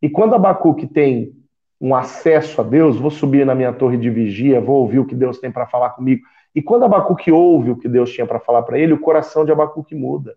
E 0.00 0.08
quando 0.08 0.34
Abacuque 0.34 0.86
tem 0.86 1.32
um 1.80 1.94
acesso 1.94 2.60
a 2.60 2.64
Deus, 2.64 2.96
vou 2.96 3.10
subir 3.10 3.44
na 3.44 3.54
minha 3.54 3.72
torre 3.72 3.96
de 3.96 4.08
vigia, 4.08 4.60
vou 4.60 4.76
ouvir 4.76 5.00
o 5.00 5.06
que 5.06 5.14
Deus 5.14 5.38
tem 5.38 5.50
para 5.50 5.66
falar 5.66 5.90
comigo. 5.90 6.22
E 6.54 6.62
quando 6.62 6.84
Abacuque 6.84 7.32
ouve 7.32 7.70
o 7.70 7.76
que 7.76 7.88
Deus 7.88 8.12
tinha 8.12 8.26
para 8.26 8.38
falar 8.38 8.62
para 8.62 8.78
ele, 8.78 8.92
o 8.92 9.00
coração 9.00 9.44
de 9.44 9.50
Abacuque 9.50 9.94
muda. 9.94 10.36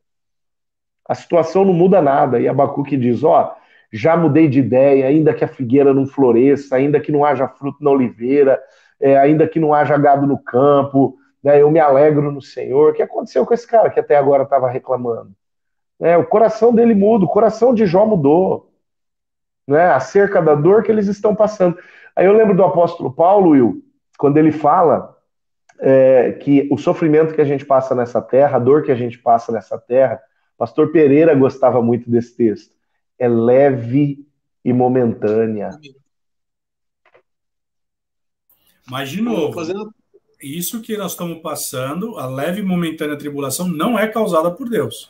A 1.07 1.15
situação 1.15 1.65
não 1.65 1.73
muda 1.73 2.01
nada. 2.01 2.39
E 2.39 2.47
Abacuque 2.47 2.97
diz: 2.97 3.23
Ó, 3.23 3.55
já 3.91 4.17
mudei 4.17 4.47
de 4.47 4.59
ideia, 4.59 5.07
ainda 5.07 5.33
que 5.33 5.43
a 5.43 5.47
figueira 5.47 5.93
não 5.93 6.07
floresça, 6.07 6.75
ainda 6.75 6.99
que 6.99 7.11
não 7.11 7.23
haja 7.23 7.47
fruto 7.47 7.83
na 7.83 7.91
oliveira, 7.91 8.59
é, 8.99 9.17
ainda 9.17 9.47
que 9.47 9.59
não 9.59 9.73
haja 9.73 9.97
gado 9.97 10.25
no 10.25 10.41
campo, 10.41 11.15
né, 11.43 11.61
eu 11.61 11.69
me 11.69 11.79
alegro 11.79 12.31
no 12.31 12.41
Senhor. 12.41 12.91
O 12.91 12.93
que 12.93 13.03
aconteceu 13.03 13.45
com 13.45 13.53
esse 13.53 13.67
cara 13.67 13.89
que 13.89 13.99
até 13.99 14.15
agora 14.15 14.43
estava 14.43 14.69
reclamando? 14.69 15.31
É, 15.99 16.17
o 16.17 16.25
coração 16.25 16.73
dele 16.73 16.95
muda, 16.95 17.25
o 17.25 17.29
coração 17.29 17.73
de 17.73 17.85
Jó 17.85 18.05
mudou. 18.05 18.71
Né, 19.65 19.85
acerca 19.85 20.41
da 20.41 20.55
dor 20.55 20.83
que 20.83 20.91
eles 20.91 21.07
estão 21.07 21.33
passando. 21.33 21.77
Aí 22.15 22.25
eu 22.25 22.33
lembro 22.33 22.53
do 22.53 22.65
apóstolo 22.65 23.13
Paulo, 23.13 23.51
Will, 23.51 23.81
quando 24.17 24.37
ele 24.37 24.51
fala 24.51 25.15
é, 25.79 26.33
que 26.33 26.67
o 26.69 26.77
sofrimento 26.77 27.33
que 27.33 27.39
a 27.39 27.45
gente 27.45 27.65
passa 27.65 27.95
nessa 27.95 28.21
terra, 28.21 28.57
a 28.57 28.59
dor 28.59 28.83
que 28.83 28.91
a 28.91 28.95
gente 28.95 29.17
passa 29.17 29.53
nessa 29.53 29.77
terra, 29.77 30.19
pastor 30.57 30.91
Pereira 30.91 31.35
gostava 31.35 31.81
muito 31.81 32.09
desse 32.09 32.35
texto, 32.35 32.73
é 33.17 33.27
leve 33.27 34.25
e 34.63 34.73
momentânea. 34.73 35.69
Mas, 38.87 39.09
de 39.09 39.21
novo, 39.21 39.61
isso 40.41 40.81
que 40.81 40.97
nós 40.97 41.11
estamos 41.11 41.41
passando, 41.41 42.17
a 42.17 42.27
leve 42.27 42.61
e 42.61 42.65
momentânea 42.65 43.17
tribulação, 43.17 43.67
não 43.67 43.97
é 43.97 44.07
causada 44.07 44.51
por 44.51 44.69
Deus. 44.69 45.09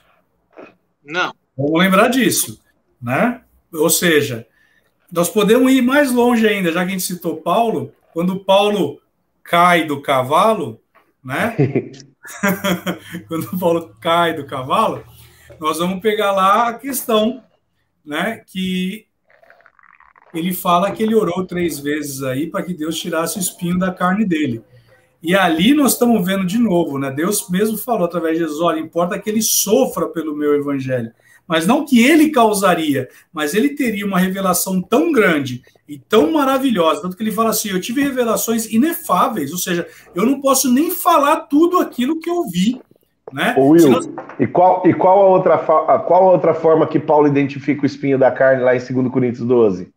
Não. 1.03 1.33
Vamos 1.57 1.79
lembrar 1.79 2.07
disso, 2.07 2.61
né? 3.01 3.43
Ou 3.71 3.89
seja, 3.89 4.47
nós 5.11 5.29
podemos 5.29 5.71
ir 5.71 5.81
mais 5.81 6.11
longe 6.11 6.47
ainda, 6.47 6.71
já 6.71 6.81
que 6.81 6.89
a 6.89 6.91
gente 6.91 7.03
citou 7.03 7.37
Paulo, 7.37 7.91
quando 8.13 8.43
Paulo 8.43 9.01
cai 9.43 9.85
do 9.85 10.01
cavalo, 10.01 10.79
né? 11.23 11.55
quando 13.27 13.59
Paulo 13.59 13.95
cai 13.99 14.33
do 14.33 14.45
cavalo, 14.45 15.03
nós 15.63 15.77
vamos 15.77 16.01
pegar 16.01 16.33
lá 16.33 16.67
a 16.67 16.73
questão, 16.73 17.41
né? 18.05 18.43
Que 18.45 19.05
ele 20.33 20.53
fala 20.53 20.91
que 20.91 21.01
ele 21.01 21.15
orou 21.15 21.45
três 21.45 21.79
vezes 21.79 22.21
aí 22.21 22.47
para 22.47 22.63
que 22.63 22.73
Deus 22.73 22.99
tirasse 22.99 23.37
o 23.37 23.39
espinho 23.39 23.79
da 23.79 23.89
carne 23.89 24.25
dele. 24.25 24.61
E 25.21 25.33
ali 25.33 25.73
nós 25.73 25.93
estamos 25.93 26.25
vendo 26.25 26.45
de 26.45 26.57
novo, 26.57 26.99
né? 26.99 27.09
Deus 27.09 27.49
mesmo 27.49 27.77
falou 27.77 28.03
através 28.03 28.37
de 28.37 28.43
Jesus: 28.43 28.59
olha, 28.59 28.77
importa 28.77 29.17
que 29.17 29.29
ele 29.29 29.41
sofra 29.41 30.09
pelo 30.09 30.35
meu 30.35 30.53
evangelho. 30.53 31.13
Mas 31.47 31.65
não 31.65 31.85
que 31.85 32.03
ele 32.03 32.29
causaria, 32.29 33.07
mas 33.31 33.53
ele 33.53 33.69
teria 33.69 34.05
uma 34.05 34.19
revelação 34.19 34.81
tão 34.81 35.13
grande 35.13 35.63
e 35.87 35.97
tão 35.97 36.29
maravilhosa, 36.33 37.01
tanto 37.01 37.15
que 37.15 37.23
ele 37.23 37.31
fala 37.31 37.51
assim: 37.51 37.69
eu 37.69 37.79
tive 37.79 38.01
revelações 38.01 38.65
inefáveis, 38.65 39.53
ou 39.53 39.57
seja, 39.57 39.87
eu 40.13 40.25
não 40.25 40.41
posso 40.41 40.69
nem 40.69 40.91
falar 40.91 41.41
tudo 41.47 41.79
aquilo 41.79 42.19
que 42.19 42.29
eu 42.29 42.43
vi. 42.49 42.81
Né? 43.33 43.55
Will, 43.57 43.89
nós... 43.89 44.09
e, 44.39 44.45
qual, 44.45 44.83
e 44.85 44.93
qual, 44.93 45.19
a 45.21 45.27
outra, 45.27 45.57
qual 45.57 46.29
a 46.29 46.31
outra 46.31 46.53
forma 46.53 46.85
que 46.85 46.99
Paulo 46.99 47.27
identifica 47.27 47.81
o 47.81 47.85
espinho 47.85 48.17
da 48.17 48.31
carne 48.31 48.61
lá 48.61 48.75
em 48.75 48.79
2 48.79 49.11
Coríntios 49.11 49.45
12? 49.45 49.91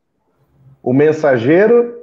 O 0.83 0.93
mensageiro 0.93 1.95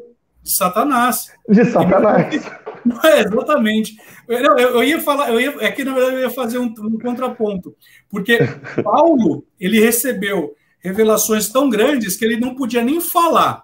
de 0.43 0.51
Satanás. 0.51 1.31
De 1.49 1.65
Satanás. 1.65 2.51
É, 3.01 3.21
exatamente. 3.21 3.95
Eu, 4.27 4.57
eu, 4.57 4.84
ia 4.84 4.99
falar, 4.99 5.29
eu 5.29 5.39
ia, 5.39 5.55
é 5.61 5.71
que 5.71 5.86
na 5.86 5.93
verdade 5.93 6.17
eu 6.17 6.21
ia 6.23 6.29
fazer 6.29 6.57
um, 6.57 6.65
um 6.65 6.99
contraponto, 6.99 7.73
porque 8.09 8.39
Paulo 8.84 9.45
ele 9.57 9.79
recebeu 9.79 10.53
revelações 10.79 11.47
tão 11.47 11.69
grandes 11.69 12.17
que 12.17 12.25
ele 12.25 12.36
não 12.36 12.55
podia 12.55 12.84
nem 12.84 12.99
falar. 12.99 13.63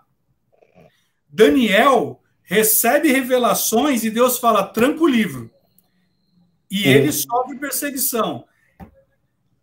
Daniel 1.28 2.22
recebe 2.44 3.12
revelações 3.12 4.06
e 4.06 4.10
Deus 4.10 4.40
fala: 4.40 4.64
tranca 4.64 5.04
o 5.04 5.08
livro. 5.08 5.52
E 6.70 6.88
ele 6.88 7.12
sofre 7.12 7.58
perseguição. 7.58 8.46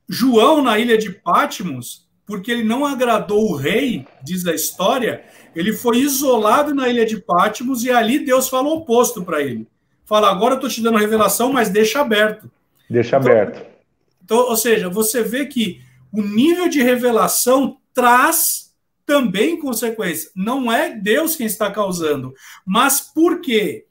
João, 0.09 0.62
na 0.62 0.78
ilha 0.78 0.98
de 0.98 1.11
Pátimos, 1.11 2.07
porque 2.24 2.50
ele 2.50 2.64
não 2.64 2.84
agradou 2.84 3.50
o 3.50 3.57
rei, 3.57 4.07
diz 4.22 4.46
a 4.46 4.54
história, 4.54 5.24
ele 5.54 5.72
foi 5.72 5.98
isolado 5.98 6.74
na 6.74 6.88
ilha 6.88 7.07
de 7.07 7.20
Pátimos 7.20 7.84
e 7.84 7.90
ali 7.90 8.18
Deus 8.18 8.48
fala 8.48 8.68
o 8.68 8.78
oposto 8.78 9.24
para 9.24 9.40
ele. 9.40 9.66
Fala, 10.04 10.30
agora 10.30 10.54
eu 10.54 10.57
estou 10.57 10.70
te 10.70 10.82
dando 10.82 10.98
revelação, 10.98 11.52
mas 11.52 11.68
deixa 11.68 12.00
aberto. 12.00 12.50
Deixa 12.90 13.16
então, 13.16 13.30
aberto. 13.30 13.66
Então, 14.24 14.38
ou 14.38 14.57
seja, 14.57 14.88
você 14.88 15.22
vê 15.22 15.46
que 15.46 15.80
o 16.12 16.22
nível 16.22 16.68
de 16.68 16.82
revelação 16.82 17.78
traz 17.94 18.74
também 19.04 19.59
consequências. 19.59 20.30
Não 20.34 20.70
é 20.70 20.90
Deus 20.90 21.36
quem 21.36 21.46
está 21.46 21.70
causando, 21.70 22.34
mas 22.64 23.00
por 23.00 23.40
quê? 23.40 23.86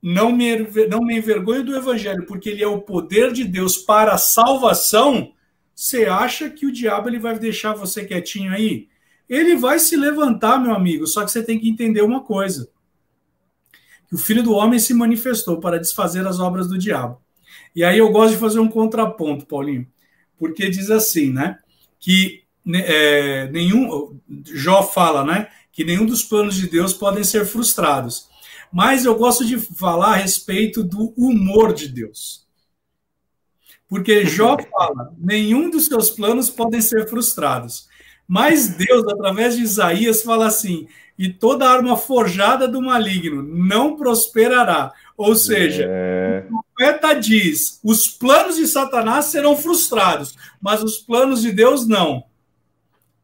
Não 0.00 0.30
me, 0.30 0.58
não 0.88 1.00
me 1.00 1.18
envergonho 1.18 1.64
do 1.64 1.74
evangelho, 1.74 2.24
porque 2.26 2.50
ele 2.50 2.62
é 2.62 2.68
o 2.68 2.80
poder 2.80 3.32
de 3.32 3.44
Deus 3.44 3.76
para 3.76 4.14
a 4.14 4.18
salvação. 4.18 5.32
Você 5.74 6.06
acha 6.06 6.48
que 6.48 6.66
o 6.66 6.72
diabo 6.72 7.08
ele 7.08 7.18
vai 7.18 7.38
deixar 7.38 7.74
você 7.74 8.04
quietinho 8.04 8.52
aí? 8.52 8.88
Ele 9.28 9.56
vai 9.56 9.78
se 9.78 9.96
levantar, 9.96 10.58
meu 10.60 10.74
amigo, 10.74 11.06
só 11.06 11.24
que 11.24 11.30
você 11.30 11.42
tem 11.42 11.58
que 11.58 11.68
entender 11.68 12.02
uma 12.02 12.22
coisa. 12.22 12.70
Que 14.08 14.14
o 14.14 14.18
filho 14.18 14.42
do 14.42 14.54
homem 14.54 14.78
se 14.78 14.94
manifestou 14.94 15.60
para 15.60 15.78
desfazer 15.78 16.26
as 16.26 16.40
obras 16.40 16.66
do 16.66 16.78
diabo. 16.78 17.20
E 17.74 17.84
aí 17.84 17.98
eu 17.98 18.10
gosto 18.10 18.32
de 18.32 18.40
fazer 18.40 18.58
um 18.58 18.68
contraponto, 18.68 19.46
Paulinho, 19.46 19.86
porque 20.38 20.70
diz 20.70 20.90
assim, 20.90 21.30
né? 21.30 21.58
Que 22.00 22.42
né, 22.64 22.84
é, 22.86 23.50
nenhum. 23.50 24.18
Jó 24.44 24.82
fala, 24.82 25.24
né? 25.24 25.48
Que 25.72 25.84
nenhum 25.84 26.06
dos 26.06 26.22
planos 26.22 26.54
de 26.54 26.68
Deus 26.68 26.92
podem 26.92 27.22
ser 27.22 27.44
frustrados. 27.44 28.27
Mas 28.72 29.04
eu 29.04 29.14
gosto 29.16 29.44
de 29.44 29.58
falar 29.58 30.12
a 30.14 30.16
respeito 30.16 30.82
do 30.82 31.12
humor 31.16 31.72
de 31.72 31.88
Deus. 31.88 32.46
Porque 33.88 34.26
Jó 34.26 34.56
fala: 34.70 35.14
nenhum 35.18 35.70
dos 35.70 35.86
seus 35.86 36.10
planos 36.10 36.50
podem 36.50 36.80
ser 36.80 37.08
frustrados. 37.08 37.88
Mas 38.26 38.68
Deus, 38.68 39.06
através 39.08 39.56
de 39.56 39.62
Isaías, 39.62 40.22
fala 40.22 40.46
assim: 40.46 40.86
e 41.18 41.28
toda 41.32 41.68
arma 41.68 41.96
forjada 41.96 42.68
do 42.68 42.80
maligno 42.80 43.42
não 43.42 43.96
prosperará. 43.96 44.92
Ou 45.16 45.34
seja, 45.34 45.84
é... 45.88 46.46
o 46.48 46.62
profeta 46.62 47.14
diz: 47.14 47.80
os 47.82 48.08
planos 48.08 48.56
de 48.56 48.68
Satanás 48.68 49.26
serão 49.26 49.56
frustrados, 49.56 50.36
mas 50.60 50.82
os 50.82 50.98
planos 50.98 51.42
de 51.42 51.50
Deus 51.50 51.88
não. 51.88 52.24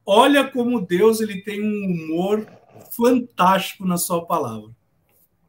Olha 0.05 0.45
como 0.45 0.85
Deus 0.85 1.21
ele 1.21 1.41
tem 1.43 1.63
um 1.63 1.85
humor 1.85 2.47
fantástico 2.91 3.87
na 3.87 3.97
sua 3.97 4.27
palavra. 4.27 4.71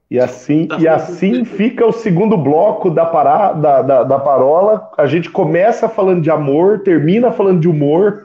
E 0.09 0.19
assim, 0.19 0.67
e 0.79 0.87
assim 0.87 1.43
fica 1.43 1.85
o 1.85 1.91
segundo 1.91 2.37
bloco 2.37 2.91
da, 2.91 3.05
pará, 3.05 3.53
da, 3.53 3.81
da, 3.81 4.03
da 4.03 4.19
parola. 4.19 4.91
A 4.97 5.07
gente 5.07 5.29
começa 5.31 5.89
falando 5.89 6.21
de 6.21 6.29
amor, 6.29 6.83
termina 6.83 7.31
falando 7.31 7.59
de 7.59 7.67
humor. 7.67 8.23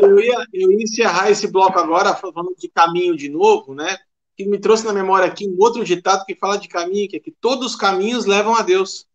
eu, 0.00 0.20
ia, 0.20 0.46
eu 0.54 0.72
ia 0.72 0.82
encerrar 0.82 1.30
esse 1.30 1.46
bloco 1.48 1.78
agora 1.78 2.14
falando 2.14 2.54
de 2.58 2.68
caminho 2.68 3.14
de 3.16 3.28
novo, 3.28 3.74
né? 3.74 3.98
Que 4.36 4.46
me 4.46 4.58
trouxe 4.58 4.86
na 4.86 4.92
memória 4.92 5.26
aqui 5.26 5.46
um 5.46 5.56
outro 5.60 5.84
ditado 5.84 6.24
que 6.24 6.34
fala 6.34 6.56
de 6.56 6.68
caminho, 6.68 7.08
que 7.08 7.16
é 7.16 7.20
que 7.20 7.30
todos 7.30 7.66
os 7.66 7.76
caminhos 7.76 8.24
levam 8.24 8.56
a 8.56 8.62
Deus. 8.62 9.06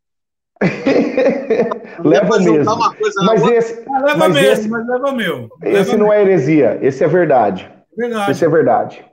leva 2.03 2.39
mesmo. 2.39 2.78
mas 3.24 3.43
esse, 3.47 3.86
ah, 3.89 3.99
leva 4.05 4.18
mas 4.18 4.34
mesmo, 4.34 4.53
esse, 4.53 4.70
mas 4.70 4.88
leva 4.88 5.12
meu. 5.12 5.49
Leva 5.62 5.80
esse 5.80 5.97
não 5.97 6.14
é 6.14 6.22
heresia, 6.22 6.78
esse 6.82 7.03
é 7.03 7.08
verdade. 7.08 7.72
verdade. 7.95 8.32
Esse 8.32 8.45
é 8.45 8.49
verdade. 8.49 9.07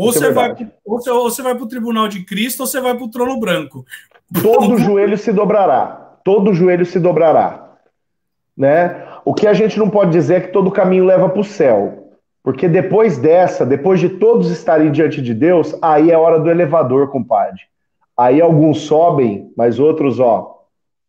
Ou 0.00 0.10
você, 0.14 0.28
é 0.28 0.32
vai, 0.32 0.56
ou, 0.82 0.98
você, 0.98 1.10
ou 1.10 1.30
você 1.30 1.42
vai 1.42 1.54
para 1.54 1.64
o 1.64 1.68
tribunal 1.68 2.08
de 2.08 2.24
Cristo 2.24 2.60
ou 2.60 2.66
você 2.66 2.80
vai 2.80 2.94
para 2.94 3.04
o 3.04 3.10
trono 3.10 3.38
branco. 3.38 3.84
Todo 4.42 4.78
joelho 4.80 5.18
se 5.18 5.30
dobrará. 5.30 6.16
Todo 6.24 6.54
joelho 6.54 6.86
se 6.86 6.98
dobrará. 6.98 7.76
Né? 8.56 9.06
O 9.26 9.34
que 9.34 9.46
a 9.46 9.52
gente 9.52 9.78
não 9.78 9.90
pode 9.90 10.10
dizer 10.10 10.34
é 10.34 10.40
que 10.40 10.52
todo 10.54 10.70
caminho 10.70 11.04
leva 11.04 11.28
para 11.28 11.40
o 11.42 11.44
céu. 11.44 12.16
Porque 12.42 12.66
depois 12.66 13.18
dessa, 13.18 13.66
depois 13.66 14.00
de 14.00 14.08
todos 14.08 14.50
estarem 14.50 14.90
diante 14.90 15.20
de 15.20 15.34
Deus, 15.34 15.74
aí 15.82 16.10
é 16.10 16.16
hora 16.16 16.40
do 16.40 16.48
elevador, 16.48 17.10
compadre. 17.10 17.60
Aí 18.16 18.40
alguns 18.40 18.80
sobem, 18.80 19.52
mas 19.54 19.78
outros, 19.78 20.18
ó. 20.18 20.64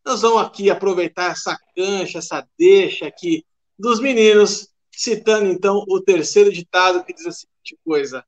Nós 0.05 0.21
vamos 0.21 0.41
aqui 0.41 0.69
aproveitar 0.69 1.31
essa 1.31 1.57
cancha, 1.73 2.17
essa 2.17 2.45
deixa 2.59 3.07
aqui 3.07 3.45
dos 3.79 4.01
meninos, 4.01 4.67
citando 4.91 5.45
então 5.45 5.81
o 5.87 6.01
terceiro 6.01 6.51
ditado 6.51 7.05
que 7.05 7.13
diz 7.13 7.25
a 7.25 7.31
seguinte 7.31 7.79
coisa: 7.85 8.21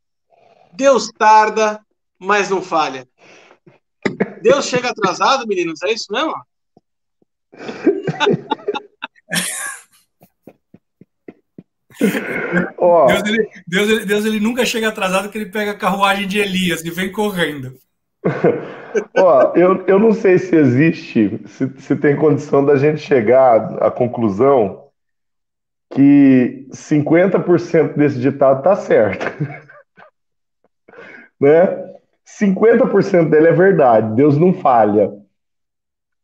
Deus 0.75 1.09
tarda, 1.17 1.79
mas 2.19 2.49
não 2.49 2.61
falha. 2.61 3.07
Deus 4.41 4.65
chega 4.65 4.89
atrasado, 4.89 5.47
meninos, 5.47 5.81
é 5.83 5.91
isso 5.91 6.11
mesmo? 6.11 6.33
Oh. 12.77 13.05
Deus, 13.07 13.23
ele, 13.25 13.49
Deus, 13.67 13.89
ele, 13.89 14.05
Deus 14.05 14.25
ele 14.25 14.39
nunca 14.39 14.65
chega 14.65 14.89
atrasado 14.89 15.29
que 15.29 15.37
ele 15.37 15.49
pega 15.49 15.71
a 15.71 15.77
carruagem 15.77 16.27
de 16.27 16.39
Elias 16.39 16.83
e 16.83 16.89
vem 16.89 17.11
correndo. 17.11 17.77
Ó, 19.17 19.51
oh, 19.53 19.57
eu, 19.57 19.85
eu 19.85 19.99
não 19.99 20.13
sei 20.13 20.37
se 20.37 20.55
existe, 20.55 21.41
se, 21.47 21.69
se 21.79 21.95
tem 21.95 22.15
condição 22.15 22.63
da 22.65 22.75
gente 22.75 23.01
chegar 23.01 23.83
à 23.83 23.91
conclusão 23.91 24.83
que 25.93 26.67
50% 26.71 27.95
desse 27.95 28.19
ditado 28.19 28.63
tá 28.63 28.75
certo. 28.75 29.25
né? 31.43 31.83
50% 32.39 33.29
dele 33.29 33.49
é 33.49 33.53
verdade, 33.53 34.15
Deus 34.15 34.37
não 34.37 34.53
falha. 34.53 35.11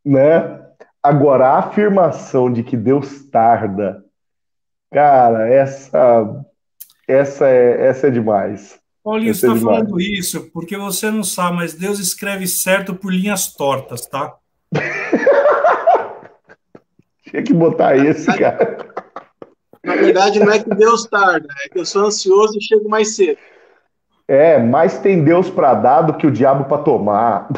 Né? 0.03 0.59
Agora, 1.03 1.49
a 1.49 1.59
afirmação 1.59 2.51
de 2.51 2.63
que 2.63 2.77
Deus 2.77 3.23
tarda 3.29 4.03
Cara, 4.91 5.47
essa 5.47 6.45
essa 7.07 7.47
é, 7.47 7.87
essa 7.87 8.07
é 8.07 8.11
demais. 8.11 8.79
Paulinho, 9.03 9.33
você 9.33 9.47
está 9.47 9.57
é 9.57 9.61
falando 9.61 10.01
isso 10.01 10.49
porque 10.51 10.77
você 10.77 11.11
não 11.11 11.23
sabe, 11.23 11.57
mas 11.57 11.73
Deus 11.73 11.99
escreve 11.99 12.47
certo 12.47 12.95
por 12.95 13.13
linhas 13.13 13.53
tortas, 13.53 14.07
tá? 14.07 14.35
Tinha 17.23 17.43
que 17.43 17.53
botar 17.53 17.95
esse, 17.95 18.25
cara. 18.37 18.89
Na 19.83 19.95
verdade, 19.95 20.39
não 20.39 20.51
é 20.51 20.59
que 20.59 20.69
Deus 20.71 21.05
tarda, 21.05 21.47
é 21.65 21.69
que 21.69 21.79
eu 21.79 21.85
sou 21.85 22.05
ansioso 22.05 22.57
e 22.57 22.61
chego 22.61 22.89
mais 22.89 23.15
cedo. 23.15 23.37
É, 24.29 24.57
mais 24.59 24.99
tem 24.99 25.23
Deus 25.23 25.49
para 25.49 25.73
dar 25.73 26.03
do 26.03 26.13
que 26.13 26.27
o 26.27 26.31
diabo 26.31 26.65
para 26.65 26.83
tomar. 26.83 27.49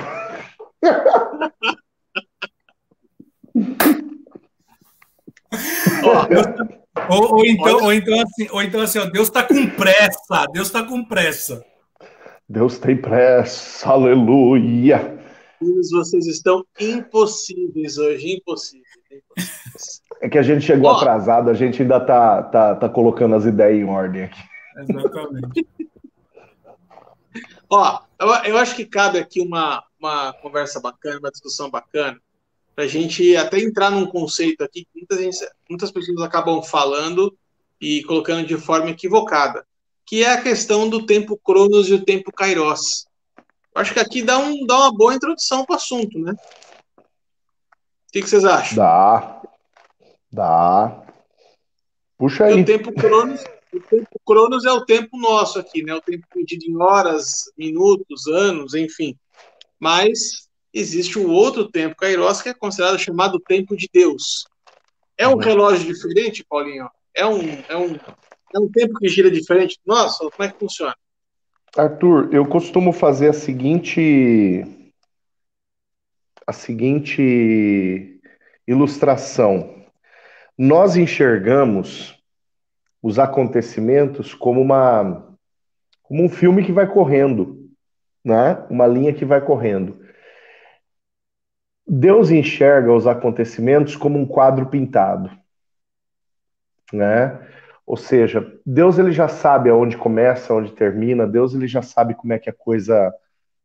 ou, 7.09 7.35
ou, 7.35 7.45
então, 7.45 7.83
ou, 7.83 7.91
então 7.91 8.21
assim, 8.21 8.47
ou 8.49 8.63
então 8.63 8.79
assim, 8.79 8.99
ó, 8.99 9.05
Deus 9.05 9.27
está 9.27 9.43
com 9.43 9.69
pressa, 9.71 10.45
Deus 10.53 10.67
está 10.67 10.81
com 10.81 11.03
pressa. 11.03 11.61
Deus 12.47 12.79
tem 12.79 12.95
pressa, 12.95 13.89
aleluia. 13.89 15.19
Vocês 15.91 16.25
estão 16.25 16.63
impossíveis 16.79 17.97
hoje, 17.97 18.37
impossíveis. 18.37 18.87
É 20.21 20.29
que 20.29 20.37
a 20.37 20.41
gente 20.41 20.61
chegou 20.61 20.89
oh. 20.89 20.95
atrasado, 20.95 21.49
a 21.49 21.53
gente 21.53 21.81
ainda 21.81 21.99
tá, 21.99 22.43
tá, 22.43 22.75
tá 22.75 22.87
colocando 22.87 23.35
as 23.35 23.43
ideias 23.43 23.77
em 23.77 23.89
ordem 23.89 24.23
aqui. 24.23 24.39
Exatamente. 24.87 25.67
Ó, 27.73 28.01
eu, 28.19 28.27
eu 28.27 28.57
acho 28.57 28.75
que 28.75 28.85
cabe 28.85 29.17
aqui 29.17 29.39
uma, 29.39 29.81
uma 29.97 30.33
conversa 30.33 30.81
bacana, 30.81 31.19
uma 31.19 31.31
discussão 31.31 31.69
bacana, 31.69 32.19
para 32.75 32.83
a 32.83 32.87
gente 32.87 33.35
até 33.37 33.59
entrar 33.61 33.89
num 33.89 34.05
conceito 34.05 34.61
aqui 34.61 34.83
que 34.83 34.89
muitas, 34.93 35.17
gente, 35.19 35.49
muitas 35.69 35.89
pessoas 35.89 36.21
acabam 36.21 36.61
falando 36.61 37.33
e 37.79 38.03
colocando 38.03 38.45
de 38.45 38.57
forma 38.57 38.89
equivocada, 38.89 39.65
que 40.05 40.21
é 40.21 40.33
a 40.33 40.41
questão 40.41 40.89
do 40.89 41.05
tempo 41.05 41.37
Cronos 41.37 41.87
e 41.87 41.93
o 41.93 42.03
tempo 42.03 42.29
Kairos. 42.33 43.07
Eu 43.73 43.81
acho 43.81 43.93
que 43.93 44.01
aqui 44.01 44.21
dá, 44.21 44.37
um, 44.37 44.65
dá 44.65 44.75
uma 44.75 44.93
boa 44.93 45.15
introdução 45.15 45.63
para 45.63 45.75
o 45.75 45.77
assunto, 45.77 46.19
né? 46.19 46.33
O 46.97 48.11
que, 48.11 48.21
que, 48.21 48.29
vocês 48.29 48.43
acham? 48.43 48.75
Dá. 48.75 49.41
Dá. 50.29 51.03
Puxa 52.17 52.45
aí. 52.45 52.57
E 52.57 52.61
o 52.63 52.65
tempo 52.65 52.91
Cronos 52.91 53.41
o 53.73 53.79
tempo 53.79 54.10
Cronos 54.25 54.65
é 54.65 54.71
o 54.71 54.85
tempo 54.85 55.17
nosso 55.17 55.59
aqui, 55.59 55.83
né? 55.83 55.93
O 55.93 56.01
tempo 56.01 56.25
medido 56.35 56.65
em 56.65 56.77
horas, 56.77 57.51
minutos, 57.57 58.27
anos, 58.27 58.73
enfim. 58.73 59.15
Mas 59.79 60.47
existe 60.73 61.17
um 61.19 61.29
outro 61.29 61.69
tempo, 61.69 61.95
Kairos, 61.95 62.41
que 62.41 62.49
é 62.49 62.53
considerado 62.53 62.99
chamado 62.99 63.39
tempo 63.39 63.75
de 63.75 63.89
Deus. 63.91 64.45
É 65.17 65.27
um 65.27 65.33
uhum. 65.33 65.39
relógio 65.39 65.85
diferente, 65.85 66.45
Paulinho? 66.47 66.89
É 67.13 67.25
um, 67.25 67.41
é 67.67 67.77
um, 67.77 67.95
é 68.53 68.59
um 68.59 68.69
tempo 68.69 68.97
que 68.99 69.09
gira 69.09 69.29
diferente? 69.29 69.79
Nossa, 69.85 70.29
como 70.29 70.43
é 70.47 70.51
que 70.51 70.59
funciona? 70.59 70.95
Arthur, 71.75 72.29
eu 72.33 72.45
costumo 72.45 72.91
fazer 72.91 73.29
a 73.29 73.33
seguinte 73.33 74.65
a 76.45 76.53
seguinte 76.53 78.19
ilustração. 78.67 79.85
Nós 80.57 80.97
enxergamos 80.97 82.20
os 83.01 83.17
acontecimentos 83.17 84.33
como 84.33 84.61
uma 84.61 85.27
como 86.03 86.23
um 86.23 86.29
filme 86.29 86.63
que 86.63 86.73
vai 86.73 86.85
correndo, 86.85 87.69
né? 88.23 88.65
Uma 88.69 88.85
linha 88.85 89.13
que 89.13 89.23
vai 89.23 89.39
correndo. 89.39 90.01
Deus 91.87 92.29
enxerga 92.29 92.91
os 92.93 93.07
acontecimentos 93.07 93.95
como 93.95 94.19
um 94.19 94.25
quadro 94.25 94.67
pintado, 94.67 95.31
né? 96.91 97.39
Ou 97.85 97.97
seja, 97.97 98.45
Deus 98.65 98.97
ele 98.97 99.11
já 99.11 99.27
sabe 99.27 99.69
aonde 99.69 99.97
começa, 99.97 100.53
aonde 100.53 100.73
termina, 100.73 101.25
Deus 101.25 101.53
ele 101.53 101.67
já 101.67 101.81
sabe 101.81 102.13
como 102.13 102.33
é 102.33 102.39
que 102.39 102.49
a 102.49 102.53
coisa 102.53 103.13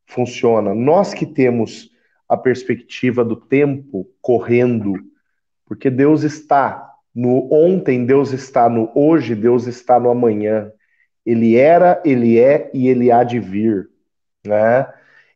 funciona. 0.06 0.74
Nós 0.74 1.12
que 1.12 1.26
temos 1.26 1.90
a 2.28 2.36
perspectiva 2.36 3.24
do 3.24 3.36
tempo 3.36 4.08
correndo, 4.20 4.94
porque 5.64 5.90
Deus 5.90 6.22
está 6.22 6.95
no 7.16 7.50
ontem, 7.50 8.04
Deus 8.04 8.30
está 8.34 8.68
no 8.68 8.90
hoje, 8.94 9.34
Deus 9.34 9.66
está 9.66 9.98
no 9.98 10.10
amanhã. 10.10 10.70
Ele 11.24 11.56
era, 11.56 12.02
ele 12.04 12.38
é 12.38 12.70
e 12.74 12.88
ele 12.88 13.10
há 13.10 13.24
de 13.24 13.40
vir, 13.40 13.88
né? 14.46 14.86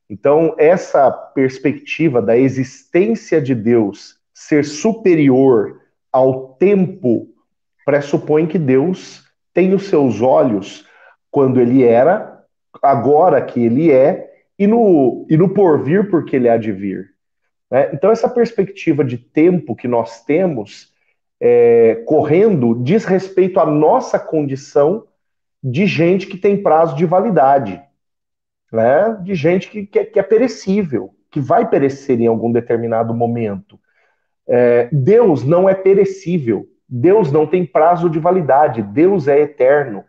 Então, 0.08 0.54
essa 0.58 1.10
perspectiva 1.10 2.20
da 2.20 2.36
existência 2.36 3.40
de 3.40 3.54
Deus 3.54 4.16
ser 4.34 4.62
superior 4.62 5.80
ao 6.12 6.48
tempo 6.54 7.28
pressupõe 7.86 8.46
que 8.46 8.58
Deus 8.58 9.24
tem 9.54 9.72
os 9.72 9.84
seus 9.84 10.20
olhos 10.20 10.86
quando 11.30 11.60
ele 11.60 11.82
era, 11.82 12.44
agora 12.82 13.40
que 13.40 13.64
ele 13.64 13.90
é, 13.90 14.30
e 14.58 14.66
no, 14.66 15.26
e 15.30 15.36
no 15.36 15.48
porvir 15.48 16.10
porque 16.10 16.36
ele 16.36 16.48
há 16.48 16.58
de 16.58 16.72
vir. 16.72 17.14
Né? 17.70 17.88
Então, 17.94 18.10
essa 18.10 18.28
perspectiva 18.28 19.02
de 19.02 19.16
tempo 19.16 19.74
que 19.74 19.88
nós 19.88 20.22
temos 20.24 20.89
é, 21.40 22.02
correndo 22.06 22.74
diz 22.82 23.04
respeito 23.04 23.58
à 23.58 23.64
nossa 23.64 24.18
condição 24.18 25.06
de 25.62 25.86
gente 25.86 26.26
que 26.26 26.36
tem 26.36 26.62
prazo 26.62 26.94
de 26.96 27.06
validade, 27.06 27.82
né? 28.70 29.18
de 29.22 29.34
gente 29.34 29.68
que, 29.70 29.86
que, 29.86 29.98
é, 29.98 30.04
que 30.04 30.18
é 30.18 30.22
perecível, 30.22 31.14
que 31.30 31.40
vai 31.40 31.68
perecer 31.68 32.20
em 32.20 32.26
algum 32.26 32.52
determinado 32.52 33.14
momento. 33.14 33.78
É, 34.46 34.88
Deus 34.92 35.44
não 35.44 35.68
é 35.68 35.74
perecível, 35.74 36.68
Deus 36.88 37.30
não 37.30 37.46
tem 37.46 37.64
prazo 37.64 38.10
de 38.10 38.18
validade, 38.18 38.82
Deus 38.82 39.28
é 39.28 39.40
eterno. 39.40 40.04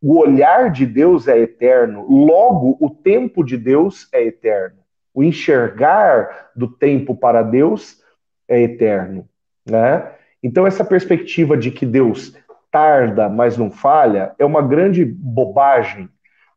O 0.00 0.18
olhar 0.18 0.70
de 0.70 0.86
Deus 0.86 1.28
é 1.28 1.38
eterno, 1.38 2.06
logo 2.08 2.76
o 2.80 2.90
tempo 2.90 3.44
de 3.44 3.56
Deus 3.56 4.08
é 4.12 4.22
eterno. 4.22 4.78
O 5.14 5.22
enxergar 5.22 6.50
do 6.56 6.68
tempo 6.68 7.14
para 7.14 7.42
Deus 7.42 8.02
é 8.48 8.60
eterno, 8.60 9.28
né? 9.68 10.10
Então, 10.42 10.66
essa 10.66 10.84
perspectiva 10.84 11.56
de 11.56 11.70
que 11.70 11.86
Deus 11.86 12.36
tarda, 12.70 13.28
mas 13.28 13.56
não 13.56 13.70
falha, 13.70 14.34
é 14.38 14.44
uma 14.44 14.62
grande 14.62 15.04
bobagem, 15.04 16.08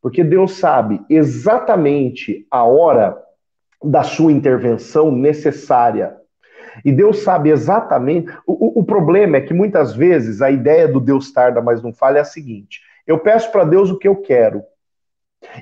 porque 0.02 0.24
Deus 0.24 0.54
sabe 0.54 1.02
exatamente 1.10 2.48
a 2.50 2.64
hora 2.64 3.18
da 3.84 4.04
sua 4.04 4.32
intervenção 4.32 5.12
necessária. 5.12 6.16
E 6.84 6.92
Deus 6.92 7.20
sabe 7.20 7.50
exatamente. 7.50 8.32
O, 8.46 8.80
o, 8.80 8.84
problema 8.84 9.38
é 9.38 9.42
que 9.42 9.54
muitas 9.54 9.96
vezes 9.96 10.42
a 10.42 10.50
ideia 10.50 10.88
do 10.88 11.00
Deus 11.00 11.32
tarda, 11.32 11.62
mas 11.62 11.82
não 11.82 11.94
falha 11.94 12.18
é 12.18 12.22
a 12.22 12.26
seguinte: 12.26 12.82
eu 13.06 13.20
peço 13.20 13.52
para 13.52 13.64
Deus 13.64 13.90
o 13.90 13.98
que 13.98 14.08
eu 14.08 14.16
quero. 14.18 14.64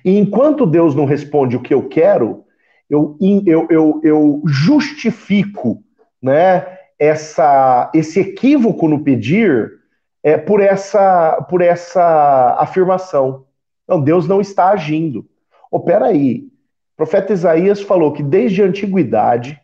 E 0.04 0.18
enquanto 0.18 0.66
Deus 0.66 0.96
não 0.96 1.06
responde 1.06 1.56
o 1.56 1.62
que 1.62 1.74
eu 1.74 1.88
quero, 1.88 2.46
eu, 2.90 3.18
eu, 3.46 3.68
eu, 3.70 4.02
eu 4.04 4.42
justifico 4.46 5.84
né, 6.22 6.78
essa, 7.04 7.92
esse 7.94 8.22
equívoco 8.22 8.88
no 8.88 9.04
pedir 9.04 9.80
é, 10.24 10.38
por, 10.38 10.62
essa, 10.62 11.42
por 11.50 11.62
essa 11.62 12.56
afirmação. 12.58 13.46
Não, 13.86 14.02
Deus 14.02 14.26
não 14.26 14.40
está 14.40 14.70
agindo. 14.70 15.28
Opera 15.70 16.06
aí. 16.06 16.48
O 16.94 16.96
profeta 16.96 17.34
Isaías 17.34 17.82
falou 17.82 18.14
que 18.14 18.24
desde 18.24 18.64
a 18.64 18.66
antiguidade 18.66 19.60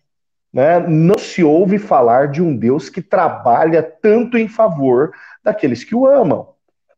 né, 0.51 0.79
não 0.79 1.17
se 1.17 1.41
ouve 1.41 1.77
falar 1.77 2.27
de 2.27 2.41
um 2.41 2.57
Deus 2.57 2.89
que 2.89 3.01
trabalha 3.01 3.81
tanto 3.81 4.37
em 4.37 4.49
favor 4.49 5.11
daqueles 5.41 5.85
que 5.85 5.95
o 5.95 6.05
amam. 6.05 6.49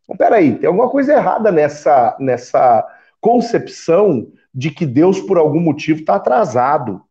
Então, 0.03 0.15
peraí, 0.17 0.55
tem 0.55 0.67
alguma 0.67 0.89
coisa 0.89 1.13
errada 1.13 1.51
nessa, 1.51 2.17
nessa 2.19 2.83
concepção 3.19 4.27
de 4.51 4.71
que 4.71 4.87
Deus, 4.87 5.19
por 5.19 5.37
algum 5.37 5.59
motivo, 5.59 5.99
está 5.99 6.15
atrasado. 6.15 7.03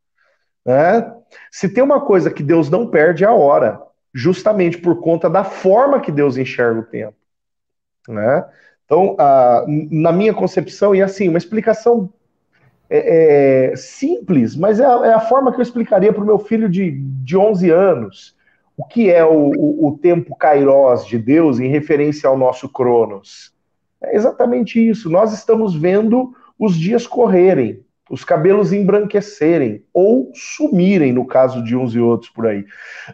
Né? 0.64 1.14
Se 1.50 1.68
tem 1.68 1.82
uma 1.82 2.00
coisa 2.00 2.30
que 2.30 2.42
Deus 2.42 2.68
não 2.68 2.86
perde 2.86 3.24
é 3.24 3.26
a 3.26 3.32
hora, 3.32 3.80
justamente 4.12 4.78
por 4.78 5.00
conta 5.00 5.28
da 5.28 5.44
forma 5.44 6.00
que 6.00 6.12
Deus 6.12 6.36
enxerga 6.36 6.80
o 6.80 6.84
tempo. 6.84 7.16
Né? 8.08 8.44
Então, 8.84 9.16
na 9.90 10.10
minha 10.10 10.34
concepção, 10.34 10.94
e 10.94 11.02
assim, 11.02 11.28
uma 11.28 11.38
explicação 11.38 12.12
é, 12.88 13.70
é, 13.70 13.76
simples, 13.76 14.56
mas 14.56 14.80
é 14.80 14.84
a, 14.84 15.06
é 15.06 15.12
a, 15.12 15.20
forma 15.20 15.52
que 15.52 15.58
eu 15.58 15.62
explicaria 15.62 16.12
para 16.12 16.24
o 16.24 16.26
meu 16.26 16.40
filho 16.40 16.68
de, 16.68 16.90
de 16.90 17.36
11 17.36 17.70
anos 17.70 18.36
o 18.76 18.84
que 18.84 19.08
é 19.08 19.24
o, 19.24 19.52
o, 19.56 19.88
o 19.88 19.98
tempo 19.98 20.34
kairos 20.34 21.06
de 21.06 21.18
Deus 21.18 21.60
em 21.60 21.68
referência 21.68 22.28
ao 22.28 22.36
nosso 22.36 22.68
cronos. 22.68 23.54
É 24.02 24.16
exatamente 24.16 24.80
isso. 24.80 25.08
Nós 25.08 25.32
estamos 25.32 25.74
vendo 25.74 26.34
os 26.58 26.74
dias 26.74 27.06
correrem 27.06 27.84
os 28.10 28.24
cabelos 28.24 28.72
embranquecerem 28.72 29.84
ou 29.94 30.32
sumirem, 30.34 31.12
no 31.12 31.24
caso 31.24 31.62
de 31.62 31.76
uns 31.76 31.94
e 31.94 32.00
outros 32.00 32.28
por 32.28 32.48
aí. 32.48 32.66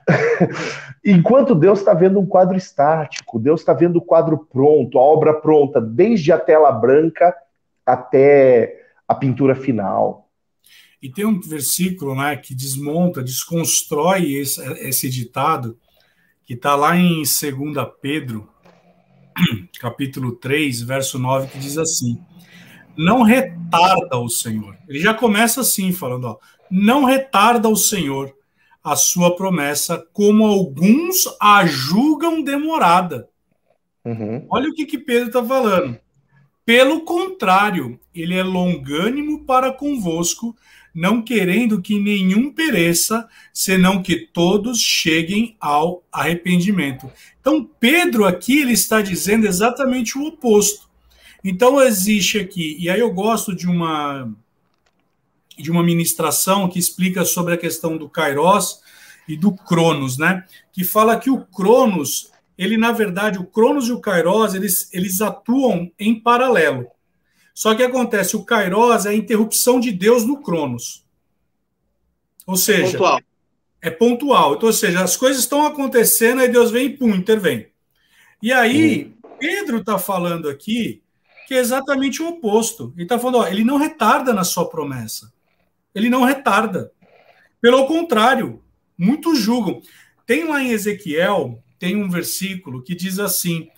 Enquanto 1.05 1.55
Deus 1.55 1.81
está 1.81 1.93
vendo 1.93 2.19
um 2.19 2.25
quadro 2.25 2.57
estático, 2.57 3.39
Deus 3.39 3.61
está 3.61 3.75
vendo 3.75 3.97
o 3.97 4.03
quadro 4.03 4.39
pronto, 4.51 4.99
a 4.99 5.03
obra 5.03 5.35
pronta, 5.35 5.83
desde 5.83 6.33
a 6.33 6.39
tela 6.39 6.73
branca 6.73 7.37
até 7.85 8.87
a 9.07 9.15
pintura 9.15 9.55
final. 9.55 10.31
E 11.01 11.11
tem 11.11 11.27
um 11.27 11.39
versículo 11.39 12.15
né, 12.15 12.35
que 12.35 12.55
desmonta, 12.55 13.23
desconstrói 13.23 14.33
esse, 14.33 14.63
esse 14.81 15.11
ditado, 15.11 15.77
que 16.47 16.55
está 16.55 16.75
lá 16.75 16.97
em 16.97 17.17
2 17.19 17.27
Pedro, 18.01 18.49
capítulo 19.79 20.33
3, 20.33 20.81
verso 20.81 21.19
9, 21.19 21.49
que 21.49 21.59
diz 21.59 21.77
assim 21.77 22.19
não 22.97 23.23
retarda 23.23 24.17
o 24.19 24.29
Senhor. 24.29 24.77
Ele 24.89 24.99
já 24.99 25.13
começa 25.13 25.61
assim, 25.61 25.93
falando: 25.93 26.25
ó, 26.25 26.39
não 26.71 27.05
retarda 27.05 27.69
o 27.69 27.77
Senhor 27.77 28.35
a 28.83 28.95
sua 28.95 29.35
promessa, 29.35 30.07
como 30.13 30.47
alguns 30.47 31.27
a 31.41 31.67
julgam 31.67 32.43
demorada. 32.43 33.29
Uhum. 34.05 34.47
Olha 34.49 34.71
o 34.71 34.75
que, 34.75 34.87
que 34.87 34.99
Pedro 34.99 35.27
está 35.27 35.45
falando. 35.45 35.99
Pelo 36.65 37.01
contrário, 37.01 37.99
ele 38.15 38.35
é 38.35 38.43
longânimo 38.43 39.45
para 39.45 39.73
convosco, 39.73 40.57
não 40.95 41.21
querendo 41.21 41.83
que 41.83 41.99
nenhum 41.99 42.53
pereça, 42.53 43.29
senão 43.53 44.03
que 44.03 44.17
todos 44.17 44.81
cheguem 44.81 45.57
ao 45.61 46.05
arrependimento. 46.11 47.11
Então, 47.41 47.69
Pedro 47.79 48.25
aqui 48.25 48.61
ele 48.61 48.73
está 48.73 49.03
dizendo 49.03 49.47
exatamente 49.47 50.17
o 50.17 50.27
oposto. 50.27 50.86
Então, 51.45 51.81
existe 51.81 52.39
aqui, 52.39 52.77
e 52.79 52.89
aí 52.89 53.01
eu 53.01 53.13
gosto 53.13 53.55
de 53.55 53.67
uma 53.67 54.29
de 55.57 55.71
uma 55.71 55.83
ministração 55.83 56.69
que 56.69 56.79
explica 56.79 57.25
sobre 57.25 57.55
a 57.55 57.57
questão 57.57 57.97
do 57.97 58.09
Kairos 58.09 58.81
e 59.27 59.37
do 59.37 59.53
Cronos, 59.53 60.19
né? 60.19 60.45
Que 60.73 60.85
fala 60.85 61.19
que 61.19 61.31
o 61.31 61.45
Cronos, 61.47 62.31
ele 62.59 62.77
na 62.77 62.93
verdade, 62.93 63.39
o 63.39 63.47
Cronos 63.47 63.89
e 63.89 63.93
o 63.93 64.01
Kairos, 64.01 64.55
eles, 64.55 64.93
eles 64.93 65.21
atuam 65.21 65.91
em 65.99 66.21
paralelo. 66.21 66.87
Só 67.55 67.75
que 67.75 67.83
acontece, 67.83 68.37
o 68.37 68.45
Kairos 68.45 69.07
é 69.07 69.11
a 69.11 69.15
interrupção 69.15 69.81
de 69.81 69.91
Deus 69.91 70.25
no 70.25 70.43
Cronos. 70.43 71.07
Ou 72.47 72.57
seja, 72.57 72.93
pontual. 72.93 73.21
é 73.81 73.91
pontual. 73.91 74.55
Então, 74.55 74.67
ou 74.69 74.73
seja, 74.73 75.03
as 75.03 75.17
coisas 75.17 75.43
estão 75.43 75.67
acontecendo, 75.67 76.43
aí 76.43 76.49
Deus 76.49 76.71
vem 76.71 76.87
e 76.87 76.97
pum, 76.97 77.15
intervém. 77.15 77.69
E 78.43 78.53
aí, 78.53 79.07
hum. 79.07 79.29
Pedro 79.39 79.79
está 79.79 79.99
falando 79.99 80.49
aqui 80.49 81.03
que 81.47 81.55
é 81.55 81.59
exatamente 81.59 82.23
o 82.23 82.29
oposto. 82.29 82.93
Ele 82.95 83.05
está 83.05 83.19
falando, 83.19 83.39
ó, 83.39 83.47
ele 83.47 83.65
não 83.65 83.77
retarda 83.77 84.33
na 84.33 84.45
sua 84.45 84.69
promessa 84.69 85.33
ele 85.97 86.11
não 86.11 86.25
retarda. 86.25 86.93
Pelo 87.59 87.87
contrário, 87.87 88.63
muitos 88.99 89.39
julgam. 89.39 89.81
Tem 90.27 90.47
lá 90.47 90.63
em 90.63 90.73
Ezequiel, 90.73 91.65
tem 91.79 91.97
um 91.97 92.11
versículo 92.11 92.83
que 92.83 92.95
diz 92.95 93.19
assim: 93.19 93.71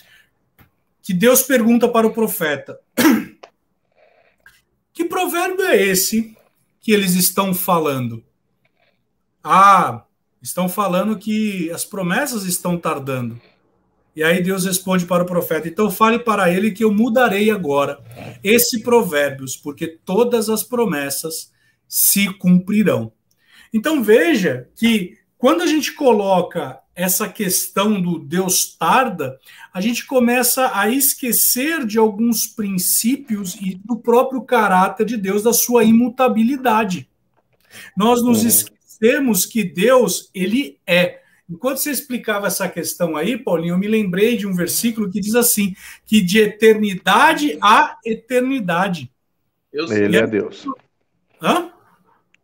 que 1.00 1.14
Deus 1.14 1.42
pergunta 1.42 1.88
para 1.88 2.08
o 2.08 2.12
profeta: 2.12 2.80
Que 4.92 5.04
provérbio 5.04 5.64
é 5.64 5.80
esse 5.80 6.36
que 6.80 6.90
eles 6.90 7.14
estão 7.14 7.54
falando? 7.54 8.24
Ah, 9.42 10.04
estão 10.42 10.68
falando 10.68 11.16
que 11.16 11.70
as 11.70 11.84
promessas 11.84 12.42
estão 12.42 12.76
tardando. 12.76 13.40
E 14.18 14.22
aí 14.24 14.42
Deus 14.42 14.64
responde 14.64 15.06
para 15.06 15.22
o 15.22 15.26
profeta: 15.26 15.68
Então 15.68 15.92
fale 15.92 16.18
para 16.18 16.52
ele 16.52 16.72
que 16.72 16.82
eu 16.82 16.92
mudarei 16.92 17.52
agora 17.52 18.00
esse 18.42 18.80
provérbios, 18.80 19.56
porque 19.56 19.86
todas 19.86 20.48
as 20.50 20.64
promessas 20.64 21.52
se 21.86 22.28
cumprirão. 22.34 23.12
Então 23.72 24.02
veja 24.02 24.68
que 24.74 25.16
quando 25.36 25.62
a 25.62 25.68
gente 25.68 25.92
coloca 25.92 26.80
essa 26.96 27.28
questão 27.28 28.02
do 28.02 28.18
Deus 28.18 28.76
tarda, 28.76 29.38
a 29.72 29.80
gente 29.80 30.04
começa 30.04 30.76
a 30.76 30.90
esquecer 30.90 31.86
de 31.86 31.96
alguns 31.96 32.44
princípios 32.44 33.54
e 33.54 33.76
do 33.76 34.00
próprio 34.00 34.42
caráter 34.42 35.06
de 35.06 35.16
Deus, 35.16 35.44
da 35.44 35.52
sua 35.52 35.84
imutabilidade. 35.84 37.08
Nós 37.96 38.20
nos 38.20 38.40
uhum. 38.40 38.48
esquecemos 38.48 39.46
que 39.46 39.62
Deus, 39.62 40.28
ele 40.34 40.80
é. 40.84 41.20
Enquanto 41.48 41.78
você 41.78 41.90
explicava 41.90 42.46
essa 42.46 42.68
questão 42.68 43.16
aí, 43.16 43.38
Paulinho, 43.38 43.74
eu 43.74 43.78
me 43.78 43.88
lembrei 43.88 44.36
de 44.36 44.46
um 44.46 44.54
versículo 44.54 45.10
que 45.10 45.20
diz 45.20 45.34
assim: 45.34 45.74
que 46.04 46.20
de 46.20 46.38
eternidade 46.38 47.58
a 47.62 47.96
eternidade. 48.04 49.10
Ele 49.72 50.16
é 50.16 50.26
Deus. 50.26 50.66
Hã? 51.40 51.70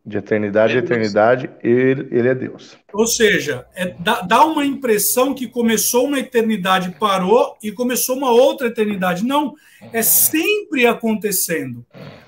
De 0.06 0.18
eternidade 0.18 0.76
a 0.76 0.80
eternidade, 0.80 1.50
ele, 1.62 2.08
ele 2.10 2.28
é 2.28 2.34
Deus. 2.34 2.76
Ou 2.92 3.06
seja, 3.06 3.66
é, 3.74 3.94
dá, 3.98 4.20
dá 4.20 4.44
uma 4.44 4.64
impressão 4.64 5.34
que 5.34 5.48
começou 5.48 6.06
uma 6.06 6.18
eternidade, 6.18 6.94
parou 6.98 7.56
e 7.62 7.72
começou 7.72 8.16
uma 8.16 8.30
outra 8.30 8.66
eternidade. 8.66 9.24
Não, 9.24 9.54
é 9.92 10.02
sempre 10.02 10.86
acontecendo. 10.86 11.84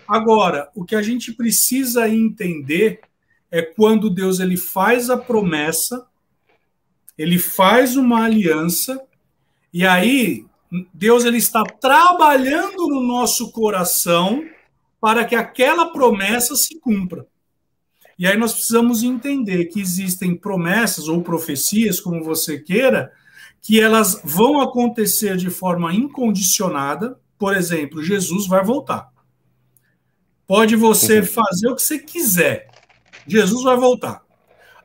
Agora, 0.09 0.71
o 0.75 0.85
que 0.85 0.95
a 0.95 1.03
gente 1.03 1.33
precisa 1.33 2.09
entender 2.09 3.01
é 3.51 3.61
quando 3.61 4.09
Deus 4.09 4.41
ele 4.41 4.57
faz 4.57 5.11
a 5.11 5.17
promessa, 5.17 6.07
ele 7.17 7.39
faz 7.39 7.97
uma 7.97 8.25
aliança, 8.25 9.01
e 9.73 9.87
aí 9.87 10.45
Deus 10.93 11.25
ele 11.25 11.39
está 11.39 11.63
trabalhando 11.65 12.89
no 12.89 13.03
nosso 13.03 13.51
coração 13.53 14.45
para 15.01 15.25
que 15.25 15.35
aquela 15.35 15.93
promessa 15.93 16.57
se 16.57 16.79
cumpra. 16.81 17.27
E 18.19 18.27
aí 18.27 18.37
nós 18.37 18.53
precisamos 18.55 19.03
entender 19.03 19.67
que 19.67 19.81
existem 19.81 20.35
promessas 20.35 21.07
ou 21.07 21.23
profecias, 21.23 22.01
como 22.01 22.25
você 22.25 22.59
queira, 22.59 23.13
que 23.61 23.81
elas 23.81 24.21
vão 24.25 24.61
acontecer 24.61 25.37
de 25.37 25.51
forma 25.51 25.95
incondicionada. 25.95 27.19
Por 27.39 27.55
exemplo, 27.55 28.03
Jesus 28.03 28.47
vai 28.47 28.65
voltar. 28.65 29.13
Pode 30.47 30.77
você 30.77 31.21
uhum. 31.21 31.27
fazer 31.27 31.69
o 31.69 31.75
que 31.75 31.83
você 31.83 31.99
quiser. 31.99 32.71
Jesus 33.27 33.63
vai 33.65 33.77
voltar. 33.77 34.26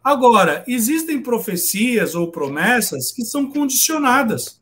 Agora, 0.03 0.63
existem 0.67 1.21
profecias 1.21 2.15
ou 2.15 2.31
promessas 2.31 3.11
que 3.11 3.23
são 3.23 3.51
condicionadas. 3.51 4.59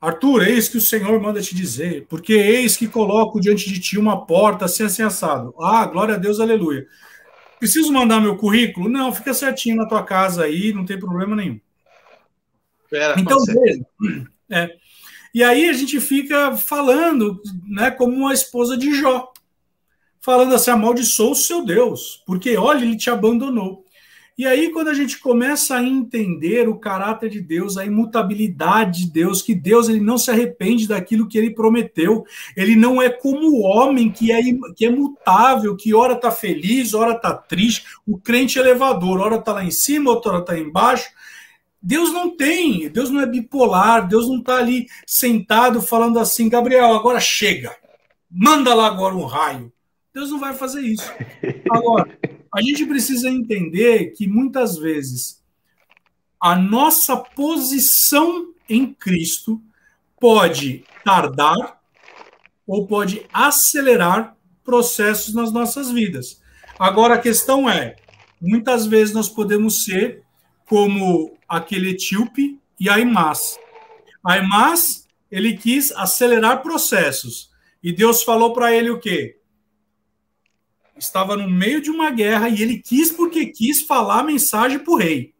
Arthur, 0.00 0.46
eis 0.46 0.68
que 0.68 0.76
o 0.76 0.80
Senhor 0.80 1.20
manda 1.20 1.40
te 1.40 1.54
dizer, 1.54 2.06
porque 2.08 2.32
eis 2.32 2.76
que 2.76 2.86
coloco 2.86 3.40
diante 3.40 3.72
de 3.72 3.80
ti 3.80 3.98
uma 3.98 4.24
porta 4.26 4.64
assim, 4.64 4.84
assim 4.84 5.02
assado. 5.02 5.54
Ah, 5.60 5.84
glória 5.86 6.14
a 6.14 6.18
Deus, 6.18 6.38
aleluia. 6.38 6.86
Preciso 7.58 7.92
mandar 7.92 8.20
meu 8.20 8.36
currículo? 8.36 8.88
Não, 8.88 9.12
fica 9.12 9.34
certinho 9.34 9.76
na 9.76 9.86
tua 9.86 10.04
casa 10.04 10.44
aí, 10.44 10.72
não 10.72 10.84
tem 10.84 10.98
problema 10.98 11.34
nenhum. 11.34 11.60
Pera, 12.88 13.18
então, 13.18 13.38
veja, 13.44 13.84
é, 14.50 14.70
e 15.34 15.42
aí 15.44 15.68
a 15.68 15.72
gente 15.72 16.00
fica 16.00 16.56
falando, 16.56 17.40
né, 17.66 17.90
como 17.90 18.14
uma 18.14 18.32
esposa 18.32 18.78
de 18.78 18.94
Jó, 18.94 19.30
falando 20.28 20.54
assim, 20.54 20.70
amaldiçoou 20.70 21.32
o 21.32 21.34
seu 21.34 21.64
Deus, 21.64 22.22
porque 22.26 22.54
olha, 22.54 22.84
ele 22.84 22.98
te 22.98 23.08
abandonou. 23.08 23.82
E 24.36 24.44
aí, 24.44 24.70
quando 24.70 24.88
a 24.88 24.92
gente 24.92 25.18
começa 25.18 25.74
a 25.74 25.82
entender 25.82 26.68
o 26.68 26.78
caráter 26.78 27.30
de 27.30 27.40
Deus, 27.40 27.78
a 27.78 27.86
imutabilidade 27.86 29.06
de 29.06 29.10
Deus, 29.10 29.40
que 29.40 29.54
Deus 29.54 29.88
ele 29.88 30.00
não 30.00 30.18
se 30.18 30.30
arrepende 30.30 30.86
daquilo 30.86 31.26
que 31.26 31.38
ele 31.38 31.54
prometeu, 31.54 32.26
ele 32.54 32.76
não 32.76 33.00
é 33.00 33.08
como 33.08 33.48
o 33.48 33.62
homem 33.62 34.10
que 34.10 34.30
é, 34.30 34.38
que 34.76 34.84
é 34.84 34.90
mutável, 34.90 35.74
que 35.74 35.94
ora 35.94 36.12
está 36.12 36.30
feliz, 36.30 36.92
ora 36.92 37.12
está 37.12 37.32
triste, 37.32 37.86
o 38.06 38.18
crente 38.18 38.58
elevador, 38.58 39.20
ora 39.20 39.36
está 39.36 39.54
lá 39.54 39.64
em 39.64 39.70
cima, 39.70 40.10
outra 40.10 40.40
está 40.40 40.58
embaixo. 40.58 41.08
Deus 41.80 42.12
não 42.12 42.36
tem, 42.36 42.90
Deus 42.90 43.08
não 43.08 43.22
é 43.22 43.26
bipolar, 43.26 44.06
Deus 44.06 44.28
não 44.28 44.40
está 44.40 44.58
ali 44.58 44.88
sentado 45.06 45.80
falando 45.80 46.18
assim, 46.18 46.50
Gabriel, 46.50 46.92
agora 46.92 47.18
chega, 47.18 47.74
manda 48.30 48.74
lá 48.74 48.88
agora 48.88 49.14
um 49.14 49.24
raio. 49.24 49.72
Deus 50.18 50.32
não 50.32 50.40
vai 50.40 50.52
fazer 50.52 50.80
isso. 50.80 51.12
Agora, 51.70 52.18
a 52.52 52.60
gente 52.60 52.84
precisa 52.84 53.28
entender 53.28 54.10
que 54.16 54.26
muitas 54.26 54.76
vezes 54.76 55.40
a 56.40 56.56
nossa 56.56 57.16
posição 57.16 58.52
em 58.68 58.92
Cristo 58.92 59.62
pode 60.18 60.82
tardar 61.04 61.80
ou 62.66 62.84
pode 62.84 63.24
acelerar 63.32 64.36
processos 64.64 65.32
nas 65.34 65.52
nossas 65.52 65.88
vidas. 65.92 66.42
Agora 66.76 67.14
a 67.14 67.20
questão 67.20 67.70
é, 67.70 67.94
muitas 68.40 68.86
vezes 68.86 69.14
nós 69.14 69.28
podemos 69.28 69.84
ser 69.84 70.24
como 70.66 71.38
aquele 71.48 71.90
etíope 71.90 72.58
e 72.80 72.88
Aimás. 72.88 73.56
Aimás, 74.24 75.06
ele 75.30 75.56
quis 75.56 75.92
acelerar 75.92 76.60
processos. 76.60 77.52
E 77.80 77.92
Deus 77.92 78.24
falou 78.24 78.52
para 78.52 78.74
ele 78.74 78.90
o 78.90 78.98
quê? 78.98 79.37
Estava 80.98 81.36
no 81.36 81.48
meio 81.48 81.80
de 81.80 81.90
uma 81.90 82.10
guerra 82.10 82.48
e 82.48 82.62
ele 82.62 82.78
quis 82.78 83.10
porque 83.10 83.46
quis 83.46 83.82
falar 83.82 84.20
a 84.20 84.24
mensagem 84.24 84.78
para 84.78 84.92
o 84.92 84.96
rei. 84.96 85.34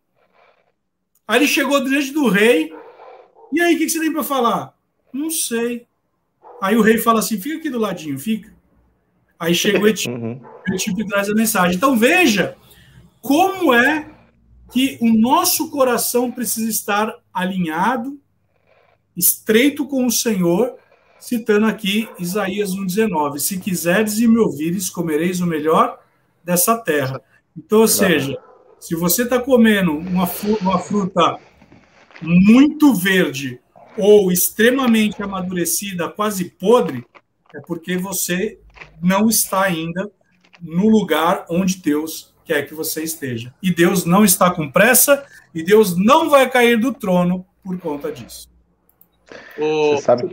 Aí 1.27 1.41
ele 1.41 1.49
chegou 1.49 1.85
diante 1.85 2.11
do 2.13 2.29
rei. 2.29 2.73
E 3.53 3.61
aí, 3.61 3.75
o 3.75 3.79
que, 3.79 3.89
você 3.89 4.01
tem 4.01 4.13
para 4.13 4.25
falar? 4.25 4.75
Não 5.13 5.31
sei. 5.31 5.87
Aí 6.61 6.77
o 6.77 6.83
rei 6.83 6.99
fala 6.99 7.21
assim: 7.21 7.39
fica 7.39 7.59
aqui 7.59 7.71
do 7.71 7.79
ladinho, 7.79 8.19
fica. 8.19 8.53
Aí 9.39 9.55
chega 9.55 9.79
o 9.79 9.87
Etíope, 9.87 10.19
uhum. 10.21 10.41
o 10.69 10.75
Etíope 10.75 11.07
traz 11.07 11.29
a 11.29 11.35
mensagem. 11.35 11.77
Então 11.77 11.97
veja 11.97 12.57
como 13.21 13.73
é 13.73 14.11
que 14.73 14.99
o 15.01 15.13
nosso 15.13 15.71
coração 15.71 16.31
precisa 16.31 16.69
estar 16.69 17.15
alinhado, 17.33 18.21
estreito 19.17 19.87
com 19.87 20.05
o 20.05 20.11
Senhor, 20.11 20.77
citando 21.21 21.67
aqui 21.67 22.09
Isaías 22.19 22.71
1,19: 22.71 23.39
Se 23.39 23.59
quiseres 23.59 24.19
e 24.19 24.27
me 24.27 24.39
ouvires, 24.39 24.91
comereis 24.91 25.41
o 25.41 25.47
melhor 25.47 25.99
dessa 26.45 26.77
terra. 26.77 27.21
Então, 27.57 27.81
ou 27.81 27.89
seja, 27.89 28.39
se 28.79 28.95
você 28.95 29.23
está 29.23 29.41
comendo 29.41 29.93
uma, 29.93 30.29
uma 30.61 30.79
fruta 30.79 31.39
muito 32.23 32.95
verde 32.95 33.61
ou 33.97 34.31
extremamente 34.31 35.23
amadurecida, 35.23 36.09
quase 36.09 36.51
podre, 36.51 37.05
é 37.55 37.61
porque 37.61 37.97
você 37.97 38.59
não 39.03 39.29
está 39.29 39.63
ainda 39.63 40.11
no 40.61 40.89
lugar 40.89 41.47
onde 41.51 41.79
Deus 41.79 42.35
quer 42.45 42.67
que 42.67 42.75
você 42.75 43.03
esteja. 43.03 43.53
E 43.63 43.73
Deus 43.73 44.05
não 44.05 44.25
está 44.25 44.51
com 44.51 44.71
pressa 44.71 45.25
e 45.55 45.63
Deus 45.63 45.97
não 45.97 46.31
vai 46.31 46.49
cair 46.49 46.79
do 46.79 46.93
trono 46.93 47.45
por 47.63 47.79
conta 47.79 48.11
disso. 48.13 48.49
Você 49.57 50.03
sabe? 50.03 50.33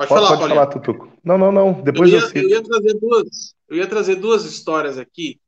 Pode, 0.00 0.08
pode 0.08 0.26
falar, 0.26 0.38
pode 0.38 0.48
falar, 0.48 0.66
Tutuco. 0.66 1.12
Não, 1.22 1.36
não, 1.36 1.52
não. 1.52 1.82
Depois 1.82 2.10
eu 2.10 2.20
ia, 2.20 2.26
eu, 2.34 2.42
eu 2.42 2.48
ia 2.48 2.62
trazer 2.62 2.94
duas. 2.94 3.54
Eu 3.68 3.76
ia 3.76 3.86
trazer 3.86 4.14
duas 4.16 4.44
histórias 4.46 4.96
aqui, 4.96 5.38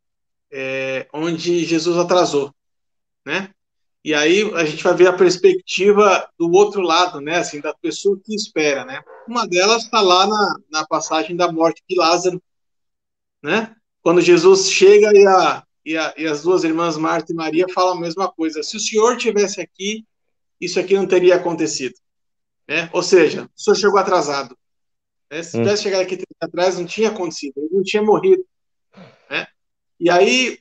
é, 0.52 1.08
onde 1.10 1.64
Jesus 1.64 1.96
atrasou, 1.96 2.54
né? 3.24 3.50
E 4.04 4.12
aí 4.12 4.42
a 4.54 4.64
gente 4.66 4.84
vai 4.84 4.94
ver 4.94 5.06
a 5.06 5.12
perspectiva 5.14 6.28
do 6.38 6.50
outro 6.52 6.82
lado, 6.82 7.18
né? 7.18 7.38
Assim, 7.38 7.62
da 7.62 7.72
pessoa 7.72 8.20
que 8.22 8.34
espera, 8.34 8.84
né? 8.84 9.02
Uma 9.26 9.46
delas 9.46 9.84
está 9.84 10.02
lá 10.02 10.26
na, 10.26 10.56
na 10.70 10.86
passagem 10.86 11.34
da 11.34 11.50
morte 11.50 11.82
de 11.88 11.96
Lázaro, 11.96 12.42
né? 13.42 13.74
Quando 14.02 14.20
Jesus 14.20 14.70
chega 14.70 15.16
e, 15.16 15.26
a, 15.26 15.64
e, 15.82 15.96
a, 15.96 16.12
e 16.18 16.26
as 16.26 16.42
duas 16.42 16.62
irmãs 16.62 16.98
Marta 16.98 17.32
e 17.32 17.34
Maria 17.34 17.66
falam 17.72 17.96
a 17.96 18.00
mesma 18.00 18.30
coisa. 18.30 18.62
Se 18.62 18.76
o 18.76 18.80
Senhor 18.80 19.16
tivesse 19.16 19.62
aqui, 19.62 20.04
isso 20.60 20.78
aqui 20.78 20.94
não 20.94 21.06
teria 21.06 21.36
acontecido. 21.36 21.94
Né? 22.72 22.88
Ou 22.90 23.02
seja, 23.02 23.50
o 23.54 23.60
Senhor 23.60 23.76
chegou 23.76 23.98
atrasado. 23.98 24.56
Né? 25.30 25.42
Se 25.42 25.58
hum. 25.58 25.60
tivesse 25.60 25.82
chegado 25.82 26.00
aqui 26.00 26.22
atrás, 26.40 26.78
não 26.78 26.86
tinha 26.86 27.10
acontecido, 27.10 27.52
ele 27.58 27.68
não 27.70 27.82
tinha 27.82 28.02
morrido. 28.02 28.42
Né? 29.28 29.46
E 30.00 30.08
aí 30.08 30.58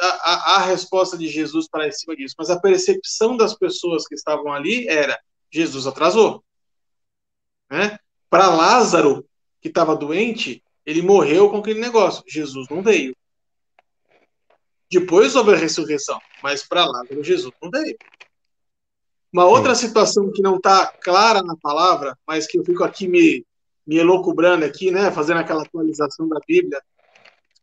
a, 0.00 0.54
a, 0.54 0.64
resposta 0.64 1.18
de 1.18 1.28
Jesus 1.28 1.68
para 1.68 1.86
em 1.86 1.92
cima 1.92 2.16
disso, 2.16 2.34
mas 2.38 2.48
a 2.48 2.58
percepção 2.58 3.36
das 3.36 3.54
pessoas 3.54 4.08
que 4.08 4.14
estavam 4.14 4.50
ali 4.50 4.88
era: 4.88 5.20
Jesus 5.50 5.86
atrasou. 5.86 6.42
Né? 7.70 7.98
Para 8.30 8.48
Lázaro, 8.48 9.28
que 9.60 9.68
estava 9.68 9.94
doente, 9.94 10.64
ele 10.86 11.02
morreu 11.02 11.50
com 11.50 11.58
aquele 11.58 11.78
negócio. 11.78 12.24
Jesus 12.26 12.70
não 12.70 12.82
veio. 12.82 13.14
Depois 14.90 15.36
houve 15.36 15.52
a 15.52 15.56
ressurreição, 15.56 16.18
mas 16.42 16.66
para 16.66 16.86
Lázaro, 16.86 17.22
Jesus 17.22 17.52
não 17.62 17.70
veio. 17.70 17.98
Uma 19.32 19.44
outra 19.44 19.74
situação 19.74 20.30
que 20.32 20.42
não 20.42 20.56
está 20.56 20.92
clara 21.00 21.42
na 21.42 21.56
palavra, 21.56 22.16
mas 22.26 22.46
que 22.46 22.58
eu 22.58 22.64
fico 22.64 22.82
aqui 22.82 23.06
me, 23.06 23.46
me 23.86 23.96
elocubrando 23.96 24.64
aqui, 24.64 24.90
né, 24.90 25.10
fazendo 25.10 25.38
aquela 25.38 25.62
atualização 25.62 26.28
da 26.28 26.40
Bíblia, 26.46 26.80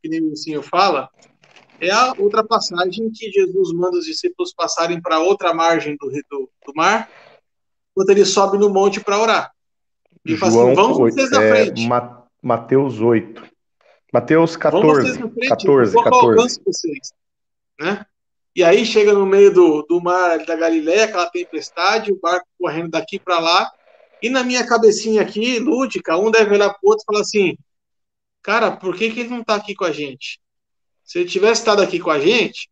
que 0.01 0.07
nem 0.07 0.23
o 0.31 0.35
senhor 0.35 0.63
fala, 0.63 1.09
é 1.79 1.91
a 1.91 2.13
outra 2.17 2.43
passagem 2.43 3.09
que 3.11 3.31
Jesus 3.31 3.71
manda 3.73 3.97
os 3.97 4.05
discípulos 4.05 4.53
passarem 4.53 5.01
para 5.01 5.19
outra 5.19 5.53
margem 5.53 5.95
do, 5.99 6.09
do, 6.09 6.49
do, 6.65 6.73
mar, 6.75 7.09
enquanto 7.91 8.09
ele 8.09 8.25
sobe 8.25 8.57
no 8.57 8.69
monte 8.69 8.99
para 8.99 9.19
orar. 9.19 9.51
E 10.25 10.35
fala 10.37 10.51
assim, 10.51 10.73
vamos 10.73 10.97
8, 10.97 11.13
vocês 11.13 11.31
na 11.31 11.43
é, 11.43 11.51
frente. 11.51 11.89
Mateus 12.41 12.99
8. 12.99 13.43
Mateus 14.13 14.55
14. 14.55 15.13
Frente, 15.13 15.49
14, 15.49 16.03
14. 16.03 16.61
Vocês, 16.65 17.13
né? 17.79 18.05
E 18.57 18.63
aí 18.63 18.83
chega 18.83 19.13
no 19.13 19.23
meio 19.23 19.53
do, 19.53 19.83
do 19.83 20.01
mar 20.01 20.43
da 20.43 20.55
Galileia, 20.55 21.05
aquela 21.05 21.29
tempestade, 21.29 22.11
o 22.11 22.19
barco 22.19 22.47
correndo 22.57 22.89
daqui 22.89 23.19
para 23.19 23.37
lá, 23.37 23.71
e 24.19 24.31
na 24.31 24.43
minha 24.43 24.65
cabecinha 24.65 25.21
aqui, 25.21 25.59
lúdica, 25.59 26.17
um 26.17 26.31
deve 26.31 26.55
olhar 26.55 26.69
para 26.71 26.79
o 26.81 26.89
outro 26.89 27.03
e 27.03 27.05
falar 27.05 27.21
assim: 27.21 27.55
cara, 28.41 28.71
por 28.71 28.97
que, 28.97 29.11
que 29.11 29.19
ele 29.19 29.29
não 29.29 29.41
está 29.41 29.53
aqui 29.53 29.75
com 29.75 29.85
a 29.85 29.91
gente? 29.91 30.39
Se 31.03 31.19
ele 31.19 31.29
tivesse 31.29 31.61
estado 31.61 31.83
aqui 31.83 31.99
com 31.99 32.09
a 32.09 32.19
gente, 32.19 32.67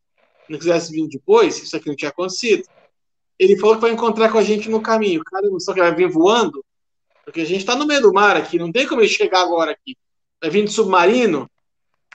não 0.49 0.57
quisesse 0.57 0.91
vir 0.91 1.07
depois, 1.07 1.61
isso 1.61 1.77
aqui 1.77 1.87
não 1.87 1.95
tinha 1.95 2.09
acontecido. 2.09 2.63
Ele 3.37 3.55
falou 3.55 3.75
que 3.75 3.81
vai 3.81 3.91
encontrar 3.91 4.31
com 4.31 4.39
a 4.39 4.43
gente 4.43 4.67
no 4.67 4.81
caminho. 4.81 5.23
Cara, 5.23 5.47
não 5.47 5.59
só 5.59 5.71
que 5.71 5.81
vai 5.81 5.93
vir 5.93 6.09
voando, 6.09 6.65
porque 7.23 7.41
a 7.41 7.45
gente 7.45 7.59
está 7.59 7.75
no 7.75 7.85
meio 7.85 8.01
do 8.01 8.11
mar 8.11 8.35
aqui, 8.35 8.57
não 8.57 8.71
tem 8.71 8.87
como 8.87 9.01
ele 9.01 9.07
chegar 9.07 9.43
agora 9.43 9.73
aqui. 9.73 9.95
Vai 10.41 10.49
vir 10.49 10.65
de 10.65 10.71
submarino. 10.71 11.47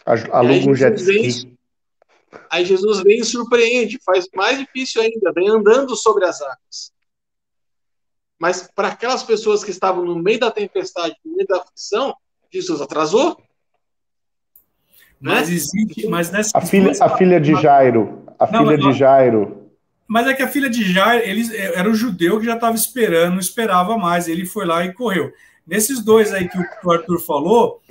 Aluga 0.04 0.70
um 0.70 0.74
jet 0.74 0.96
ski. 0.96 1.56
Aí 2.50 2.64
Jesus 2.64 3.02
vem 3.02 3.20
e 3.20 3.24
surpreende, 3.24 3.98
faz 4.04 4.28
mais 4.34 4.58
difícil 4.58 5.02
ainda, 5.02 5.32
vem 5.32 5.48
andando 5.48 5.96
sobre 5.96 6.24
as 6.24 6.40
águas. 6.40 6.92
Mas 8.38 8.68
para 8.74 8.88
aquelas 8.88 9.22
pessoas 9.22 9.62
que 9.62 9.70
estavam 9.70 10.04
no 10.04 10.16
meio 10.16 10.40
da 10.40 10.50
tempestade, 10.50 11.14
no 11.24 11.36
meio 11.36 11.46
da 11.46 11.58
aflição, 11.58 12.14
Jesus 12.50 12.80
atrasou. 12.80 13.36
Né? 15.20 15.34
Mas 15.34 15.50
existe, 15.50 16.06
mas 16.06 16.30
nessa 16.30 16.56
a 16.56 16.60
filha, 16.60 16.92
a 17.00 17.16
filha 17.16 17.40
de 17.40 17.54
Jairo, 17.60 18.24
a 18.38 18.50
não, 18.50 18.64
filha 18.64 18.76
não, 18.78 18.90
de 18.90 18.98
Jairo. 18.98 19.70
Mas 20.08 20.26
é 20.26 20.34
que 20.34 20.42
a 20.42 20.48
filha 20.48 20.70
de 20.70 20.90
Jairo, 20.90 21.22
ele 21.24 21.56
era 21.56 21.88
o 21.88 21.94
judeu 21.94 22.40
que 22.40 22.46
já 22.46 22.54
estava 22.54 22.74
esperando, 22.74 23.34
não 23.34 23.40
esperava 23.40 23.98
mais, 23.98 24.26
ele 24.26 24.46
foi 24.46 24.64
lá 24.64 24.84
e 24.84 24.94
correu. 24.94 25.30
Nesses 25.66 26.02
dois 26.02 26.32
aí 26.32 26.48
que 26.48 26.58
o 26.82 26.90
Arthur 26.90 27.20
falou, 27.20 27.82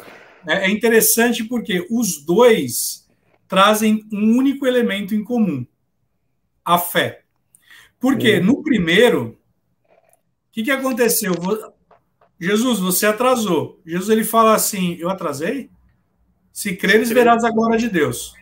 é, 0.47 0.65
é 0.65 0.69
interessante 0.69 1.43
porque 1.43 1.85
os 1.91 2.25
dois 2.25 3.07
trazem 3.49 4.07
um 4.13 4.37
único 4.37 4.65
elemento 4.65 5.13
em 5.13 5.23
comum: 5.23 5.65
a 6.63 6.77
fé. 6.77 7.23
Porque 7.99 8.37
uhum. 8.37 8.45
no 8.45 8.63
primeiro, 8.63 9.37
o 9.89 10.51
que, 10.51 10.63
que 10.63 10.71
aconteceu? 10.71 11.33
Jesus, 12.39 12.79
você 12.79 13.05
atrasou. 13.05 13.81
Jesus 13.85 14.09
ele 14.09 14.23
fala 14.23 14.55
assim: 14.55 14.95
Eu 14.97 15.09
atrasei? 15.09 15.69
Se 16.53 16.75
creres, 16.75 17.09
verás 17.09 17.43
a 17.43 17.51
glória 17.51 17.77
de 17.77 17.89
Deus. 17.89 18.33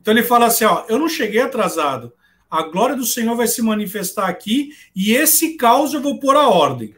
Então 0.00 0.14
ele 0.14 0.22
fala 0.22 0.46
assim: 0.46 0.64
ó, 0.64 0.84
eu 0.88 0.98
não 0.98 1.08
cheguei 1.08 1.40
atrasado. 1.40 2.12
A 2.50 2.62
glória 2.62 2.96
do 2.96 3.04
Senhor 3.04 3.36
vai 3.36 3.46
se 3.46 3.62
manifestar 3.62 4.28
aqui 4.28 4.70
e 4.94 5.12
esse 5.12 5.56
caos 5.56 5.94
eu 5.94 6.00
vou 6.00 6.18
pôr 6.18 6.36
a 6.36 6.48
ordem. 6.48 6.94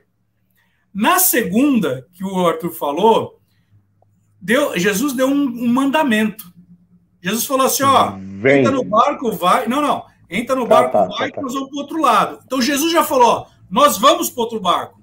Na 0.94 1.18
segunda, 1.18 2.06
que 2.12 2.24
o 2.24 2.46
Arthur 2.46 2.70
falou, 2.70 3.40
deu, 4.40 4.78
Jesus 4.78 5.12
deu 5.12 5.26
um, 5.26 5.42
um 5.44 5.68
mandamento. 5.68 6.51
Jesus 7.22 7.46
falou 7.46 7.66
assim: 7.66 7.84
ó, 7.84 8.16
Vem. 8.18 8.58
entra 8.58 8.72
no 8.72 8.84
barco, 8.84 9.30
vai. 9.32 9.68
Não, 9.68 9.80
não. 9.80 10.04
Entra 10.28 10.56
no 10.56 10.66
tá, 10.66 10.68
barco, 10.68 10.92
tá, 10.92 11.04
vai, 11.06 11.30
tá, 11.30 11.36
que 11.36 11.42
nós 11.42 11.54
vamos 11.54 11.68
para 11.68 11.76
o 11.76 11.80
outro 11.80 12.00
lado. 12.00 12.40
Então 12.44 12.60
Jesus 12.60 12.90
já 12.90 13.04
falou: 13.04 13.28
ó, 13.28 13.46
nós 13.70 13.96
vamos 13.96 14.28
para 14.28 14.42
outro 14.42 14.60
barco. 14.60 15.00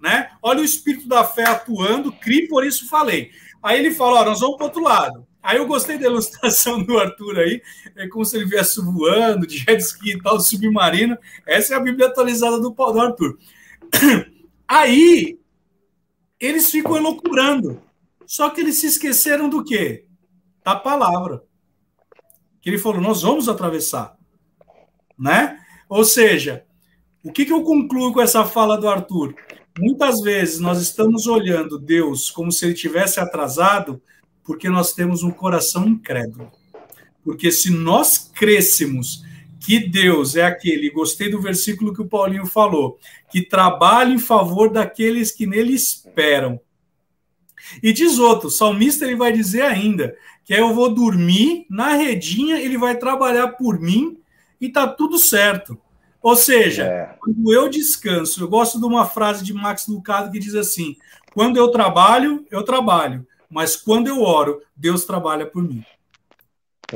Né? 0.00 0.30
Olha 0.40 0.60
o 0.60 0.64
espírito 0.64 1.08
da 1.08 1.24
fé 1.24 1.44
atuando, 1.44 2.12
cri, 2.12 2.46
por 2.46 2.64
isso 2.64 2.88
falei. 2.88 3.32
Aí 3.60 3.80
ele 3.80 3.90
falou: 3.90 4.20
ó, 4.20 4.24
nós 4.24 4.40
vamos 4.40 4.56
para 4.56 4.66
outro 4.66 4.82
lado. 4.82 5.26
Aí 5.42 5.56
eu 5.56 5.66
gostei 5.66 5.98
da 5.98 6.06
ilustração 6.06 6.82
do 6.82 6.98
Arthur 6.98 7.38
aí, 7.38 7.62
é 7.96 8.06
como 8.08 8.24
se 8.24 8.36
ele 8.36 8.44
viesse 8.44 8.80
voando, 8.80 9.46
de 9.46 9.58
jet 9.58 9.80
ski 9.80 10.12
e 10.12 10.22
tal, 10.22 10.38
submarino. 10.38 11.16
Essa 11.46 11.74
é 11.74 11.76
a 11.76 11.80
Bíblia 11.80 12.06
atualizada 12.06 12.60
do, 12.60 12.70
do 12.70 13.00
Arthur. 13.00 13.38
Aí 14.68 15.38
eles 16.38 16.70
ficam 16.70 16.96
elocubrando. 16.96 17.80
Só 18.26 18.50
que 18.50 18.60
eles 18.60 18.76
se 18.76 18.86
esqueceram 18.86 19.48
do 19.48 19.64
quê? 19.64 20.04
Da 20.62 20.76
palavra 20.76 21.47
que 22.60 22.70
ele 22.70 22.78
falou: 22.78 23.00
nós 23.00 23.22
vamos 23.22 23.48
atravessar, 23.48 24.16
né? 25.18 25.58
Ou 25.88 26.04
seja, 26.04 26.64
o 27.24 27.32
que, 27.32 27.44
que 27.44 27.52
eu 27.52 27.62
concluo 27.62 28.12
com 28.12 28.20
essa 28.20 28.44
fala 28.44 28.76
do 28.76 28.88
Arthur? 28.88 29.34
Muitas 29.78 30.20
vezes 30.20 30.58
nós 30.58 30.80
estamos 30.80 31.26
olhando 31.26 31.78
Deus 31.78 32.30
como 32.30 32.50
se 32.50 32.64
ele 32.64 32.74
tivesse 32.74 33.20
atrasado, 33.20 34.02
porque 34.44 34.68
nós 34.68 34.92
temos 34.92 35.22
um 35.22 35.30
coração 35.30 35.86
incrédulo. 35.86 36.50
Porque 37.22 37.50
se 37.52 37.70
nós 37.70 38.30
crêssemos 38.34 39.22
que 39.60 39.78
Deus 39.78 40.36
é 40.36 40.42
aquele, 40.42 40.90
gostei 40.90 41.30
do 41.30 41.40
versículo 41.40 41.92
que 41.92 42.00
o 42.00 42.08
Paulinho 42.08 42.46
falou, 42.46 42.98
que 43.30 43.42
trabalha 43.42 44.14
em 44.14 44.18
favor 44.18 44.70
daqueles 44.70 45.30
que 45.30 45.46
nele 45.46 45.74
esperam. 45.74 46.60
E 47.82 47.92
diz 47.92 48.18
outro, 48.18 48.48
o 48.48 48.50
salmista 48.50 49.04
ele 49.04 49.16
vai 49.16 49.32
dizer 49.32 49.62
ainda 49.62 50.16
que 50.44 50.54
aí 50.54 50.60
eu 50.60 50.74
vou 50.74 50.92
dormir 50.92 51.66
na 51.68 51.94
redinha, 51.94 52.58
ele 52.58 52.78
vai 52.78 52.96
trabalhar 52.96 53.48
por 53.48 53.78
mim 53.78 54.18
e 54.60 54.68
tá 54.68 54.86
tudo 54.86 55.18
certo. 55.18 55.78
Ou 56.22 56.34
seja, 56.34 56.84
é. 56.84 57.14
quando 57.20 57.52
eu 57.52 57.68
descanso, 57.68 58.42
eu 58.42 58.48
gosto 58.48 58.78
de 58.78 58.86
uma 58.86 59.06
frase 59.06 59.44
de 59.44 59.52
Max 59.52 59.86
Lucado 59.86 60.30
que 60.30 60.38
diz 60.38 60.54
assim: 60.54 60.96
quando 61.34 61.56
eu 61.56 61.68
trabalho, 61.68 62.44
eu 62.50 62.62
trabalho, 62.62 63.26
mas 63.48 63.76
quando 63.76 64.08
eu 64.08 64.22
oro, 64.22 64.60
Deus 64.76 65.04
trabalha 65.04 65.46
por 65.46 65.62
mim. 65.62 65.84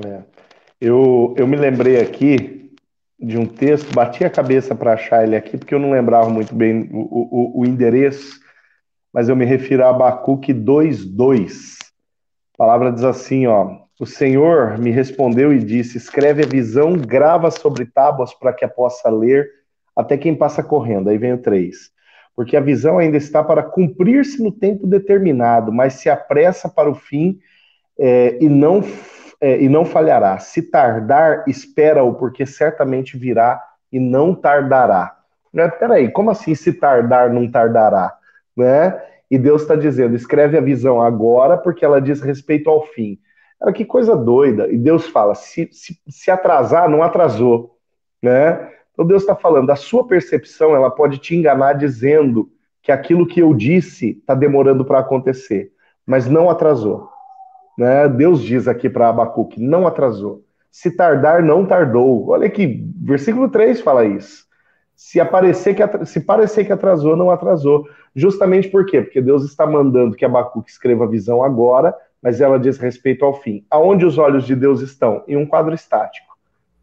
É. 0.05 0.23
Eu, 0.81 1.35
eu 1.37 1.47
me 1.47 1.57
lembrei 1.57 2.01
aqui 2.01 2.73
de 3.21 3.39
um 3.39 3.47
texto, 3.47 3.95
bati 3.95 4.25
a 4.25 4.31
cabeça 4.31 4.75
para 4.75 4.95
achar 4.95 5.23
ele 5.23 5.37
aqui, 5.37 5.57
porque 5.57 5.75
eu 5.75 5.79
não 5.79 5.93
lembrava 5.93 6.29
muito 6.29 6.53
bem 6.55 6.89
o, 6.91 7.61
o, 7.61 7.61
o 7.61 7.65
endereço, 7.65 8.41
mas 9.13 9.29
eu 9.29 9.37
me 9.37 9.45
refiro 9.45 9.85
a 9.85 9.91
Abacuque 9.91 10.55
2,2 10.55 11.83
palavra 12.63 12.93
diz 12.93 13.03
assim, 13.03 13.45
ó: 13.45 13.77
O 13.99 14.07
Senhor 14.07 14.79
me 14.79 14.93
respondeu 14.93 15.53
e 15.53 15.59
disse: 15.59 15.99
Escreve 15.99 16.45
a 16.45 16.47
visão, 16.47 16.93
grava 16.93 17.51
sobre 17.51 17.85
tábuas 17.87 18.33
para 18.33 18.53
que 18.53 18.65
a 18.65 18.69
possa 18.69 19.11
ler 19.11 19.49
até 19.97 20.17
quem 20.17 20.33
passa 20.33 20.63
correndo. 20.63 21.11
Aí 21.11 21.19
vem 21.19 21.33
o 21.33 21.39
3. 21.39 21.91
Porque 22.37 22.57
a 22.57 22.61
visão 22.61 22.99
ainda 22.99 23.17
está 23.17 23.43
para 23.43 23.65
cumprir-se 23.65 24.41
no 24.41 24.53
tempo 24.53 24.87
determinado, 24.87 25.73
mas 25.73 25.95
se 25.95 26.09
apressa 26.09 26.69
para 26.69 26.89
o 26.89 26.95
fim 26.95 27.41
é, 27.99 28.39
e, 28.41 28.49
não, 28.49 28.81
é, 29.41 29.61
e 29.61 29.69
não 29.69 29.85
falhará. 29.85 30.39
Se 30.39 30.63
tardar, 30.63 31.43
espera-o, 31.49 32.15
porque 32.15 32.47
certamente 32.47 33.19
virá 33.19 33.61
e 33.91 33.99
não 33.99 34.37
tardará. 34.37 35.17
Né? 35.53 35.69
Peraí, 35.69 36.11
como 36.13 36.31
assim 36.31 36.55
se 36.55 36.73
tardar, 36.73 37.31
não 37.31 37.51
tardará? 37.51 38.17
Né? 38.57 39.01
E 39.31 39.39
Deus 39.39 39.63
está 39.63 39.75
dizendo: 39.75 40.15
escreve 40.15 40.59
a 40.59 40.61
visão 40.61 41.01
agora, 41.01 41.57
porque 41.57 41.85
ela 41.85 42.01
diz 42.01 42.21
respeito 42.21 42.69
ao 42.69 42.85
fim. 42.87 43.19
Cara, 43.59 43.73
que 43.73 43.85
coisa 43.85 44.17
doida. 44.17 44.71
E 44.71 44.77
Deus 44.77 45.07
fala: 45.07 45.35
se, 45.35 45.69
se, 45.73 45.99
se 46.09 46.31
atrasar, 46.31 46.89
não 46.89 47.03
atrasou. 47.03 47.79
Né? 48.23 48.71
Então 48.93 49.07
Deus 49.07 49.23
está 49.23 49.35
falando, 49.35 49.71
a 49.71 49.77
sua 49.77 50.07
percepção 50.07 50.77
ela 50.77 50.91
pode 50.91 51.19
te 51.19 51.35
enganar 51.35 51.73
dizendo 51.73 52.51
que 52.83 52.93
aquilo 52.93 53.27
que 53.27 53.41
eu 53.41 53.55
disse 53.55 54.19
está 54.19 54.35
demorando 54.35 54.85
para 54.85 54.99
acontecer, 54.99 55.73
mas 56.07 56.29
não 56.29 56.51
atrasou. 56.51 57.09
Né? 57.79 58.09
Deus 58.09 58.43
diz 58.43 58.69
aqui 58.69 58.91
para 58.91 59.09
Abacuque: 59.09 59.61
não 59.61 59.87
atrasou. 59.87 60.45
Se 60.71 60.91
tardar, 60.97 61.43
não 61.43 61.67
tardou. 61.67 62.29
Olha 62.29 62.49
que 62.49 62.85
versículo 62.97 63.49
3 63.49 63.81
fala 63.81 64.05
isso. 64.05 64.45
Se, 65.03 65.19
aparecer 65.21 65.75
que, 65.75 66.07
se 66.07 66.21
parecer 66.21 66.65
que 66.65 66.73
atrasou, 66.73 67.17
não 67.17 67.29
atrasou. 67.29 67.89
Justamente 68.15 68.69
por 68.69 68.87
quê? 68.87 69.03
Porque 69.03 69.21
Deus 69.21 69.45
está 69.45 69.67
mandando 69.67 70.15
que 70.15 70.25
Abacuque 70.25 70.71
escreva 70.71 71.05
a 71.05 71.09
visão 71.09 71.43
agora, 71.43 71.93
mas 72.23 72.41
ela 72.41 72.59
diz 72.59 72.79
respeito 72.79 73.25
ao 73.25 73.35
fim. 73.35 73.67
Aonde 73.69 74.07
os 74.07 74.17
olhos 74.17 74.47
de 74.47 74.55
Deus 74.55 74.81
estão? 74.81 75.25
Em 75.27 75.37
um 75.37 75.45
quadro 75.45 75.75
estático. 75.75 76.29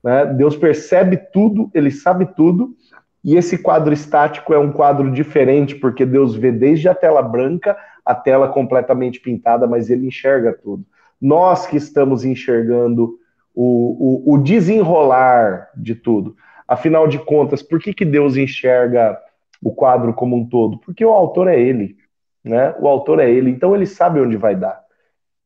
Né? 0.03 0.25
Deus 0.25 0.57
percebe 0.57 1.17
tudo, 1.31 1.71
ele 1.73 1.89
sabe 1.89 2.25
tudo, 2.35 2.75
e 3.23 3.37
esse 3.37 3.57
quadro 3.57 3.93
estático 3.93 4.53
é 4.53 4.59
um 4.59 4.71
quadro 4.71 5.09
diferente, 5.09 5.75
porque 5.75 6.05
Deus 6.05 6.35
vê 6.35 6.51
desde 6.51 6.89
a 6.89 6.93
tela 6.93 7.21
branca 7.21 7.77
a 8.05 8.13
tela 8.13 8.49
completamente 8.49 9.19
pintada, 9.21 9.65
mas 9.65 9.89
ele 9.89 10.07
enxerga 10.07 10.51
tudo. 10.51 10.83
Nós 11.21 11.65
que 11.65 11.77
estamos 11.77 12.25
enxergando 12.25 13.17
o, 13.55 14.29
o, 14.29 14.33
o 14.33 14.37
desenrolar 14.37 15.69
de 15.75 15.95
tudo. 15.95 16.35
Afinal 16.69 17.07
de 17.07 17.17
contas, 17.17 17.63
por 17.63 17.79
que, 17.79 17.91
que 17.91 18.05
Deus 18.05 18.37
enxerga 18.37 19.19
o 19.59 19.73
quadro 19.73 20.13
como 20.13 20.35
um 20.35 20.47
todo? 20.47 20.77
Porque 20.77 21.03
o 21.03 21.09
autor 21.09 21.47
é 21.47 21.59
ele, 21.59 21.97
né? 22.43 22.75
O 22.79 22.87
autor 22.87 23.19
é 23.19 23.27
ele, 23.27 23.49
então 23.49 23.75
ele 23.75 23.87
sabe 23.87 24.21
onde 24.21 24.37
vai 24.37 24.55
dar. 24.55 24.79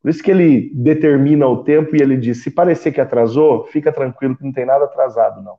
Por 0.02 0.10
isso 0.10 0.22
que 0.22 0.30
ele 0.30 0.70
determina 0.74 1.48
o 1.48 1.64
tempo 1.64 1.96
e 1.96 2.02
ele 2.02 2.18
diz: 2.18 2.44
se 2.44 2.52
parecer 2.52 2.92
que 2.92 3.00
atrasou, 3.00 3.64
fica 3.68 3.90
tranquilo 3.90 4.36
que 4.36 4.44
não 4.44 4.52
tem 4.52 4.66
nada 4.66 4.84
atrasado, 4.84 5.42
não. 5.42 5.56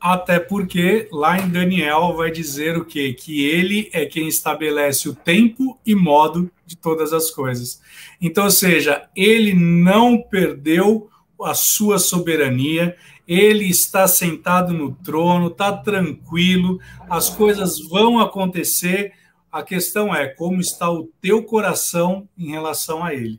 Até 0.00 0.40
porque 0.40 1.08
lá 1.12 1.38
em 1.38 1.48
Daniel 1.48 2.14
vai 2.16 2.32
dizer 2.32 2.76
o 2.76 2.84
quê? 2.84 3.12
Que 3.12 3.48
ele 3.48 3.88
é 3.92 4.06
quem 4.06 4.26
estabelece 4.26 5.08
o 5.08 5.14
tempo 5.14 5.78
e 5.86 5.94
modo 5.94 6.50
de 6.66 6.76
todas 6.76 7.12
as 7.12 7.30
coisas. 7.30 7.80
Então, 8.20 8.44
ou 8.44 8.50
seja, 8.50 9.08
ele 9.14 9.54
não 9.54 10.20
perdeu 10.20 11.08
a 11.42 11.54
sua 11.54 11.98
soberania, 12.00 12.96
ele 13.28 13.68
está 13.68 14.08
sentado 14.08 14.72
no 14.72 14.94
trono, 14.94 15.48
está 15.48 15.70
tranquilo, 15.76 16.80
as 17.10 17.28
coisas 17.28 17.78
vão 17.78 18.18
acontecer. 18.18 19.12
A 19.52 19.62
questão 19.62 20.14
é 20.14 20.26
como 20.26 20.60
está 20.60 20.90
o 20.90 21.10
teu 21.20 21.44
coração 21.44 22.26
em 22.38 22.50
relação 22.50 23.04
a 23.04 23.12
ele. 23.12 23.38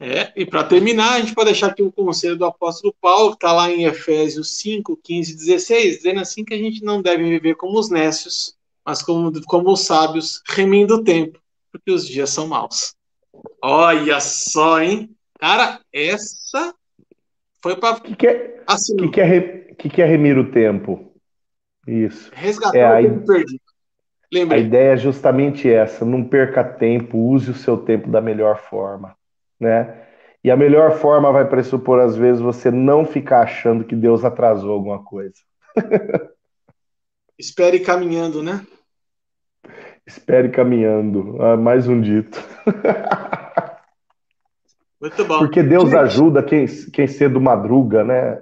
É, 0.00 0.32
e 0.36 0.44
para 0.44 0.64
terminar, 0.64 1.14
a 1.14 1.20
gente 1.20 1.34
pode 1.34 1.50
deixar 1.50 1.68
aqui 1.68 1.82
um 1.82 1.90
conselho 1.90 2.36
do 2.36 2.44
apóstolo 2.44 2.94
Paulo, 3.00 3.30
que 3.30 3.36
está 3.36 3.52
lá 3.52 3.70
em 3.70 3.84
Efésios 3.84 4.56
5, 4.58 4.96
15 4.96 5.32
e 5.32 5.36
16, 5.36 5.96
dizendo 5.96 6.20
assim 6.20 6.44
que 6.44 6.54
a 6.54 6.58
gente 6.58 6.84
não 6.84 7.00
deve 7.00 7.22
viver 7.22 7.54
como 7.56 7.78
os 7.78 7.88
nécios, 7.88 8.56
mas 8.84 9.02
como, 9.02 9.32
como 9.44 9.72
os 9.72 9.80
sábios, 9.80 10.40
remindo 10.46 10.96
o 10.96 11.04
tempo, 11.04 11.40
porque 11.70 11.90
os 11.90 12.06
dias 12.06 12.30
são 12.30 12.48
maus. 12.48 12.94
Olha 13.62 14.20
só, 14.20 14.80
hein? 14.80 15.10
Cara, 15.38 15.80
essa 15.92 16.74
foi 17.70 17.76
para. 17.80 17.96
O 17.96 18.00
que, 18.00 18.16
que, 18.16 18.26
é, 18.26 18.62
assim, 18.66 18.96
que, 18.96 19.08
que, 19.08 19.20
é, 19.20 19.40
que, 19.74 19.88
que 19.88 20.02
é 20.02 20.06
remir 20.06 20.38
o 20.38 20.50
tempo? 20.50 21.12
Isso. 21.86 22.30
Resgatar 22.34 22.76
é, 22.76 23.00
o 23.00 23.02
tempo 23.02 23.22
a, 23.22 23.34
perdido. 23.34 23.60
Lembrei. 24.32 24.60
A 24.60 24.62
ideia 24.62 24.92
é 24.92 24.96
justamente 24.96 25.70
essa: 25.70 26.04
não 26.04 26.24
perca 26.24 26.64
tempo, 26.64 27.18
use 27.18 27.50
o 27.50 27.54
seu 27.54 27.76
tempo 27.76 28.10
da 28.10 28.20
melhor 28.20 28.58
forma 28.58 29.16
né? 29.58 30.04
E 30.42 30.50
a 30.50 30.56
melhor 30.56 30.98
forma 30.98 31.32
vai 31.32 31.48
pressupor, 31.48 32.00
às 32.00 32.16
vezes, 32.16 32.40
você 32.40 32.70
não 32.70 33.04
ficar 33.04 33.40
achando 33.40 33.84
que 33.84 33.96
Deus 33.96 34.24
atrasou 34.24 34.72
alguma 34.72 35.02
coisa. 35.02 35.34
Espere 37.38 37.80
caminhando, 37.80 38.42
né? 38.42 38.64
Espere 40.06 40.48
caminhando. 40.48 41.36
Ah, 41.42 41.56
mais 41.56 41.88
um 41.88 42.00
dito. 42.00 42.42
Muito 45.00 45.24
bom. 45.24 45.38
Porque 45.38 45.62
Deus 45.62 45.94
ajuda 45.94 46.42
quem, 46.42 46.66
quem 46.92 47.06
cedo 47.06 47.40
madruga, 47.40 48.02
né? 48.02 48.40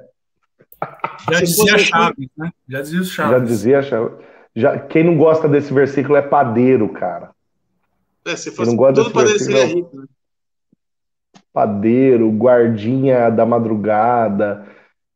Já 1.31 1.41
dizia 1.41 1.79
Chaves, 1.79 2.29
né? 2.37 2.51
Já 2.69 2.81
dizia 2.83 3.05
Chaves. 3.05 3.31
Já 3.31 3.39
dizia 3.39 3.83
Chaves. 3.83 4.27
Já, 4.55 4.79
quem 4.79 5.05
não 5.05 5.17
gosta 5.19 5.49
desse 5.49 5.73
versículo 5.73 6.17
é 6.17 6.23
padeiro, 6.23 6.89
cara. 6.89 7.31
É, 8.25 8.35
se 8.35 8.51
fosse 8.51 8.71
não 8.71 8.77
gosta 8.77 9.03
todo 9.03 9.13
padeiro 9.13 9.39
seria 9.39 9.63
é 9.63 9.67
rico, 9.67 9.97
né? 9.97 10.07
padeiro, 11.53 12.31
guardinha 12.31 13.31
da 13.31 13.47
madrugada, 13.47 14.67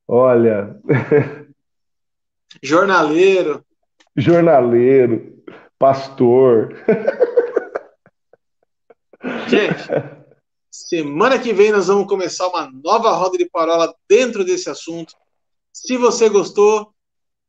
olha. 0.07 0.77
Jornaleiro. 2.63 3.65
Jornaleiro, 4.17 5.43
pastor. 5.79 6.75
Gente, 9.49 10.20
semana 10.89 11.39
que 11.39 11.53
vem 11.53 11.73
nós 11.73 11.87
vamos 11.89 12.09
começar 12.09 12.49
uma 12.49 12.71
nova 12.71 13.13
roda 13.13 13.37
de 13.39 13.49
parola 13.49 13.95
dentro 14.09 14.45
desse 14.45 14.69
assunto. 14.71 15.15
Se 15.73 15.97
você 15.97 16.29
gostou, 16.29 16.93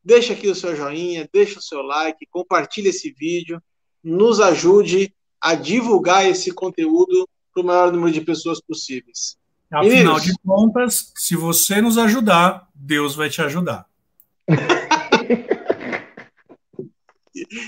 deixa 0.03 0.33
aqui 0.33 0.47
o 0.47 0.55
seu 0.55 0.75
joinha, 0.75 1.29
deixa 1.31 1.59
o 1.59 1.61
seu 1.61 1.81
like, 1.81 2.25
compartilhe 2.29 2.89
esse 2.89 3.11
vídeo, 3.11 3.61
nos 4.03 4.39
ajude 4.39 5.13
a 5.39 5.55
divulgar 5.55 6.25
esse 6.27 6.51
conteúdo 6.51 7.27
para 7.53 7.63
o 7.63 7.65
maior 7.65 7.91
número 7.91 8.11
de 8.11 8.21
pessoas 8.21 8.61
possíveis. 8.61 9.37
Afinal 9.71 9.89
Meninos, 9.89 10.23
de 10.23 10.33
contas, 10.45 11.13
se 11.15 11.35
você 11.35 11.81
nos 11.81 11.97
ajudar, 11.97 12.67
Deus 12.75 13.15
vai 13.15 13.29
te 13.29 13.41
ajudar. 13.41 13.85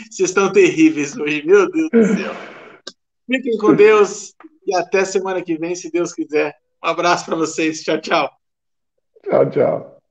Vocês 0.10 0.30
estão 0.30 0.52
terríveis 0.52 1.16
hoje, 1.18 1.44
meu 1.46 1.70
Deus 1.72 1.90
do 1.90 2.06
céu. 2.16 2.36
Fiquem 3.26 3.58
com 3.58 3.74
Deus 3.74 4.34
e 4.66 4.76
até 4.76 5.06
semana 5.06 5.42
que 5.42 5.58
vem, 5.58 5.76
se 5.76 5.92
Deus 5.92 6.14
quiser. 6.14 6.56
Um 6.84 6.88
abraço 6.88 7.26
para 7.26 7.36
vocês. 7.36 7.82
Tchau, 7.82 8.00
tchau. 8.00 8.30
Tchau, 9.24 9.50
tchau. 9.50 10.03